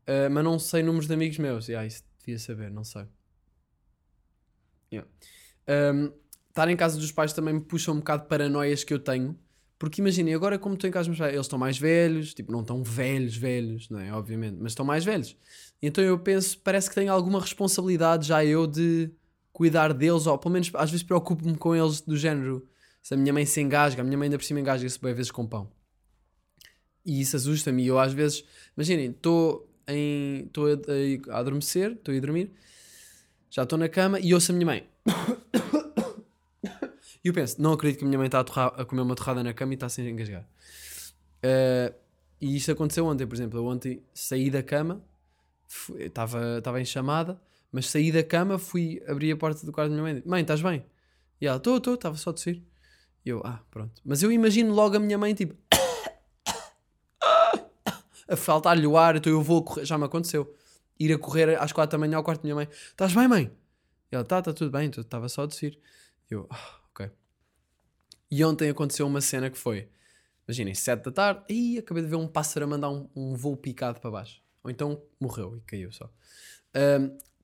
Uh, 0.02 0.28
mas 0.32 0.42
não 0.42 0.58
sei 0.58 0.82
números 0.82 1.06
de 1.06 1.14
amigos 1.14 1.38
meus. 1.38 1.68
Yeah, 1.68 1.86
isso 1.86 2.02
devia 2.18 2.38
saber, 2.40 2.72
não 2.72 2.82
sei. 2.82 3.06
Yeah. 4.92 5.08
Um, 5.94 6.12
estar 6.48 6.68
em 6.68 6.76
casa 6.76 6.98
dos 6.98 7.12
pais 7.12 7.32
também 7.32 7.54
me 7.54 7.60
puxa 7.60 7.92
um 7.92 7.98
bocado 7.98 8.26
paranoias 8.26 8.82
que 8.82 8.92
eu 8.92 8.98
tenho. 8.98 9.38
Porque 9.78 10.00
imaginem, 10.00 10.34
agora 10.34 10.58
como 10.58 10.74
estou 10.74 10.88
em 10.88 10.92
casa 10.92 11.10
eles 11.28 11.40
estão 11.40 11.58
mais 11.58 11.78
velhos, 11.78 12.32
tipo, 12.32 12.52
não 12.52 12.60
estão 12.60 12.82
velhos, 12.82 13.36
velhos, 13.36 13.88
não 13.90 13.98
é? 13.98 14.12
Obviamente, 14.12 14.56
mas 14.60 14.72
estão 14.72 14.84
mais 14.84 15.04
velhos. 15.04 15.36
Então 15.82 16.02
eu 16.02 16.18
penso, 16.18 16.58
parece 16.58 16.88
que 16.88 16.94
tenho 16.94 17.12
alguma 17.12 17.40
responsabilidade 17.40 18.28
já 18.28 18.44
eu 18.44 18.66
de 18.66 19.10
cuidar 19.52 19.92
deles, 19.92 20.26
ou 20.26 20.38
pelo 20.38 20.52
menos 20.52 20.70
às 20.74 20.90
vezes 20.90 21.04
preocupo-me 21.04 21.56
com 21.56 21.74
eles 21.74 22.00
do 22.00 22.16
género 22.16 22.66
se 23.02 23.14
a 23.14 23.16
minha 23.16 23.32
mãe 23.32 23.44
se 23.44 23.60
engasga, 23.60 24.00
a 24.00 24.04
minha 24.04 24.16
mãe 24.16 24.26
ainda 24.26 24.38
por 24.38 24.44
cima 24.44 24.60
engasga-se 24.60 24.98
bem 24.98 25.12
vezes 25.12 25.30
com 25.30 25.46
pão. 25.46 25.70
E 27.04 27.20
isso 27.20 27.36
assusta-me. 27.36 27.86
Eu 27.86 27.98
às 27.98 28.14
vezes, 28.14 28.42
imaginem, 28.74 29.10
estou 29.10 29.70
estou 29.86 30.66
a, 30.66 31.34
a, 31.34 31.38
adormecer, 31.38 31.92
estou 31.92 32.12
a 32.12 32.16
ir 32.16 32.20
dormir, 32.20 32.50
já 33.50 33.64
estou 33.64 33.78
na 33.78 33.88
cama 33.88 34.18
e 34.18 34.32
ouço 34.32 34.52
a 34.52 34.54
minha 34.54 34.66
mãe. 34.66 34.86
E 37.24 37.28
eu 37.28 37.32
penso, 37.32 37.60
não 37.60 37.72
acredito 37.72 38.00
que 38.00 38.04
a 38.04 38.06
minha 38.06 38.18
mãe 38.18 38.26
está 38.26 38.40
a, 38.40 38.44
torrar, 38.44 38.74
a 38.78 38.84
comer 38.84 39.00
uma 39.00 39.14
torrada 39.14 39.42
na 39.42 39.54
cama 39.54 39.72
e 39.72 39.76
está 39.76 39.88
sem 39.88 40.06
engasgar. 40.06 40.46
Uh, 41.42 41.94
e 42.38 42.56
isto 42.56 42.70
aconteceu 42.70 43.06
ontem, 43.06 43.26
por 43.26 43.34
exemplo. 43.34 43.58
Eu 43.58 43.64
ontem 43.64 44.02
saí 44.12 44.50
da 44.50 44.62
cama, 44.62 45.02
estava 45.98 46.78
em 46.78 46.84
chamada, 46.84 47.40
mas 47.72 47.88
saí 47.88 48.12
da 48.12 48.22
cama, 48.22 48.58
fui 48.58 49.02
abrir 49.08 49.32
a 49.32 49.36
porta 49.38 49.64
do 49.64 49.72
quarto 49.72 49.88
da 49.88 49.94
minha 49.94 50.02
mãe. 50.02 50.22
Mãe, 50.26 50.42
estás 50.42 50.60
bem? 50.60 50.84
E 51.40 51.46
ela, 51.46 51.56
estou, 51.56 51.78
estou, 51.78 51.94
estava 51.94 52.14
só 52.18 52.28
a 52.28 52.34
tossir. 52.34 52.62
E 53.24 53.30
eu, 53.30 53.40
ah, 53.42 53.62
pronto. 53.70 54.02
Mas 54.04 54.22
eu 54.22 54.30
imagino 54.30 54.74
logo 54.74 54.96
a 54.96 55.00
minha 55.00 55.16
mãe, 55.16 55.32
tipo. 55.32 55.56
a 58.28 58.36
faltar-lhe 58.36 58.86
o 58.86 58.98
ar, 58.98 59.16
então 59.16 59.32
eu 59.32 59.40
vou 59.40 59.64
correr. 59.64 59.86
Já 59.86 59.96
me 59.96 60.04
aconteceu. 60.04 60.54
Ir 61.00 61.14
a 61.14 61.18
correr 61.18 61.58
às 61.58 61.72
quatro 61.72 61.98
da 61.98 62.06
manhã 62.06 62.18
ao 62.18 62.22
quarto 62.22 62.42
da 62.42 62.44
minha 62.44 62.54
mãe. 62.54 62.68
Estás 62.70 63.14
bem, 63.14 63.26
mãe? 63.26 63.50
E 64.12 64.14
ela, 64.14 64.24
tá, 64.24 64.42
tá 64.42 64.52
tudo 64.52 64.70
bem, 64.70 64.90
estava 64.90 65.26
só 65.30 65.44
a 65.44 65.46
descer. 65.46 65.78
Eu, 66.30 66.46
ah. 66.50 66.83
E 68.36 68.44
ontem 68.44 68.68
aconteceu 68.68 69.06
uma 69.06 69.20
cena 69.20 69.48
que 69.48 69.56
foi, 69.56 69.88
imaginem, 70.48 70.74
sete 70.74 71.04
da 71.04 71.12
tarde, 71.12 71.44
e 71.48 71.78
acabei 71.78 72.02
de 72.02 72.08
ver 72.08 72.16
um 72.16 72.26
pássaro 72.26 72.64
a 72.64 72.68
mandar 72.68 72.90
um, 72.90 73.08
um 73.14 73.36
voo 73.36 73.56
picado 73.56 74.00
para 74.00 74.10
baixo. 74.10 74.42
Ou 74.64 74.72
então 74.72 75.00
morreu 75.20 75.56
e 75.56 75.60
caiu 75.60 75.92
só. 75.92 76.10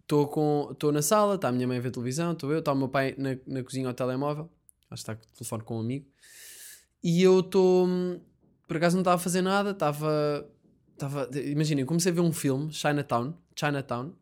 Estou 0.01 0.91
na 0.91 1.01
sala, 1.01 1.37
está 1.37 1.47
a 1.47 1.53
minha 1.53 1.69
mãe 1.69 1.79
a 1.79 1.81
ver 1.81 1.93
televisão, 1.93 2.33
estou 2.33 2.51
eu, 2.51 2.59
está 2.59 2.73
o 2.73 2.77
meu 2.77 2.89
pai 2.89 3.15
na, 3.17 3.37
na 3.47 3.63
cozinha 3.63 3.87
ao 3.87 3.95
telemóvel, 3.95 4.51
acho 4.91 5.05
que 5.05 5.13
está 5.13 5.13
o 5.13 5.37
telefone 5.37 5.63
com 5.63 5.77
um 5.77 5.81
amigo, 5.81 6.09
e 7.05 7.23
eu 7.23 7.39
estou, 7.39 7.87
por 8.67 8.77
acaso 8.77 8.97
não 8.97 9.03
estava 9.03 9.15
a 9.15 9.21
fazer 9.21 9.43
nada, 9.43 9.71
estava, 9.71 10.51
estava, 10.93 11.31
imaginem, 11.39 11.87
comecei 11.87 12.11
a 12.11 12.15
ver 12.17 12.21
um 12.21 12.33
filme, 12.33 12.73
Chinatown, 12.73 13.33
Chinatown, 13.55 14.13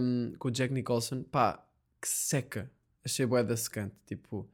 um, 0.00 0.32
com 0.36 0.48
o 0.48 0.50
Jack 0.50 0.74
Nicholson, 0.74 1.22
pá, 1.22 1.64
que 2.02 2.08
seca, 2.08 2.68
achei 3.04 3.24
bué 3.24 3.44
da 3.44 3.56
secante, 3.56 3.94
tipo, 4.04 4.50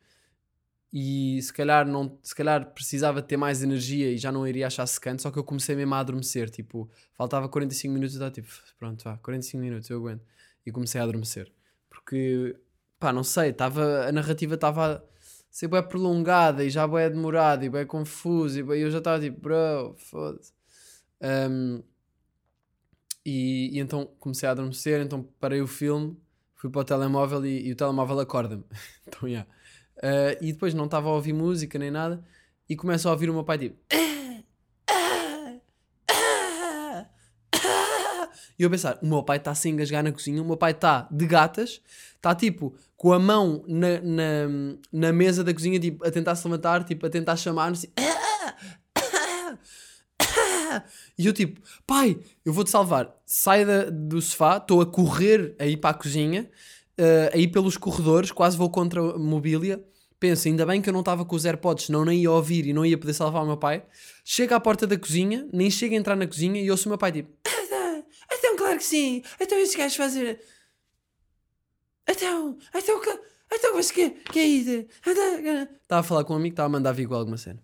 e 0.96 1.42
se 1.42 1.52
calhar, 1.52 1.84
não, 1.88 2.16
se 2.22 2.32
calhar 2.32 2.72
precisava 2.72 3.20
ter 3.20 3.36
mais 3.36 3.64
energia 3.64 4.12
e 4.12 4.16
já 4.16 4.30
não 4.30 4.46
iria 4.46 4.68
achar 4.68 4.86
secante, 4.86 5.22
só 5.22 5.30
que 5.32 5.36
eu 5.36 5.42
comecei 5.42 5.74
mesmo 5.74 5.92
a 5.92 5.98
adormecer, 5.98 6.48
tipo, 6.48 6.88
faltava 7.14 7.48
45 7.48 7.92
minutos 7.92 8.14
e 8.14 8.16
estava 8.16 8.30
tipo, 8.30 8.48
pronto, 8.78 9.02
vá, 9.02 9.18
45 9.18 9.60
minutos, 9.60 9.90
eu 9.90 9.98
aguento, 9.98 10.22
e 10.64 10.70
comecei 10.70 11.00
a 11.00 11.04
adormecer, 11.04 11.52
porque, 11.90 12.56
pá, 13.00 13.12
não 13.12 13.24
sei, 13.24 13.52
tava, 13.52 14.06
a 14.06 14.12
narrativa 14.12 14.54
estava 14.54 14.98
a 14.98 15.02
ser 15.50 15.66
bué 15.66 15.82
prolongada 15.82 16.64
e 16.64 16.70
já 16.70 16.86
bué 16.86 17.10
demorada 17.10 17.64
e 17.64 17.68
bué 17.68 17.84
confuso, 17.84 18.56
e 18.72 18.80
eu 18.80 18.88
já 18.88 18.98
estava 18.98 19.20
tipo, 19.20 19.40
bro, 19.40 19.96
foda-se. 19.98 20.52
Um, 21.20 21.82
e, 23.26 23.70
e 23.72 23.80
então 23.80 24.06
comecei 24.20 24.48
a 24.48 24.52
adormecer, 24.52 25.00
então 25.00 25.24
parei 25.40 25.60
o 25.60 25.66
filme, 25.66 26.16
fui 26.54 26.70
para 26.70 26.82
o 26.82 26.84
telemóvel 26.84 27.44
e, 27.44 27.66
e 27.66 27.72
o 27.72 27.76
telemóvel 27.76 28.20
acorda-me. 28.20 28.64
então, 29.08 29.28
yeah. 29.28 29.48
Uh, 30.04 30.36
e 30.44 30.52
depois 30.52 30.74
não 30.74 30.84
estava 30.84 31.08
a 31.08 31.12
ouvir 31.12 31.32
música 31.32 31.78
nem 31.78 31.90
nada 31.90 32.22
e 32.68 32.76
começo 32.76 33.08
a 33.08 33.12
ouvir 33.12 33.30
o 33.30 33.32
meu 33.32 33.42
pai 33.42 33.56
tipo. 33.56 33.76
E 38.58 38.62
eu 38.62 38.68
a 38.68 38.70
pensar, 38.70 38.98
o 39.02 39.06
meu 39.06 39.22
pai 39.22 39.38
está 39.38 39.50
a 39.50 39.54
se 39.54 39.68
engasgar 39.68 40.04
na 40.04 40.12
cozinha, 40.12 40.40
o 40.42 40.44
meu 40.44 40.56
pai 40.56 40.72
está 40.72 41.08
de 41.10 41.26
gatas, 41.26 41.80
está 42.14 42.34
tipo 42.34 42.76
com 42.96 43.12
a 43.12 43.18
mão 43.18 43.64
na, 43.66 44.00
na, 44.00 44.76
na 44.92 45.12
mesa 45.12 45.42
da 45.42 45.52
cozinha, 45.52 45.80
tipo, 45.80 46.06
a 46.06 46.10
tentar 46.10 46.36
se 46.36 46.46
levantar, 46.46 46.84
tipo, 46.84 47.04
a 47.06 47.10
tentar 47.10 47.36
chamar-nos. 47.36 47.84
E 51.16 51.26
eu 51.26 51.32
tipo, 51.32 51.60
pai, 51.86 52.18
eu 52.44 52.52
vou-te 52.52 52.70
salvar. 52.70 53.14
Sai 53.26 53.64
da- 53.64 53.90
do 53.90 54.20
sofá, 54.20 54.56
estou 54.58 54.80
a 54.80 54.86
correr 54.86 55.54
a 55.58 55.66
ir 55.66 55.76
para 55.76 55.90
a 55.90 55.94
cozinha, 55.94 56.50
eh, 56.98 57.30
a 57.32 57.36
ir 57.36 57.48
pelos 57.48 57.76
corredores, 57.76 58.30
quase 58.32 58.56
vou 58.56 58.70
contra 58.70 59.00
a 59.00 59.18
mobília. 59.18 59.82
Penso, 60.24 60.48
ainda 60.48 60.64
bem 60.64 60.80
que 60.80 60.88
eu 60.88 60.92
não 60.94 61.00
estava 61.00 61.22
com 61.22 61.36
os 61.36 61.44
AirPods, 61.44 61.84
senão 61.84 62.02
nem 62.02 62.22
ia 62.22 62.30
ouvir 62.30 62.66
e 62.66 62.72
não 62.72 62.86
ia 62.86 62.96
poder 62.96 63.12
salvar 63.12 63.42
o 63.42 63.46
meu 63.46 63.58
pai. 63.58 63.84
Chego 64.24 64.54
à 64.54 64.58
porta 64.58 64.86
da 64.86 64.96
cozinha, 64.96 65.46
nem 65.52 65.70
chego 65.70 65.94
a 65.94 65.98
entrar 65.98 66.16
na 66.16 66.26
cozinha 66.26 66.62
e 66.62 66.70
ouço 66.70 66.88
o 66.88 66.88
meu 66.88 66.96
pai 66.96 67.12
tipo, 67.12 67.30
então, 67.46 68.06
então 68.32 68.56
claro 68.56 68.78
que 68.78 68.84
sim, 68.84 69.22
então 69.38 69.58
esses 69.58 69.76
gajos 69.76 69.94
fazer... 69.98 70.40
Então, 72.08 72.56
então, 72.74 73.00
que- 73.02 73.20
então, 73.52 73.74
mas 73.74 73.90
que, 73.90 74.08
que 74.08 74.38
é 74.38 74.44
isso? 74.44 74.86
Estava 75.82 76.00
a 76.00 76.02
falar 76.02 76.24
com 76.24 76.32
um 76.32 76.36
amigo, 76.36 76.54
estava 76.54 76.68
a 76.68 76.70
mandar 76.70 76.92
vir 76.92 77.06
com 77.06 77.14
alguma 77.14 77.36
cena. 77.36 77.62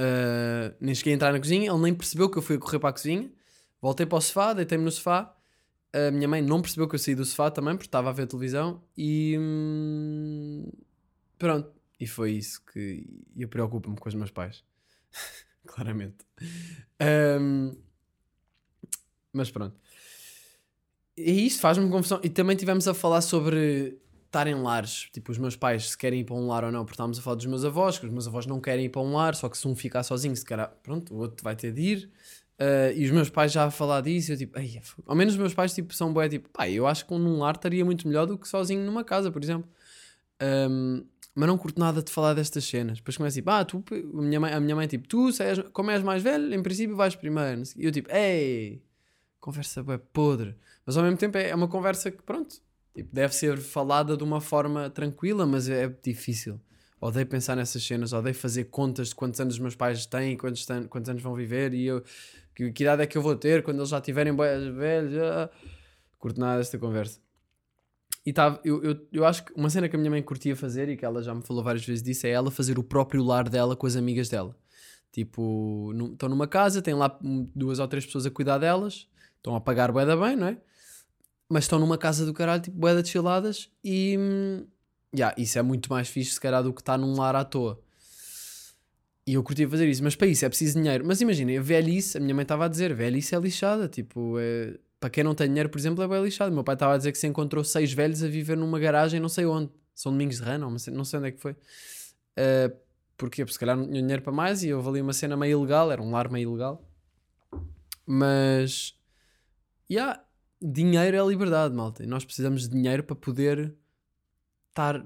Uh, 0.00 0.74
nem 0.80 0.94
cheguei 0.94 1.12
a 1.12 1.16
entrar 1.16 1.32
na 1.34 1.38
cozinha, 1.38 1.70
ele 1.70 1.82
nem 1.82 1.94
percebeu 1.94 2.30
que 2.30 2.38
eu 2.38 2.42
fui 2.42 2.56
a 2.56 2.58
correr 2.58 2.78
para 2.78 2.88
a 2.88 2.92
cozinha. 2.94 3.30
Voltei 3.82 4.06
para 4.06 4.16
o 4.16 4.20
sofá, 4.22 4.54
deitei-me 4.54 4.84
no 4.84 4.90
sofá. 4.90 5.36
A 5.92 6.10
minha 6.10 6.28
mãe 6.28 6.40
não 6.40 6.62
percebeu 6.62 6.88
que 6.88 6.94
eu 6.94 6.98
saí 6.98 7.14
do 7.14 7.26
sofá 7.26 7.50
também, 7.50 7.74
porque 7.74 7.88
estava 7.88 8.08
a 8.08 8.12
ver 8.12 8.26
televisão. 8.26 8.82
E 8.96 9.36
hum, 9.38 10.70
pronto. 11.38 11.72
E 11.98 12.06
foi 12.06 12.32
isso 12.32 12.62
que 12.64 13.06
eu 13.36 13.48
preocupo-me 13.48 13.96
com 13.96 14.08
os 14.08 14.14
meus 14.14 14.30
pais. 14.30 14.64
Claramente. 15.66 16.24
Um, 17.40 17.76
mas 19.32 19.50
pronto. 19.50 19.76
E 21.16 21.46
isso 21.46 21.60
faz-me 21.60 21.88
confusão. 21.90 22.20
E 22.22 22.28
também 22.28 22.56
tivemos 22.56 22.86
a 22.86 22.92
falar 22.92 23.22
sobre 23.22 23.98
estar 24.26 24.46
em 24.46 24.54
lares. 24.54 25.08
Tipo, 25.12 25.32
os 25.32 25.38
meus 25.38 25.56
pais 25.56 25.90
se 25.90 25.98
querem 25.98 26.20
ir 26.20 26.24
para 26.24 26.34
um 26.34 26.46
lar 26.46 26.64
ou 26.64 26.70
não, 26.70 26.84
porque 26.84 26.94
estávamos 26.94 27.18
a 27.18 27.22
falar 27.22 27.36
dos 27.36 27.46
meus 27.46 27.64
avós, 27.64 27.98
que 27.98 28.04
os 28.04 28.12
meus 28.12 28.26
avós 28.26 28.44
não 28.46 28.60
querem 28.60 28.84
ir 28.84 28.88
para 28.90 29.00
um 29.00 29.14
lar, 29.14 29.34
só 29.34 29.48
que 29.48 29.56
se 29.56 29.66
um 29.66 29.74
ficar 29.74 30.02
sozinho, 30.02 30.36
se 30.36 30.44
calhar, 30.44 30.70
pronto, 30.82 31.14
o 31.14 31.18
outro 31.18 31.42
vai 31.42 31.56
ter 31.56 31.72
de 31.72 31.80
ir. 31.80 32.10
Ah, 32.58 32.90
e 32.92 33.04
os 33.04 33.10
meus 33.10 33.28
pais 33.30 33.52
já 33.52 33.64
a 33.64 33.70
falar 33.70 34.00
disso, 34.00 34.32
eu 34.32 34.36
tipo, 34.36 34.58
"Ai, 34.58 34.76
é 34.76 34.80
fogo." 34.80 35.04
ao 35.06 35.14
menos 35.16 35.34
os 35.34 35.38
meus 35.38 35.54
pais 35.54 35.74
tipo, 35.74 35.94
são 35.94 36.12
bué, 36.12 36.28
tipo, 36.28 36.48
pá, 36.50 36.68
eu 36.68 36.86
acho 36.86 37.06
que 37.06 37.14
num 37.14 37.38
lar 37.38 37.54
estaria 37.54 37.84
muito 37.84 38.06
melhor 38.08 38.26
do 38.26 38.38
que 38.38 38.48
sozinho 38.48 38.82
numa 38.84 39.04
casa, 39.04 39.30
por 39.30 39.42
exemplo. 39.42 39.68
Ahm, 40.40 41.04
mas 41.36 41.46
não 41.46 41.58
curto 41.58 41.78
nada 41.78 42.02
de 42.02 42.10
falar 42.10 42.32
destas 42.32 42.64
cenas. 42.64 42.96
Depois 42.96 43.14
começa 43.14 43.34
tipo, 43.34 43.50
ah, 43.50 43.62
tu, 43.62 43.84
a 43.90 44.22
minha 44.22 44.40
mãe, 44.40 44.52
a 44.54 44.58
minha 44.58 44.74
mãe 44.74 44.86
tipo, 44.86 45.06
tu, 45.06 45.28
és, 45.38 45.58
como 45.70 45.90
és 45.90 46.02
mais 46.02 46.22
velho, 46.22 46.54
em 46.54 46.62
princípio 46.62 46.96
vais 46.96 47.14
primeiro. 47.14 47.62
E 47.76 47.84
eu 47.84 47.92
tipo, 47.92 48.10
ei, 48.10 48.82
conversa 49.38 49.82
bué 49.82 49.98
podre. 49.98 50.56
Mas 50.86 50.96
ao 50.96 51.02
mesmo 51.02 51.18
tempo 51.18 51.36
é 51.36 51.50
é 51.50 51.54
uma 51.54 51.68
conversa 51.68 52.10
que, 52.10 52.22
pronto, 52.22 52.56
tipo, 52.94 53.14
deve 53.14 53.34
ser 53.34 53.58
falada 53.58 54.16
de 54.16 54.24
uma 54.24 54.40
forma 54.40 54.88
tranquila, 54.88 55.44
mas 55.44 55.68
é 55.68 55.86
difícil. 56.02 56.58
Odeio 56.98 57.26
pensar 57.26 57.54
nessas 57.54 57.84
cenas, 57.84 58.14
odeio 58.14 58.34
fazer 58.34 58.64
contas 58.64 59.08
de 59.08 59.14
quantos 59.14 59.38
anos 59.38 59.54
os 59.54 59.60
meus 59.60 59.74
pais 59.74 60.06
têm, 60.06 60.38
quantos, 60.38 60.66
quantos 60.88 61.10
anos 61.10 61.22
vão 61.22 61.34
viver 61.34 61.74
e 61.74 61.84
eu, 61.84 62.02
que, 62.54 62.72
que 62.72 62.82
idade 62.82 63.02
é 63.02 63.06
que 63.06 63.18
eu 63.18 63.20
vou 63.20 63.36
ter 63.36 63.62
quando 63.62 63.76
eles 63.76 63.90
já 63.90 64.00
tiverem 64.00 64.34
velhos. 64.34 65.18
Ah. 65.18 65.50
Curto 66.18 66.40
nada 66.40 66.58
desta 66.58 66.78
conversa. 66.78 67.25
E 68.26 68.32
tava, 68.32 68.60
eu, 68.64 68.82
eu, 68.82 69.06
eu 69.12 69.24
acho 69.24 69.44
que 69.44 69.52
uma 69.54 69.70
cena 69.70 69.88
que 69.88 69.94
a 69.94 69.98
minha 69.98 70.10
mãe 70.10 70.20
curtia 70.20 70.56
fazer 70.56 70.88
e 70.88 70.96
que 70.96 71.04
ela 71.04 71.22
já 71.22 71.32
me 71.32 71.42
falou 71.42 71.62
várias 71.62 71.86
vezes 71.86 72.02
disso 72.02 72.26
é 72.26 72.30
ela 72.30 72.50
fazer 72.50 72.76
o 72.76 72.82
próprio 72.82 73.22
lar 73.22 73.48
dela 73.48 73.76
com 73.76 73.86
as 73.86 73.94
amigas 73.94 74.28
dela. 74.28 74.56
Tipo, 75.12 75.92
estão 76.12 76.28
numa 76.28 76.48
casa, 76.48 76.82
tem 76.82 76.92
lá 76.92 77.16
duas 77.54 77.78
ou 77.78 77.86
três 77.86 78.04
pessoas 78.04 78.26
a 78.26 78.30
cuidar 78.30 78.58
delas, 78.58 79.06
estão 79.36 79.54
a 79.54 79.60
pagar 79.60 79.92
bué 79.92 80.04
da 80.04 80.16
bem, 80.16 80.34
não 80.34 80.48
é? 80.48 80.58
Mas 81.48 81.64
estão 81.64 81.78
numa 81.78 81.96
casa 81.96 82.26
do 82.26 82.34
caralho, 82.34 82.60
tipo, 82.60 82.76
bué 82.76 83.00
de 83.00 83.08
chilladas 83.08 83.70
e... 83.84 84.16
hum, 84.18 84.66
yeah, 85.14 85.32
isso 85.40 85.56
é 85.56 85.62
muito 85.62 85.88
mais 85.88 86.08
fixe, 86.08 86.32
se 86.32 86.40
calhar, 86.40 86.64
do 86.64 86.74
que 86.74 86.80
estar 86.80 86.98
num 86.98 87.14
lar 87.14 87.36
à 87.36 87.44
toa. 87.44 87.80
E 89.24 89.34
eu 89.34 89.42
curtia 89.44 89.68
fazer 89.68 89.88
isso, 89.88 90.02
mas 90.02 90.16
para 90.16 90.26
isso 90.26 90.44
é 90.44 90.48
preciso 90.48 90.78
dinheiro. 90.80 91.04
Mas 91.06 91.20
imaginem, 91.20 91.58
a 91.58 91.62
velhice, 91.62 92.18
a 92.18 92.20
minha 92.20 92.34
mãe 92.34 92.42
estava 92.42 92.64
a 92.64 92.68
dizer, 92.68 92.92
velhice 92.92 93.36
é 93.36 93.38
lixada, 93.38 93.88
tipo, 93.88 94.36
é... 94.40 94.76
para 94.98 95.10
quem 95.10 95.22
não 95.22 95.34
tem 95.34 95.48
dinheiro, 95.48 95.68
por 95.68 95.78
exemplo, 95.78 96.02
é 96.02 96.08
bem 96.08 96.22
lixado. 96.22 96.52
Meu 96.52 96.64
pai 96.64 96.74
estava 96.74 96.94
a 96.94 96.96
dizer 96.96 97.12
que 97.12 97.18
se 97.18 97.26
encontrou 97.26 97.62
seis 97.62 97.92
velhos 97.92 98.22
a 98.22 98.28
viver 98.28 98.56
numa 98.56 98.78
garagem, 98.78 99.20
não 99.20 99.28
sei 99.28 99.46
onde, 99.46 99.70
São 99.94 100.12
Domingos 100.12 100.36
de 100.36 100.42
Rana, 100.42 100.68
não 100.68 101.04
sei 101.04 101.18
onde 101.18 101.28
é 101.28 101.30
que 101.30 101.40
foi. 101.40 101.52
Uh, 101.52 102.76
porque 103.16 103.46
se 103.46 103.58
calhar 103.58 103.76
não 103.76 103.86
tinha 103.86 104.00
dinheiro 104.00 104.22
para 104.22 104.32
mais 104.32 104.62
e 104.62 104.72
houve 104.72 104.88
ali 104.88 105.00
uma 105.00 105.12
cena 105.12 105.36
meio 105.36 105.58
ilegal, 105.60 105.90
era 105.90 106.02
um 106.02 106.10
lar 106.10 106.30
meio 106.30 106.50
ilegal. 106.50 106.86
Mas, 108.06 108.94
yeah, 109.90 110.22
dinheiro 110.60 111.16
é 111.16 111.26
liberdade, 111.26 111.74
malta. 111.74 112.02
E 112.02 112.06
nós 112.06 112.24
precisamos 112.24 112.62
de 112.62 112.74
dinheiro 112.74 113.02
para 113.02 113.16
poder 113.16 113.74
estar, 114.68 115.04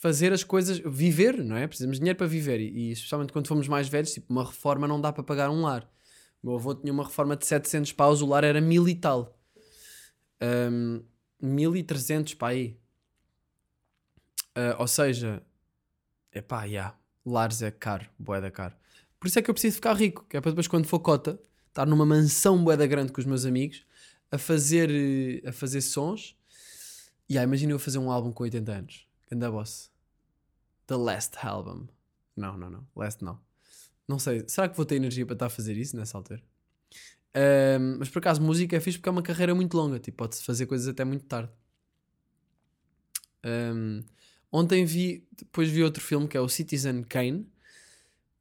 fazer 0.00 0.32
as 0.32 0.44
coisas, 0.44 0.78
viver, 0.78 1.42
não 1.42 1.56
é? 1.56 1.66
Precisamos 1.66 1.96
de 1.96 2.00
dinheiro 2.00 2.18
para 2.18 2.26
viver. 2.26 2.60
E, 2.60 2.68
e 2.68 2.92
especialmente 2.92 3.32
quando 3.32 3.48
fomos 3.48 3.66
mais 3.66 3.88
velhos, 3.88 4.12
tipo, 4.12 4.32
uma 4.32 4.44
reforma 4.44 4.86
não 4.86 5.00
dá 5.00 5.12
para 5.12 5.24
pagar 5.24 5.50
um 5.50 5.62
lar. 5.62 5.90
Meu 6.42 6.54
avô 6.54 6.74
tinha 6.74 6.92
uma 6.92 7.04
reforma 7.04 7.36
de 7.36 7.46
700 7.46 7.92
paus, 7.92 8.22
o 8.22 8.26
lar 8.26 8.44
era 8.44 8.60
mil 8.60 8.88
e 8.88 8.94
tal. 8.94 9.38
Um, 10.40 11.02
1300 11.40 12.34
para 12.34 12.48
aí. 12.48 12.78
Uh, 14.56 14.74
ou 14.78 14.88
seja, 14.88 15.42
é 16.32 16.40
pá, 16.40 16.64
yeah, 16.64 16.96
lares 17.24 17.62
é 17.62 17.70
caro, 17.70 18.08
boeda 18.18 18.50
caro. 18.50 18.74
Por 19.18 19.28
isso 19.28 19.38
é 19.38 19.42
que 19.42 19.50
eu 19.50 19.54
preciso 19.54 19.76
ficar 19.76 19.94
rico, 19.94 20.24
que 20.28 20.36
é 20.36 20.40
para 20.40 20.50
depois 20.50 20.68
quando 20.68 20.86
for 20.86 21.00
cota, 21.00 21.40
estar 21.68 21.86
numa 21.86 22.06
mansão 22.06 22.62
boeda 22.62 22.86
grande 22.86 23.12
com 23.12 23.20
os 23.20 23.26
meus 23.26 23.44
amigos, 23.44 23.84
a 24.30 24.38
fazer, 24.38 24.90
a 25.46 25.52
fazer 25.52 25.80
sons. 25.80 26.36
E 27.28 27.34
yeah, 27.34 27.46
imagina 27.46 27.72
eu 27.72 27.78
fazer 27.78 27.98
um 27.98 28.10
álbum 28.10 28.32
com 28.32 28.44
80 28.44 28.72
anos. 28.72 29.06
Ganda 29.30 29.50
boss. 29.50 29.90
The 30.86 30.96
Last 30.96 31.36
Album. 31.42 31.86
Não, 32.34 32.56
não, 32.56 32.70
não. 32.70 32.86
Last 32.96 33.22
não. 33.22 33.38
Não 34.08 34.18
sei. 34.18 34.42
Será 34.48 34.68
que 34.68 34.76
vou 34.76 34.86
ter 34.86 34.96
energia 34.96 35.26
para 35.26 35.34
estar 35.34 35.46
a 35.46 35.50
fazer 35.50 35.76
isso 35.76 35.94
nessa 35.94 36.16
altura? 36.16 36.42
Ahm, 37.34 37.98
mas 37.98 38.08
por 38.08 38.20
acaso, 38.20 38.40
música 38.40 38.74
é 38.76 38.80
fixe 38.80 38.98
porque 38.98 39.08
é 39.08 39.12
uma 39.12 39.22
carreira 39.22 39.54
muito 39.54 39.76
longa. 39.76 39.98
Tipo, 39.98 40.18
pode-se 40.18 40.42
fazer 40.42 40.66
coisas 40.66 40.88
até 40.88 41.04
muito 41.04 41.26
tarde. 41.26 41.52
Ahm, 43.44 44.00
ontem 44.50 44.84
vi, 44.86 45.26
depois 45.36 45.68
vi 45.68 45.84
outro 45.84 46.02
filme 46.02 46.26
que 46.26 46.36
é 46.36 46.40
o 46.40 46.48
Citizen 46.48 47.02
Kane. 47.02 47.46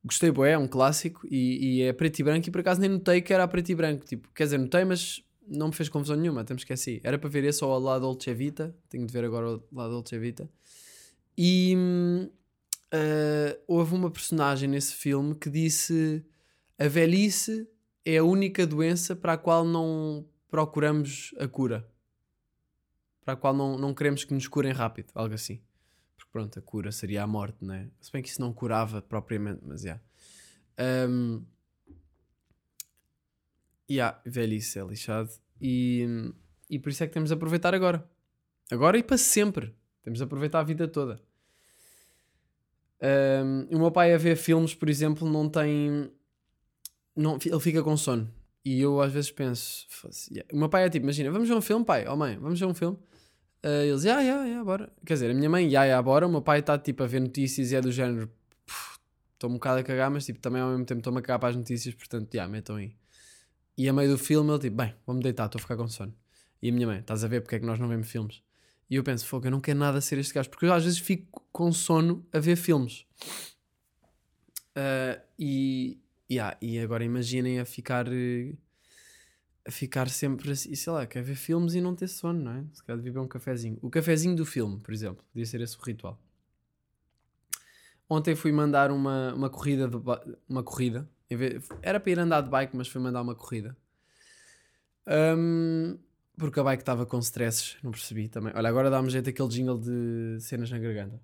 Gostei, 0.04 0.32
bué, 0.32 0.52
é 0.52 0.58
um 0.58 0.68
clássico 0.68 1.28
e, 1.30 1.80
e 1.80 1.82
é 1.82 1.92
preto 1.92 2.20
e 2.20 2.24
branco. 2.24 2.48
E 2.48 2.52
por 2.52 2.62
acaso 2.62 2.80
nem 2.80 2.90
notei 2.90 3.22
que 3.22 3.34
era 3.34 3.46
preto 3.48 3.70
e 3.70 3.76
branco. 3.76 4.06
Tipo, 4.06 4.30
quer 4.34 4.46
dizer, 4.46 4.58
notei, 4.58 4.86
mas 4.86 5.22
não 5.46 5.68
me 5.68 5.74
fez 5.74 5.90
confusão 5.90 6.16
nenhuma. 6.16 6.42
Até 6.42 6.54
me 6.54 6.60
esqueci. 6.60 7.02
Era 7.04 7.20
para 7.20 7.30
ver 7.30 7.44
esse 7.44 7.64
ou 7.64 7.78
lá 7.78 8.00
Dolce 8.00 8.34
Vita. 8.34 8.74
Tenho 8.90 9.06
de 9.06 9.12
ver 9.12 9.26
agora 9.26 9.58
o 9.58 9.64
lá 9.74 9.88
Dolce 9.90 10.18
Vita. 10.18 10.50
E 11.38 11.76
ah, 12.92 13.58
houve 13.68 13.94
uma 13.96 14.10
personagem 14.10 14.70
nesse 14.70 14.94
filme 14.94 15.36
que 15.36 15.50
disse: 15.50 16.26
A 16.78 16.88
velhice 16.88 17.68
é 18.06 18.18
a 18.18 18.24
única 18.24 18.66
doença 18.66 19.16
para 19.16 19.34
a 19.34 19.38
qual 19.38 19.66
não 19.66 20.28
procuramos 20.50 21.34
a 21.40 21.48
cura. 21.48 21.90
Para 23.24 23.34
a 23.34 23.38
qual 23.38 23.54
não, 23.54 23.78
não 23.78 23.94
queremos 23.94 24.24
que 24.24 24.34
nos 24.34 24.48
curem 24.48 24.72
rápido, 24.72 25.12
algo 25.14 25.34
assim. 25.34 25.62
Porque 26.16 26.32
pronto, 26.32 26.58
a 26.58 26.62
cura 26.62 26.92
seria 26.92 27.24
a 27.24 27.28
morte, 27.28 27.58
não 27.66 27.74
é? 27.74 27.90
Se 28.00 28.12
bem 28.12 28.22
que 28.22 28.30
isso 28.30 28.40
não 28.40 28.54
curava 28.54 29.02
propriamente, 29.02 29.62
mas 29.64 29.82
já. 29.82 30.00
Yeah. 30.80 31.12
Um, 31.12 31.46
yeah, 33.90 34.22
velhice 34.26 34.80
é 34.80 34.84
lixado. 34.84 35.30
E, 35.60 36.32
e 36.70 36.80
por 36.80 36.90
isso 36.90 37.04
é 37.04 37.08
que 37.08 37.14
temos 37.14 37.30
de 37.30 37.34
aproveitar 37.34 37.76
agora. 37.76 38.10
Agora 38.72 38.98
e 38.98 39.04
para 39.04 39.18
sempre. 39.18 39.76
Temos 40.02 40.20
de 40.20 40.24
aproveitar 40.24 40.62
a 40.62 40.64
vida 40.64 40.88
toda. 40.88 41.22
Um, 43.02 43.76
o 43.76 43.80
meu 43.80 43.92
pai 43.92 44.14
a 44.14 44.18
ver 44.18 44.36
filmes, 44.36 44.74
por 44.74 44.90
exemplo, 44.90 45.30
não 45.30 45.50
tem. 45.50 46.12
Não, 47.16 47.38
ele 47.44 47.60
fica 47.60 47.84
com 47.84 47.96
sono. 47.98 48.32
E 48.66 48.82
eu 48.82 49.02
às 49.02 49.12
vezes 49.12 49.32
penso. 49.32 49.88
Yeah. 50.32 50.54
O 50.54 50.58
meu 50.58 50.70
pai 50.70 50.86
é 50.86 50.90
tipo, 50.90 51.06
imagina, 51.06 51.32
vamos 51.32 51.48
ver 51.48 51.56
um 51.56 51.62
filme, 51.62 51.86
pai, 51.86 52.06
oh 52.08 52.16
mãe, 52.16 52.38
vamos 52.38 52.60
ver 52.60 52.66
um 52.66 52.74
filme. 52.74 52.98
Uh, 53.66 53.84
eles, 53.90 54.06
ah, 54.06 54.20
yeah, 54.20 54.46
yeah, 54.46 54.64
bora. 54.64 54.92
Quer 55.06 55.14
dizer, 55.14 55.32
a 55.32 55.34
minha 55.34 55.50
mãe, 55.50 55.66
yeah, 55.66 55.86
yeah, 55.86 56.02
bora. 56.02 56.28
O 56.28 56.30
meu 56.30 56.42
pai 56.42 56.60
está 56.60 56.78
tipo 56.78 57.04
a 57.04 57.08
ver 57.08 57.22
notícias 57.22 57.72
e 57.72 57.76
é 57.76 57.82
do 57.82 57.92
género, 57.92 58.30
estou 59.34 59.50
um 59.50 59.54
bocado 59.54 59.80
a 59.80 59.84
cagar, 59.84 60.12
mas 60.12 60.26
tipo, 60.26 60.40
também 60.40 60.62
ao 60.62 60.70
mesmo 60.70 60.86
tempo 60.86 61.00
estou-me 61.00 61.20
a 61.20 61.22
cagar 61.22 61.40
para 61.40 61.50
as 61.50 61.56
notícias, 61.56 61.96
portanto, 61.96 62.28
já, 62.34 62.40
yeah, 62.40 62.52
metam 62.52 62.76
aí. 62.76 62.96
E 63.78 63.88
a 63.88 63.94
meio 63.94 64.10
do 64.10 64.18
filme 64.18 64.52
ele 64.52 64.60
tipo, 64.60 64.76
bem, 64.76 64.94
vou-me 65.06 65.22
deitar, 65.22 65.46
estou 65.46 65.60
a 65.60 65.62
ficar 65.62 65.78
com 65.78 65.88
sono. 65.88 66.14
E 66.62 66.70
a 66.70 66.72
minha 66.74 66.88
mãe, 66.88 67.00
estás 67.00 67.24
a 67.24 67.28
ver 67.28 67.42
porque 67.42 67.56
é 67.56 67.60
que 67.60 67.66
nós 67.66 67.80
não 67.80 67.88
vemos 67.88 68.10
filmes? 68.10 68.42
E 68.90 68.96
eu 68.96 69.04
penso, 69.04 69.26
fogo, 69.26 69.48
eu 69.48 69.52
não 69.52 69.60
quero 69.60 69.80
nada 69.80 70.00
ser 70.00 70.18
este 70.18 70.34
gajo, 70.34 70.50
porque 70.50 70.66
eu 70.66 70.74
às 70.74 70.84
vezes 70.84 71.00
fico 71.00 71.44
com 71.52 71.72
sono 71.72 72.26
a 72.32 72.40
ver 72.40 72.56
filmes. 72.56 73.06
Uh, 74.78 75.20
e, 75.38 76.00
yeah, 76.32 76.58
e 76.62 76.80
agora 76.80 77.04
imaginem 77.04 77.60
a 77.60 77.66
ficar 77.66 78.08
a 79.68 79.72
ficar 79.72 80.08
sempre 80.08 80.52
assim, 80.52 80.74
sei 80.74 80.94
lá, 80.94 81.06
quer 81.06 81.22
ver 81.22 81.36
filmes 81.36 81.74
e 81.74 81.82
não 81.82 81.94
ter 81.94 82.08
sono, 82.08 82.42
não 82.42 82.52
é? 82.54 82.64
Se 82.72 82.82
calhar 82.84 83.02
beber 83.02 83.20
um 83.20 83.28
cafezinho. 83.28 83.78
O 83.82 83.90
cafezinho 83.90 84.36
do 84.36 84.46
filme, 84.46 84.80
por 84.80 84.94
exemplo, 84.94 85.26
podia 85.34 85.46
ser 85.46 85.60
esse 85.60 85.78
o 85.78 85.82
ritual. 85.82 86.18
Ontem 88.10 88.34
fui 88.34 88.54
mandar 88.54 88.90
uma, 88.90 89.34
uma 89.34 89.50
corrida, 89.50 89.90
de, 89.90 89.98
uma 90.48 90.64
corrida, 90.64 91.10
era 91.82 92.00
para 92.00 92.12
ir 92.12 92.20
andar 92.20 92.40
de 92.40 92.50
bike, 92.50 92.78
mas 92.78 92.88
fui 92.88 93.02
mandar 93.02 93.22
uma 93.22 93.36
corrida. 93.36 93.76
Um, 95.06 95.98
porque 96.38 96.60
a 96.60 96.64
bike 96.64 96.82
estava 96.82 97.06
com 97.06 97.18
stresses, 97.20 97.78
não 97.82 97.92
percebi 97.92 98.28
também. 98.30 98.54
Olha, 98.56 98.70
agora 98.70 98.90
dá-me 98.90 99.10
jeito 99.10 99.30
aquele 99.30 99.50
jingle 99.50 99.80
de 99.80 100.38
cenas 100.40 100.70
na 100.70 100.78
garganta. 100.78 101.20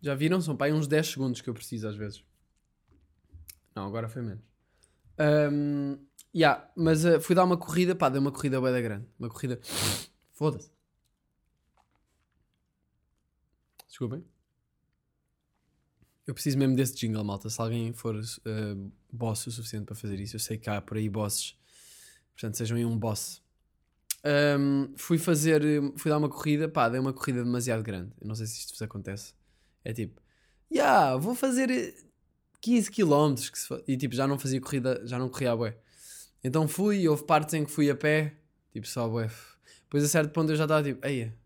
Já 0.00 0.14
viram? 0.16 0.40
São 0.40 0.56
para 0.56 0.66
aí 0.66 0.72
uns 0.72 0.88
10 0.88 1.06
segundos 1.06 1.40
que 1.40 1.48
eu 1.48 1.54
preciso 1.54 1.86
às 1.86 1.94
vezes. 1.94 2.24
Não, 3.74 3.86
agora 3.86 4.08
foi 4.08 4.22
menos. 4.22 4.42
Um, 5.18 5.96
yeah, 6.34 6.68
mas 6.76 7.04
uh, 7.04 7.20
fui 7.20 7.36
dar 7.36 7.44
uma 7.44 7.56
corrida, 7.56 7.94
pá, 7.94 8.08
dei 8.08 8.20
uma 8.20 8.32
corrida 8.32 8.60
bem 8.60 8.72
da 8.72 8.80
grande. 8.80 9.06
Uma 9.16 9.28
corrida. 9.28 9.60
Foda-se. 10.32 10.70
Desculpem. 13.86 14.24
Eu 16.26 16.34
preciso 16.34 16.58
mesmo 16.58 16.74
desse 16.74 16.96
jingle, 16.96 17.22
malta. 17.22 17.48
Se 17.48 17.60
alguém 17.60 17.92
for 17.92 18.16
uh, 18.16 18.92
boss 19.12 19.46
o 19.46 19.50
suficiente 19.50 19.84
para 19.84 19.94
fazer 19.94 20.18
isso, 20.18 20.36
eu 20.36 20.40
sei 20.40 20.56
que 20.58 20.70
há 20.70 20.80
por 20.80 20.96
aí 20.96 21.08
bosses. 21.08 21.56
Portanto, 22.34 22.56
sejam 22.56 22.76
aí 22.76 22.84
um 22.84 22.98
boss. 22.98 23.42
Um, 24.24 24.92
fui 24.96 25.18
fazer, 25.18 25.62
fui 25.96 26.10
dar 26.10 26.18
uma 26.18 26.28
corrida, 26.28 26.68
pá, 26.68 26.88
dei 26.88 27.00
uma 27.00 27.12
corrida 27.12 27.42
demasiado 27.44 27.82
grande. 27.82 28.12
Eu 28.20 28.28
não 28.28 28.34
sei 28.34 28.46
se 28.46 28.60
isto 28.60 28.72
vos 28.72 28.82
acontece. 28.82 29.34
É 29.84 29.92
tipo, 29.92 30.20
yeah, 30.72 31.16
vou 31.16 31.34
fazer 31.34 31.94
15 32.60 32.90
km 32.90 33.34
e 33.86 33.96
tipo, 33.96 34.14
já 34.14 34.26
não 34.26 34.38
fazia 34.38 34.60
corrida, 34.60 35.02
já 35.04 35.18
não 35.18 35.28
corria 35.28 35.52
a 35.52 35.56
bué. 35.56 35.76
Então 36.42 36.66
fui, 36.66 37.06
houve 37.08 37.24
partes 37.24 37.54
em 37.54 37.64
que 37.64 37.70
fui 37.70 37.90
a 37.90 37.96
pé, 37.96 38.34
tipo, 38.72 38.86
só 38.86 39.08
bué. 39.08 39.30
Depois 39.82 40.04
a 40.04 40.08
certo 40.08 40.32
ponto 40.32 40.50
eu 40.50 40.56
já 40.56 40.64
estava 40.64 40.82
tipo, 40.82 41.04
eia, 41.06 41.36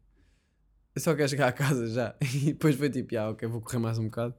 eu 0.94 1.00
só 1.00 1.14
quero 1.14 1.28
chegar 1.28 1.48
a 1.48 1.52
casa 1.52 1.86
já. 1.88 2.14
E 2.34 2.52
depois 2.52 2.76
foi 2.76 2.90
tipo, 2.90 3.16
ah, 3.18 3.30
ok, 3.30 3.48
vou 3.48 3.60
correr 3.60 3.78
mais 3.78 3.98
um 3.98 4.04
bocado. 4.04 4.34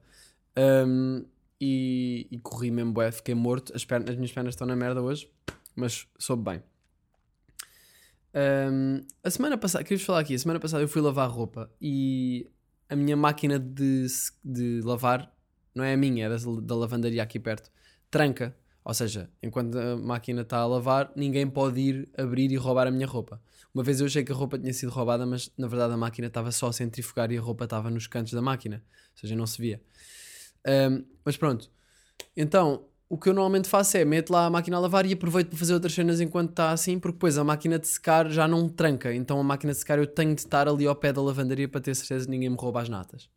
Um, 0.56 1.24
e, 1.60 2.28
e, 2.30 2.38
corri 2.38 2.70
mesmo 2.70 2.92
bué, 2.92 3.10
fiquei 3.10 3.34
morto. 3.34 3.74
As, 3.74 3.84
pernas, 3.84 4.10
as 4.10 4.16
minhas 4.16 4.32
pernas 4.32 4.54
estão 4.54 4.66
na 4.66 4.76
merda 4.76 5.02
hoje, 5.02 5.30
mas 5.74 6.06
soube 6.18 6.44
bem. 6.44 6.62
Um, 8.34 9.04
a 9.24 9.30
semana 9.30 9.58
passada, 9.58 9.82
queria-vos 9.82 10.06
falar 10.06 10.20
aqui, 10.20 10.34
a 10.34 10.38
semana 10.38 10.60
passada 10.60 10.82
eu 10.82 10.88
fui 10.88 11.00
lavar 11.00 11.28
roupa 11.28 11.70
e 11.80 12.48
a 12.88 12.94
minha 12.94 13.16
máquina 13.16 13.58
de, 13.58 14.06
de 14.44 14.80
lavar, 14.84 15.34
não 15.74 15.82
é 15.82 15.94
a 15.94 15.96
minha, 15.96 16.26
é 16.26 16.28
da, 16.28 16.36
da 16.62 16.74
lavandaria 16.74 17.22
aqui 17.22 17.38
perto, 17.38 17.70
tranca. 18.10 18.56
Ou 18.84 18.94
seja, 18.94 19.28
enquanto 19.42 19.78
a 19.78 19.96
máquina 19.96 20.42
está 20.42 20.58
a 20.58 20.66
lavar, 20.66 21.12
ninguém 21.14 21.46
pode 21.46 21.78
ir 21.78 22.08
abrir 22.16 22.50
e 22.50 22.56
roubar 22.56 22.86
a 22.86 22.90
minha 22.90 23.06
roupa. 23.06 23.40
Uma 23.74 23.84
vez 23.84 24.00
eu 24.00 24.06
achei 24.06 24.24
que 24.24 24.32
a 24.32 24.34
roupa 24.34 24.58
tinha 24.58 24.72
sido 24.72 24.90
roubada, 24.90 25.26
mas 25.26 25.52
na 25.58 25.66
verdade 25.66 25.92
a 25.92 25.96
máquina 25.96 26.26
estava 26.28 26.50
só 26.50 26.68
a 26.68 26.72
centrifugar 26.72 27.30
e 27.30 27.36
a 27.36 27.40
roupa 27.40 27.64
estava 27.64 27.90
nos 27.90 28.06
cantos 28.06 28.32
da 28.32 28.40
máquina. 28.40 28.82
Ou 29.12 29.20
seja, 29.20 29.36
não 29.36 29.46
se 29.46 29.60
via. 29.60 29.82
Um, 30.66 31.04
mas 31.24 31.36
pronto. 31.36 31.70
Então, 32.36 32.84
o 33.08 33.16
que 33.16 33.28
eu 33.28 33.34
normalmente 33.34 33.68
faço 33.68 33.96
é 33.96 34.04
meto 34.04 34.30
lá 34.30 34.46
a 34.46 34.50
máquina 34.50 34.76
a 34.76 34.80
lavar 34.80 35.06
e 35.06 35.12
aproveito 35.14 35.48
para 35.48 35.58
fazer 35.58 35.72
outras 35.72 35.94
cenas 35.94 36.20
enquanto 36.20 36.50
está 36.50 36.72
assim, 36.72 36.98
porque 36.98 37.14
depois 37.14 37.38
a 37.38 37.44
máquina 37.44 37.78
de 37.78 37.88
secar 37.88 38.28
já 38.30 38.46
não 38.46 38.68
tranca. 38.68 39.14
Então 39.14 39.40
a 39.40 39.42
máquina 39.42 39.72
de 39.72 39.78
secar 39.78 39.98
eu 39.98 40.06
tenho 40.06 40.34
de 40.34 40.42
estar 40.42 40.68
ali 40.68 40.86
ao 40.86 40.94
pé 40.94 41.12
da 41.12 41.22
lavandaria 41.22 41.68
para 41.68 41.80
ter 41.80 41.94
certeza 41.94 42.26
que 42.26 42.30
ninguém 42.30 42.50
me 42.50 42.56
rouba 42.56 42.82
as 42.82 42.88
natas. 42.88 43.30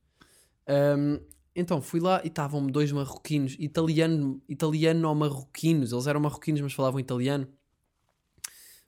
Um, 0.67 1.19
então 1.55 1.82
fui 1.82 1.99
lá 2.01 2.22
e 2.24 2.28
estavam-me 2.28 2.72
dois 2.72 2.91
marroquinos, 2.91 3.55
italiano, 3.59 4.41
italiano 4.47 5.07
ou 5.07 5.15
marroquinos, 5.15 5.91
eles 5.93 6.07
eram 6.07 6.19
marroquinos 6.19 6.61
mas 6.61 6.74
falavam 6.74 6.99
italiano. 6.99 7.47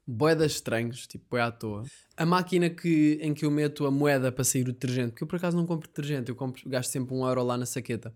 Boedas 0.06 0.54
estranhos, 0.54 1.08
tipo 1.08 1.26
boé 1.30 1.42
à 1.42 1.52
toa. 1.52 1.84
A 2.18 2.26
máquina 2.26 2.70
que, 2.70 3.18
em 3.22 3.34
que 3.34 3.46
eu 3.46 3.52
meto 3.52 3.86
a 3.86 3.92
moeda 3.92 4.32
para 4.32 4.44
sair 4.44 4.64
o 4.64 4.74
detergente, 4.74 5.12
porque 5.12 5.24
eu 5.24 5.28
por 5.28 5.38
acaso 5.38 5.56
não 5.56 5.66
compro 5.66 5.88
detergente, 5.88 6.30
eu 6.30 6.36
compro, 6.36 6.70
gasto 6.70 6.92
sempre 6.92 7.14
um 7.16 7.26
euro 7.26 7.44
lá 7.44 7.58
na 7.58 7.66
saqueta. 7.66 8.14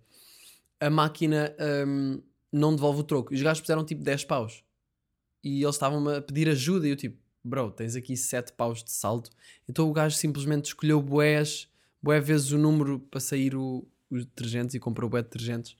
A 0.79 0.89
máquina 0.89 1.55
um, 1.87 2.21
não 2.51 2.75
devolve 2.75 2.99
o 3.01 3.03
troco. 3.03 3.33
Os 3.33 3.41
gajos 3.41 3.61
puseram 3.61 3.85
tipo 3.85 4.03
10 4.03 4.25
paus. 4.25 4.63
E 5.43 5.63
eles 5.63 5.75
estavam 5.75 6.07
a 6.09 6.21
pedir 6.21 6.49
ajuda 6.49 6.87
e 6.87 6.91
eu 6.91 6.95
tipo, 6.95 7.17
bro, 7.43 7.71
tens 7.71 7.95
aqui 7.95 8.17
7 8.17 8.53
paus 8.53 8.83
de 8.83 8.91
saldo. 8.91 9.29
Então 9.67 9.89
o 9.89 9.93
gajo 9.93 10.15
simplesmente 10.15 10.65
escolheu 10.65 11.01
boés, 11.01 11.69
boé 12.01 12.19
vezes 12.19 12.51
o 12.51 12.57
número 12.57 12.99
para 12.99 13.19
sair 13.19 13.55
o, 13.55 13.87
os 14.09 14.25
detergentes 14.25 14.75
e 14.75 14.79
comprou 14.79 15.09
boé 15.09 15.21
de 15.21 15.29
detergentes. 15.29 15.77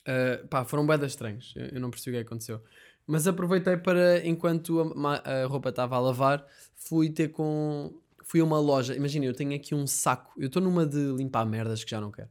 Uh, 0.00 0.46
pá, 0.48 0.64
foram 0.64 0.86
boedas 0.86 1.12
estranhos. 1.12 1.52
Eu, 1.56 1.66
eu, 1.66 1.80
não 1.80 1.90
percebi 1.90 2.16
o 2.16 2.20
que 2.20 2.26
aconteceu. 2.26 2.62
Mas 3.06 3.26
aproveitei 3.26 3.76
para, 3.76 4.24
enquanto 4.26 4.80
a, 4.80 5.42
a 5.42 5.46
roupa 5.46 5.70
estava 5.70 5.96
a 5.96 6.00
lavar, 6.00 6.46
fui 6.76 7.10
ter 7.10 7.28
com. 7.28 7.92
Fui 8.24 8.40
a 8.40 8.44
uma 8.44 8.60
loja. 8.60 8.94
Imagina, 8.94 9.24
eu 9.24 9.34
tenho 9.34 9.54
aqui 9.54 9.74
um 9.74 9.86
saco. 9.86 10.32
Eu 10.38 10.46
estou 10.46 10.62
numa 10.62 10.86
de 10.86 11.12
limpar 11.12 11.44
merdas 11.44 11.82
que 11.82 11.90
já 11.90 12.00
não 12.00 12.12
quero. 12.12 12.28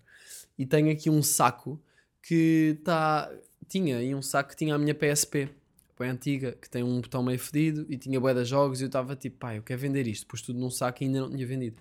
E 0.58 0.66
tenho 0.66 0.92
aqui 0.92 1.10
um 1.10 1.22
saco 1.22 1.82
que 2.22 2.80
tá, 2.84 3.32
tinha 3.68 3.98
aí 3.98 4.14
um 4.14 4.22
saco 4.22 4.50
que 4.50 4.56
tinha 4.56 4.76
a 4.76 4.78
minha 4.78 4.94
PSP, 4.94 5.50
bem 5.98 6.10
antiga, 6.10 6.54
que 6.54 6.70
tem 6.70 6.84
um 6.84 7.02
botão 7.02 7.22
meio 7.22 7.40
fedido 7.40 7.86
e 7.90 7.98
tinha 7.98 8.20
bué 8.20 8.44
jogos 8.44 8.80
e 8.80 8.84
eu 8.84 8.88
estava 8.88 9.16
tipo, 9.16 9.38
pá, 9.38 9.56
eu 9.56 9.64
quero 9.64 9.80
vender 9.80 10.08
isto, 10.08 10.26
pus 10.26 10.42
tudo 10.42 10.60
num 10.60 10.70
saco 10.70 11.04
e 11.04 11.08
ainda 11.08 11.22
não 11.22 11.30
tinha 11.30 11.46
vendido. 11.46 11.78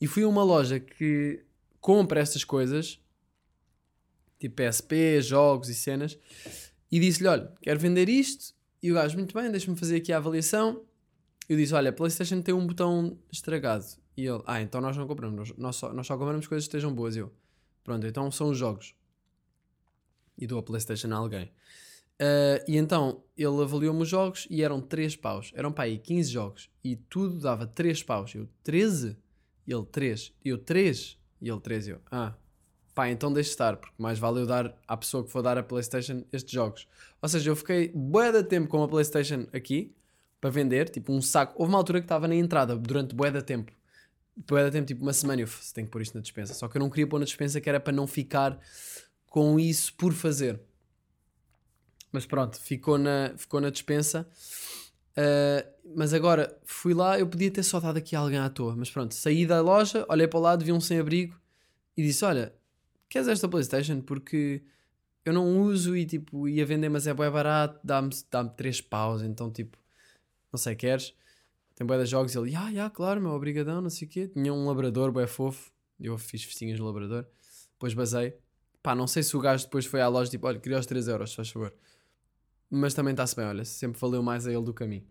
E 0.00 0.06
fui 0.06 0.22
a 0.22 0.28
uma 0.28 0.42
loja 0.42 0.80
que 0.80 1.40
compra 1.80 2.20
estas 2.20 2.44
coisas, 2.44 2.98
tipo 4.38 4.56
PSP, 4.56 5.20
jogos 5.20 5.68
e 5.68 5.74
cenas, 5.74 6.18
e 6.90 6.98
disse-lhe, 6.98 7.28
olha, 7.28 7.52
quero 7.62 7.78
vender 7.78 8.08
isto, 8.08 8.54
e 8.82 8.90
o 8.90 8.94
gajo, 8.94 9.16
muito 9.16 9.34
bem, 9.34 9.50
deixa-me 9.50 9.76
fazer 9.76 9.96
aqui 9.96 10.12
a 10.12 10.16
avaliação. 10.16 10.82
Eu 11.48 11.56
disse, 11.56 11.74
olha, 11.74 11.90
a 11.90 11.92
Playstation 11.92 12.40
tem 12.40 12.54
um 12.54 12.66
botão 12.66 13.18
estragado. 13.30 13.84
E 14.16 14.26
ele, 14.26 14.42
ah, 14.46 14.60
então 14.60 14.80
nós 14.80 14.96
não 14.96 15.06
compramos, 15.06 15.52
nós 15.56 15.76
só, 15.76 15.92
nós 15.92 16.06
só 16.06 16.16
compramos 16.16 16.46
coisas 16.46 16.66
que 16.66 16.76
estejam 16.76 16.94
boas. 16.94 17.16
Eu, 17.16 17.32
pronto, 17.84 18.06
então 18.06 18.30
são 18.30 18.50
os 18.50 18.58
jogos 18.58 18.94
e 20.40 20.46
dou 20.46 20.58
a 20.58 20.62
PlayStation 20.62 21.12
a 21.12 21.16
alguém. 21.16 21.52
Uh, 22.20 22.60
e 22.68 22.76
então 22.76 23.22
ele 23.36 23.62
avaliou-me 23.62 24.02
os 24.02 24.08
jogos 24.08 24.46
e 24.50 24.62
eram 24.62 24.80
3 24.80 25.16
paus. 25.16 25.52
Eram 25.54 25.72
para 25.72 25.84
aí 25.84 25.98
15 25.98 26.30
jogos 26.30 26.70
e 26.82 26.96
tudo 26.96 27.38
dava 27.38 27.66
3 27.66 28.02
paus. 28.02 28.34
Eu 28.34 28.48
13? 28.62 29.16
E 29.66 29.72
ele 29.72 29.86
3. 29.86 30.32
Eu 30.44 30.58
3? 30.58 31.18
E 31.40 31.48
ele 31.48 31.60
3. 31.60 31.88
Eu 31.88 32.00
ah, 32.10 32.34
pá, 32.94 33.08
então 33.08 33.32
deixe 33.32 33.50
estar, 33.50 33.76
porque 33.76 33.94
mais 33.98 34.18
vale 34.18 34.40
eu 34.40 34.46
dar 34.46 34.74
à 34.86 34.96
pessoa 34.96 35.24
que 35.24 35.30
for 35.30 35.42
dar 35.42 35.58
a 35.58 35.62
PlayStation 35.62 36.24
estes 36.32 36.52
jogos. 36.52 36.88
Ou 37.20 37.28
seja, 37.28 37.50
eu 37.50 37.56
fiquei 37.56 37.92
bué 37.94 38.32
de 38.32 38.42
tempo 38.42 38.68
com 38.68 38.82
a 38.82 38.88
PlayStation 38.88 39.46
aqui 39.52 39.94
para 40.40 40.50
vender, 40.50 40.88
tipo 40.88 41.12
um 41.12 41.20
saco. 41.20 41.54
Houve 41.56 41.72
uma 41.72 41.78
altura 41.78 42.00
que 42.00 42.06
estava 42.06 42.26
na 42.26 42.34
entrada 42.34 42.76
durante 42.76 43.14
bué 43.14 43.30
de 43.30 43.42
tempo. 43.42 43.72
Bué 44.48 44.64
de 44.64 44.70
tempo, 44.70 44.86
tipo 44.86 45.02
uma 45.02 45.12
semana. 45.12 45.42
Eu 45.42 45.48
tenho 45.74 45.86
que 45.86 45.90
pôr 45.90 46.00
isto 46.00 46.14
na 46.14 46.22
dispensa. 46.22 46.54
Só 46.54 46.66
que 46.66 46.76
eu 46.76 46.80
não 46.80 46.88
queria 46.88 47.06
pôr 47.06 47.18
na 47.18 47.26
dispensa, 47.26 47.60
que 47.60 47.68
era 47.68 47.78
para 47.78 47.92
não 47.92 48.06
ficar 48.06 48.58
com 49.28 49.60
isso 49.60 49.92
por 49.94 50.12
fazer. 50.12 50.60
Mas 52.10 52.26
pronto, 52.26 52.58
ficou 52.58 52.98
na, 52.98 53.34
ficou 53.36 53.60
na 53.60 53.70
dispensa. 53.70 54.26
Uh, 55.10 55.68
mas 55.94 56.14
agora 56.14 56.56
fui 56.64 56.94
lá, 56.94 57.18
eu 57.18 57.26
podia 57.26 57.50
ter 57.50 57.62
só 57.62 57.78
dado 57.78 57.98
aqui 57.98 58.16
a 58.16 58.20
alguém 58.20 58.38
à 58.38 58.48
toa. 58.48 58.74
Mas 58.74 58.90
pronto, 58.90 59.14
saí 59.14 59.46
da 59.46 59.60
loja, 59.60 60.06
olhei 60.08 60.26
para 60.26 60.38
o 60.38 60.42
lado, 60.42 60.64
vi 60.64 60.72
um 60.72 60.80
sem-abrigo 60.80 61.38
e 61.96 62.02
disse: 62.02 62.24
Olha, 62.24 62.52
queres 63.10 63.28
esta 63.28 63.46
PlayStation? 63.46 64.00
Porque 64.00 64.62
eu 65.22 65.34
não 65.34 65.60
uso 65.60 65.94
e 65.94 66.06
tipo, 66.06 66.48
ia 66.48 66.64
vender, 66.64 66.88
mas 66.88 67.06
é 67.06 67.12
bué 67.12 67.30
barato, 67.30 67.78
dá-me 67.84 68.08
dá 68.30 68.42
3 68.42 68.80
paus, 68.80 69.20
então 69.20 69.50
tipo, 69.50 69.76
não 70.50 70.56
sei, 70.58 70.74
queres? 70.74 71.14
Tem 71.74 71.86
bué 71.86 71.98
de 71.98 72.06
jogos 72.06 72.34
ele, 72.34 72.56
ah, 72.56 72.68
yeah, 72.68 72.88
claro, 72.88 73.20
meu, 73.20 73.32
obrigadão, 73.32 73.82
não 73.82 73.90
sei 73.90 74.08
o 74.08 74.10
quê. 74.10 74.28
Tinha 74.28 74.54
um 74.54 74.66
labrador 74.66 75.12
bué 75.12 75.26
fofo, 75.26 75.70
eu 76.00 76.16
fiz 76.16 76.42
festinhas 76.42 76.78
de 76.78 76.82
labrador, 76.82 77.26
depois 77.72 77.92
basei. 77.92 78.34
Pá, 78.82 78.94
não 78.94 79.06
sei 79.06 79.22
se 79.22 79.36
o 79.36 79.40
gajo 79.40 79.64
depois 79.64 79.84
foi 79.84 80.00
à 80.00 80.08
loja, 80.08 80.30
tipo, 80.30 80.46
olha, 80.46 80.58
queria 80.58 80.78
os 80.78 80.86
3 80.86 81.08
euros, 81.08 81.34
faz 81.34 81.50
favor. 81.50 81.74
Mas 82.70 82.94
também 82.94 83.10
está-se 83.10 83.36
bem, 83.36 83.44
olha, 83.44 83.64
sempre 83.64 84.00
valeu 84.00 84.22
mais 84.22 84.46
a 84.46 84.52
ele 84.52 84.64
do 84.64 84.72
que 84.72 84.84
a 84.84 84.86
mim. 84.86 85.04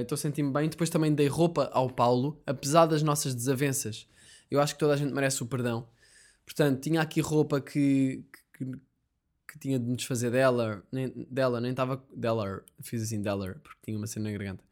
Estou 0.00 0.14
a 0.14 0.18
sentir-me 0.18 0.52
bem. 0.52 0.68
Depois 0.68 0.88
também 0.88 1.14
dei 1.14 1.26
roupa 1.26 1.68
ao 1.72 1.90
Paulo, 1.90 2.40
apesar 2.46 2.86
das 2.86 3.02
nossas 3.02 3.34
desavenças. 3.34 4.08
Eu 4.50 4.60
acho 4.60 4.74
que 4.74 4.80
toda 4.80 4.94
a 4.94 4.96
gente 4.96 5.12
merece 5.12 5.42
o 5.42 5.46
perdão. 5.46 5.88
Portanto, 6.44 6.80
tinha 6.80 7.00
aqui 7.00 7.20
roupa 7.20 7.60
que, 7.60 8.24
que, 8.52 8.64
que 9.48 9.58
tinha 9.58 9.78
de 9.78 9.86
me 9.86 9.96
desfazer 9.96 10.30
dela, 10.30 10.82
nem, 10.90 11.08
dela, 11.30 11.60
nem 11.60 11.70
estava. 11.70 12.02
Dela, 12.14 12.64
fiz 12.80 13.02
assim, 13.02 13.20
dela, 13.20 13.56
porque 13.62 13.78
tinha 13.84 13.96
uma 13.96 14.06
cena 14.06 14.30
na 14.30 14.36
garganta. 14.36 14.64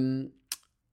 Um, 0.00 0.30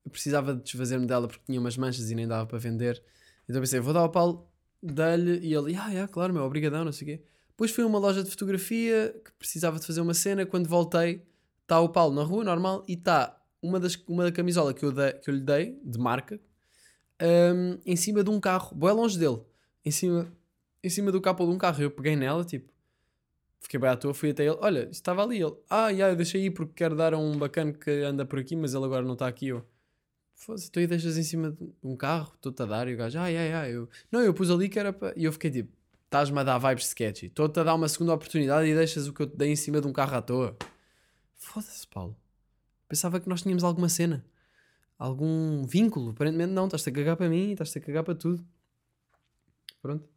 precisava 0.10 0.54
de 0.54 0.64
desfazer-me 0.64 1.06
dela 1.06 1.28
porque 1.28 1.44
tinha 1.46 1.60
umas 1.60 1.78
manchas 1.78 2.12
e 2.12 2.16
nem 2.16 2.28
dava 2.28 2.46
para 2.46 2.58
vender. 2.60 3.02
Então 3.48 3.62
pensei, 3.62 3.80
vou 3.80 3.94
dar 3.94 4.02
ao 4.02 4.10
Paulo, 4.10 4.48
dá-lhe, 4.82 5.40
e 5.40 5.54
ele, 5.54 5.76
ah, 5.76 5.90
yeah, 5.90 6.08
claro, 6.08 6.34
meu, 6.34 6.44
obrigadão, 6.44 6.86
não 6.86 6.92
sei 6.92 7.04
o 7.04 7.18
quê. 7.18 7.24
Depois 7.50 7.72
fui 7.72 7.84
a 7.84 7.88
uma 7.88 8.00
loja 8.00 8.24
de 8.24 8.30
fotografia 8.30 9.16
que 9.24 9.32
precisava 9.34 9.80
de 9.80 9.86
fazer 9.86 10.02
uma 10.02 10.14
cena. 10.14 10.46
Quando 10.46 10.68
voltei, 10.68 11.24
está 11.62 11.80
o 11.80 11.90
Paulo 11.90 12.16
na 12.16 12.24
rua, 12.24 12.44
normal, 12.44 12.84
e 12.88 12.94
está 12.94 13.40
uma, 13.62 13.80
das, 13.80 13.96
uma 14.08 14.24
da 14.24 14.32
camisola 14.32 14.74
que 14.74 14.84
eu, 14.84 14.92
que 14.94 15.30
eu 15.30 15.34
lhe 15.34 15.42
dei, 15.42 15.80
de 15.84 15.98
marca, 16.00 16.40
um, 17.22 17.78
em 17.86 17.96
cima 17.96 18.24
de 18.24 18.30
um 18.30 18.40
carro, 18.40 18.76
bem 18.76 18.92
longe 18.92 19.18
dele, 19.18 19.40
em 19.86 19.92
cima, 19.92 20.32
em 20.84 20.90
cima 20.90 21.12
do 21.12 21.22
capô 21.22 21.46
de 21.46 21.52
um 21.52 21.58
carro. 21.58 21.82
Eu 21.82 21.92
peguei 21.92 22.16
nela, 22.16 22.44
tipo, 22.44 22.72
fiquei 23.60 23.80
bem 23.80 23.90
à 23.90 23.96
toa, 23.96 24.14
fui 24.14 24.32
até 24.32 24.46
ele, 24.46 24.58
olha, 24.60 24.90
estava 24.92 25.24
ali 25.24 25.42
ele, 25.42 25.54
ah, 25.70 25.90
yeah, 25.90 26.14
eu 26.14 26.18
deixei 26.18 26.42
aí 26.42 26.50
porque 26.52 26.74
quero 26.76 26.96
dar 26.96 27.14
a 27.14 27.18
um 27.18 27.38
bacana 27.38 27.74
que 27.74 27.90
anda 28.04 28.26
por 28.26 28.40
aqui, 28.40 28.56
mas 28.56 28.74
ele 28.74 28.86
agora 28.86 29.06
não 29.06 29.14
está 29.14 29.28
aqui. 29.28 29.48
Eu, 29.48 29.66
foda-se, 30.36 30.70
tu 30.72 30.80
aí 30.80 30.88
deixas 30.88 31.18
em 31.18 31.24
cima 31.24 31.52
de 31.52 31.74
um 31.82 31.96
carro, 31.96 32.34
estou-te 32.36 32.62
a 32.62 32.66
dar, 32.66 32.88
e 32.88 32.94
o 32.94 32.98
gajo, 32.98 33.18
ah, 33.20 33.28
yeah, 33.28 33.48
yeah, 33.48 33.70
eu, 33.70 33.90
não, 34.12 34.22
eu 34.22 34.34
pus 34.34 34.50
ali 34.50 34.70
que 34.70 34.78
era 34.78 34.92
para, 34.92 35.14
e 35.18 35.24
eu 35.26 35.32
fiquei 35.32 35.50
tipo, 35.52 35.72
estás-me 36.06 36.40
a 36.40 36.44
dar 36.44 36.58
vibes 36.58 36.88
sketchy, 36.88 37.28
estou-te 37.28 37.60
a 37.60 37.64
dar 37.64 37.76
uma 37.76 37.88
segunda 37.88 38.14
oportunidade 38.14 38.68
e 38.68 38.76
deixas 38.76 39.08
o 39.08 39.14
que 39.14 39.22
eu 39.22 39.28
te 39.28 39.38
dei 39.38 39.52
em 39.52 39.56
cima 39.56 39.82
de 39.82 39.88
um 39.88 39.94
carro 39.94 40.16
à 40.16 40.22
toa. 40.22 40.58
Foda-se, 41.36 41.86
Paulo. 41.88 42.16
Pensava 42.88 43.20
que 43.20 43.28
nós 43.28 43.42
tínhamos 43.42 43.64
alguma 43.64 43.90
cena. 43.90 44.26
Algum 44.98 45.66
vínculo. 45.66 46.12
Aparentemente 46.12 46.54
não. 46.54 46.66
Estás-te 46.66 46.90
a 46.90 46.94
cagar 46.94 47.18
para 47.18 47.28
mim, 47.28 47.52
estás-te 47.52 47.80
a 47.80 47.82
cagar 47.82 48.04
para 48.04 48.16
tudo. 48.16 48.46
Pronto. 49.84 50.08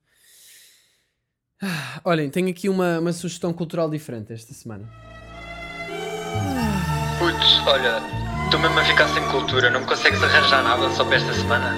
Ah, 1.60 2.00
olhem, 2.04 2.30
tenho 2.30 2.48
aqui 2.48 2.68
uma, 2.68 3.00
uma 3.00 3.12
sugestão 3.12 3.52
cultural 3.52 3.90
diferente 3.90 4.32
esta 4.32 4.54
semana. 4.54 4.88
Putz, 7.18 7.66
olha, 7.66 7.98
estou 8.44 8.60
mesmo 8.60 8.78
a 8.78 8.84
ficar 8.84 9.08
sem 9.08 9.28
cultura, 9.28 9.68
não 9.68 9.80
me 9.80 9.86
consegues 9.86 10.22
arranjar 10.22 10.62
nada 10.62 10.88
só 10.94 11.04
para 11.04 11.16
esta 11.16 11.32
semana. 11.32 11.74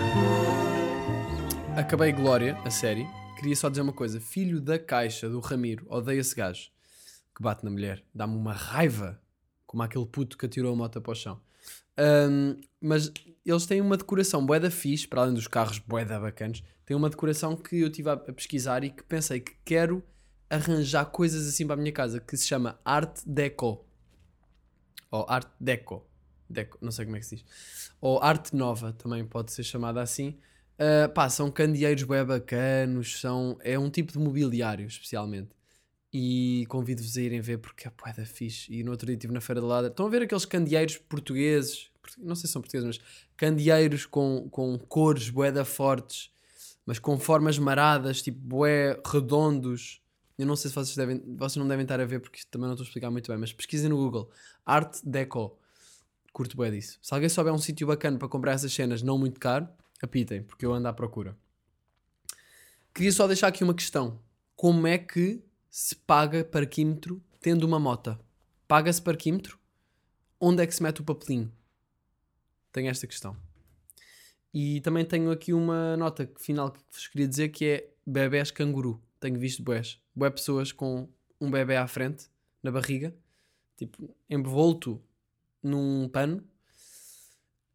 Acabei 1.74 2.12
Glória, 2.12 2.58
a 2.62 2.70
série. 2.70 3.06
Queria 3.36 3.56
só 3.56 3.70
dizer 3.70 3.80
uma 3.80 3.92
coisa. 3.94 4.20
Filho 4.20 4.60
da 4.60 4.78
caixa 4.78 5.26
do 5.26 5.40
Ramiro, 5.40 5.86
odeio 5.88 6.20
esse 6.20 6.34
gajo 6.34 6.70
que 7.34 7.42
bate 7.42 7.64
na 7.64 7.70
mulher. 7.70 8.04
Dá-me 8.14 8.36
uma 8.36 8.52
raiva. 8.52 9.18
Como 9.66 9.82
aquele 9.82 10.04
puto 10.04 10.36
que 10.36 10.44
atirou 10.44 10.74
a 10.74 10.76
moto 10.76 11.00
para 11.00 11.12
o 11.12 11.14
chão. 11.14 11.40
Um, 11.98 12.60
mas 12.82 13.10
eles 13.50 13.66
têm 13.66 13.80
uma 13.80 13.96
decoração 13.96 14.44
boeda 14.44 14.70
fixe, 14.70 15.06
para 15.06 15.22
além 15.22 15.34
dos 15.34 15.46
carros 15.46 15.78
boeda 15.78 16.18
bacanas, 16.20 16.62
tem 16.84 16.96
uma 16.96 17.10
decoração 17.10 17.56
que 17.56 17.80
eu 17.80 17.88
estive 17.88 18.10
a, 18.10 18.16
pesquisar 18.16 18.84
e 18.84 18.90
que 18.90 19.02
pensei 19.02 19.40
que 19.40 19.52
quero 19.64 20.02
arranjar 20.48 21.06
coisas 21.06 21.46
assim 21.46 21.66
para 21.66 21.74
a 21.74 21.78
minha 21.78 21.92
casa, 21.92 22.20
que 22.20 22.36
se 22.36 22.46
chama 22.46 22.78
Art 22.84 23.20
Deco. 23.26 23.84
Ou 25.10 25.26
Art 25.28 25.48
Deco. 25.60 26.06
Deco, 26.48 26.78
não 26.80 26.90
sei 26.90 27.04
como 27.04 27.16
é 27.16 27.20
que 27.20 27.26
se 27.26 27.36
diz. 27.36 27.44
Ou 28.00 28.22
Arte 28.22 28.56
Nova, 28.56 28.92
também 28.92 29.24
pode 29.24 29.52
ser 29.52 29.64
chamada 29.64 30.00
assim. 30.00 30.38
Uh, 30.78 31.12
pá, 31.12 31.28
são 31.28 31.50
candeeiros 31.50 32.04
bem 32.04 32.24
bacanos, 32.24 33.20
são, 33.20 33.58
é 33.60 33.78
um 33.78 33.90
tipo 33.90 34.12
de 34.12 34.18
mobiliário, 34.18 34.86
especialmente. 34.86 35.50
E 36.12 36.64
convido-vos 36.68 37.16
a 37.18 37.20
irem 37.20 37.40
ver 37.40 37.58
porque 37.58 37.86
é 37.86 37.90
poeda 37.90 38.24
fixe. 38.24 38.72
E 38.72 38.82
no 38.82 38.92
outro 38.92 39.06
dia 39.06 39.14
estive 39.14 39.32
na 39.32 39.40
Feira 39.40 39.60
da 39.60 39.66
Lada. 39.66 39.88
Estão 39.88 40.06
a 40.06 40.08
ver 40.08 40.22
aqueles 40.22 40.44
candeeiros 40.44 40.96
portugueses, 40.96 41.90
não 42.16 42.34
sei 42.34 42.46
se 42.46 42.52
são 42.52 42.62
portugueses, 42.62 42.98
mas 42.98 43.06
candeeiros 43.36 44.06
com, 44.06 44.48
com 44.50 44.78
cores 44.78 45.30
boeda 45.30 45.64
fortes, 45.64 46.30
mas 46.86 46.98
com 46.98 47.18
formas 47.18 47.58
maradas, 47.58 48.22
tipo 48.22 48.38
boé 48.40 49.00
redondos. 49.06 50.00
Eu 50.38 50.46
não 50.46 50.56
sei 50.56 50.70
se 50.70 50.74
vocês, 50.74 50.96
devem, 50.96 51.22
vocês 51.36 51.56
não 51.56 51.68
devem 51.68 51.82
estar 51.82 52.00
a 52.00 52.04
ver 52.04 52.20
porque 52.20 52.40
também 52.50 52.66
não 52.66 52.74
estou 52.74 52.84
a 52.84 52.86
explicar 52.86 53.10
muito 53.10 53.30
bem, 53.30 53.38
mas 53.38 53.52
pesquisem 53.52 53.88
no 53.90 53.96
Google 53.96 54.30
Art 54.64 54.98
Deco. 55.04 55.58
Curto 56.32 56.56
bué 56.56 56.70
disso. 56.70 56.98
Se 57.02 57.12
alguém 57.12 57.28
souber 57.28 57.52
um 57.52 57.58
sítio 57.58 57.86
bacana 57.86 58.18
para 58.18 58.28
comprar 58.28 58.52
essas 58.52 58.72
cenas, 58.72 59.02
não 59.02 59.18
muito 59.18 59.40
caro, 59.40 59.68
apitem, 60.02 60.42
porque 60.42 60.64
eu 60.64 60.72
ando 60.72 60.86
à 60.86 60.92
procura. 60.92 61.36
Queria 62.94 63.12
só 63.12 63.26
deixar 63.26 63.48
aqui 63.48 63.62
uma 63.62 63.74
questão. 63.74 64.20
Como 64.56 64.86
é 64.86 64.98
que 64.98 65.42
se 65.70 65.94
paga 65.94 66.44
parquímetro 66.44 67.22
tendo 67.40 67.64
uma 67.64 67.78
mota? 67.78 68.18
Paga-se 68.66 69.00
parquímetro? 69.00 69.58
Onde 70.40 70.62
é 70.62 70.66
que 70.66 70.74
se 70.74 70.82
mete 70.82 71.00
o 71.00 71.04
papelinho? 71.04 71.52
Tenho 72.72 72.88
esta 72.88 73.06
questão. 73.06 73.36
E 74.52 74.80
também 74.80 75.04
tenho 75.04 75.30
aqui 75.30 75.52
uma 75.52 75.96
nota 75.96 76.30
final 76.38 76.70
que 76.70 76.80
vos 76.90 77.06
queria 77.06 77.28
dizer 77.28 77.48
que 77.50 77.64
é 77.64 77.90
bebés 78.06 78.50
canguru. 78.50 79.02
Tenho 79.20 79.38
visto 79.38 79.62
boés. 79.62 80.00
Boé 80.14 80.30
pessoas 80.30 80.72
com 80.72 81.08
um 81.40 81.50
bebê 81.50 81.76
à 81.76 81.86
frente, 81.86 82.26
na 82.62 82.70
barriga, 82.70 83.14
tipo, 83.76 84.14
envolto 84.28 85.00
num 85.62 86.08
pano. 86.08 86.42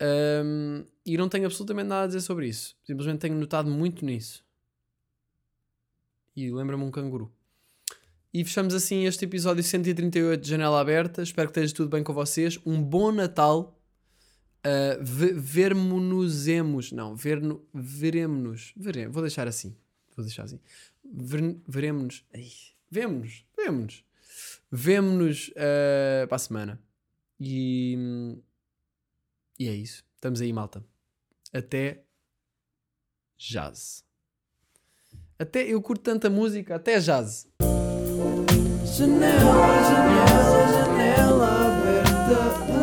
Um, 0.02 0.84
e 1.06 1.18
não 1.18 1.30
tenho 1.30 1.46
absolutamente 1.46 1.88
nada 1.88 2.04
a 2.04 2.08
dizer 2.08 2.22
sobre 2.22 2.48
isso. 2.48 2.76
Simplesmente 2.84 3.20
tenho 3.20 3.36
notado 3.36 3.70
muito 3.70 4.06
nisso. 4.06 4.44
E 6.36 6.52
lembra-me 6.52 6.84
um 6.84 6.92
canguru. 6.92 7.32
E 8.34 8.44
fechamos 8.44 8.74
assim 8.74 9.06
este 9.06 9.26
episódio 9.26 9.64
138 9.64 10.42
de 10.42 10.50
Janela 10.50 10.82
Aberta. 10.82 11.22
Espero 11.22 11.50
que 11.50 11.60
esteja 11.60 11.76
tudo 11.76 11.90
bem 11.90 12.04
com 12.04 12.14
vocês. 12.14 12.60
Um 12.66 12.82
bom 12.82 13.12
Natal. 13.12 13.73
Uh, 14.66 15.04
ve 15.04 15.34
Vermonosemos. 15.34 16.92
Não, 16.92 17.16
verno, 17.16 17.66
veremos-nos. 17.74 18.74
Vere, 18.76 19.08
vou 19.08 19.22
deixar 19.22 19.48
assim. 19.48 19.76
Vou 20.16 20.26
deixar 20.26 20.44
assim. 20.44 20.60
Ver, 21.04 21.58
veremos-nos. 21.68 22.26
Vemo-nos. 22.90 23.46
Vemo-nos. 23.58 24.04
Vemo-nos 24.72 25.50
uh, 25.50 26.28
para 26.28 26.36
a 26.36 26.40
semana. 26.40 26.82
E, 27.40 28.38
e 29.60 29.68
é 29.68 29.76
isso. 29.76 30.04
Estamos 30.16 30.40
aí, 30.40 30.54
malta. 30.54 30.84
Até 31.52 32.04
jazz. 33.38 34.04
Até 35.38 35.64
eu 35.64 35.82
curto 35.82 36.04
tanta 36.04 36.30
música, 36.30 36.76
até 36.76 37.00
jazz. 37.00 37.48
Janela, 38.96 39.82
janela, 39.90 40.68
janela 40.72 41.80
aberta. 41.80 42.83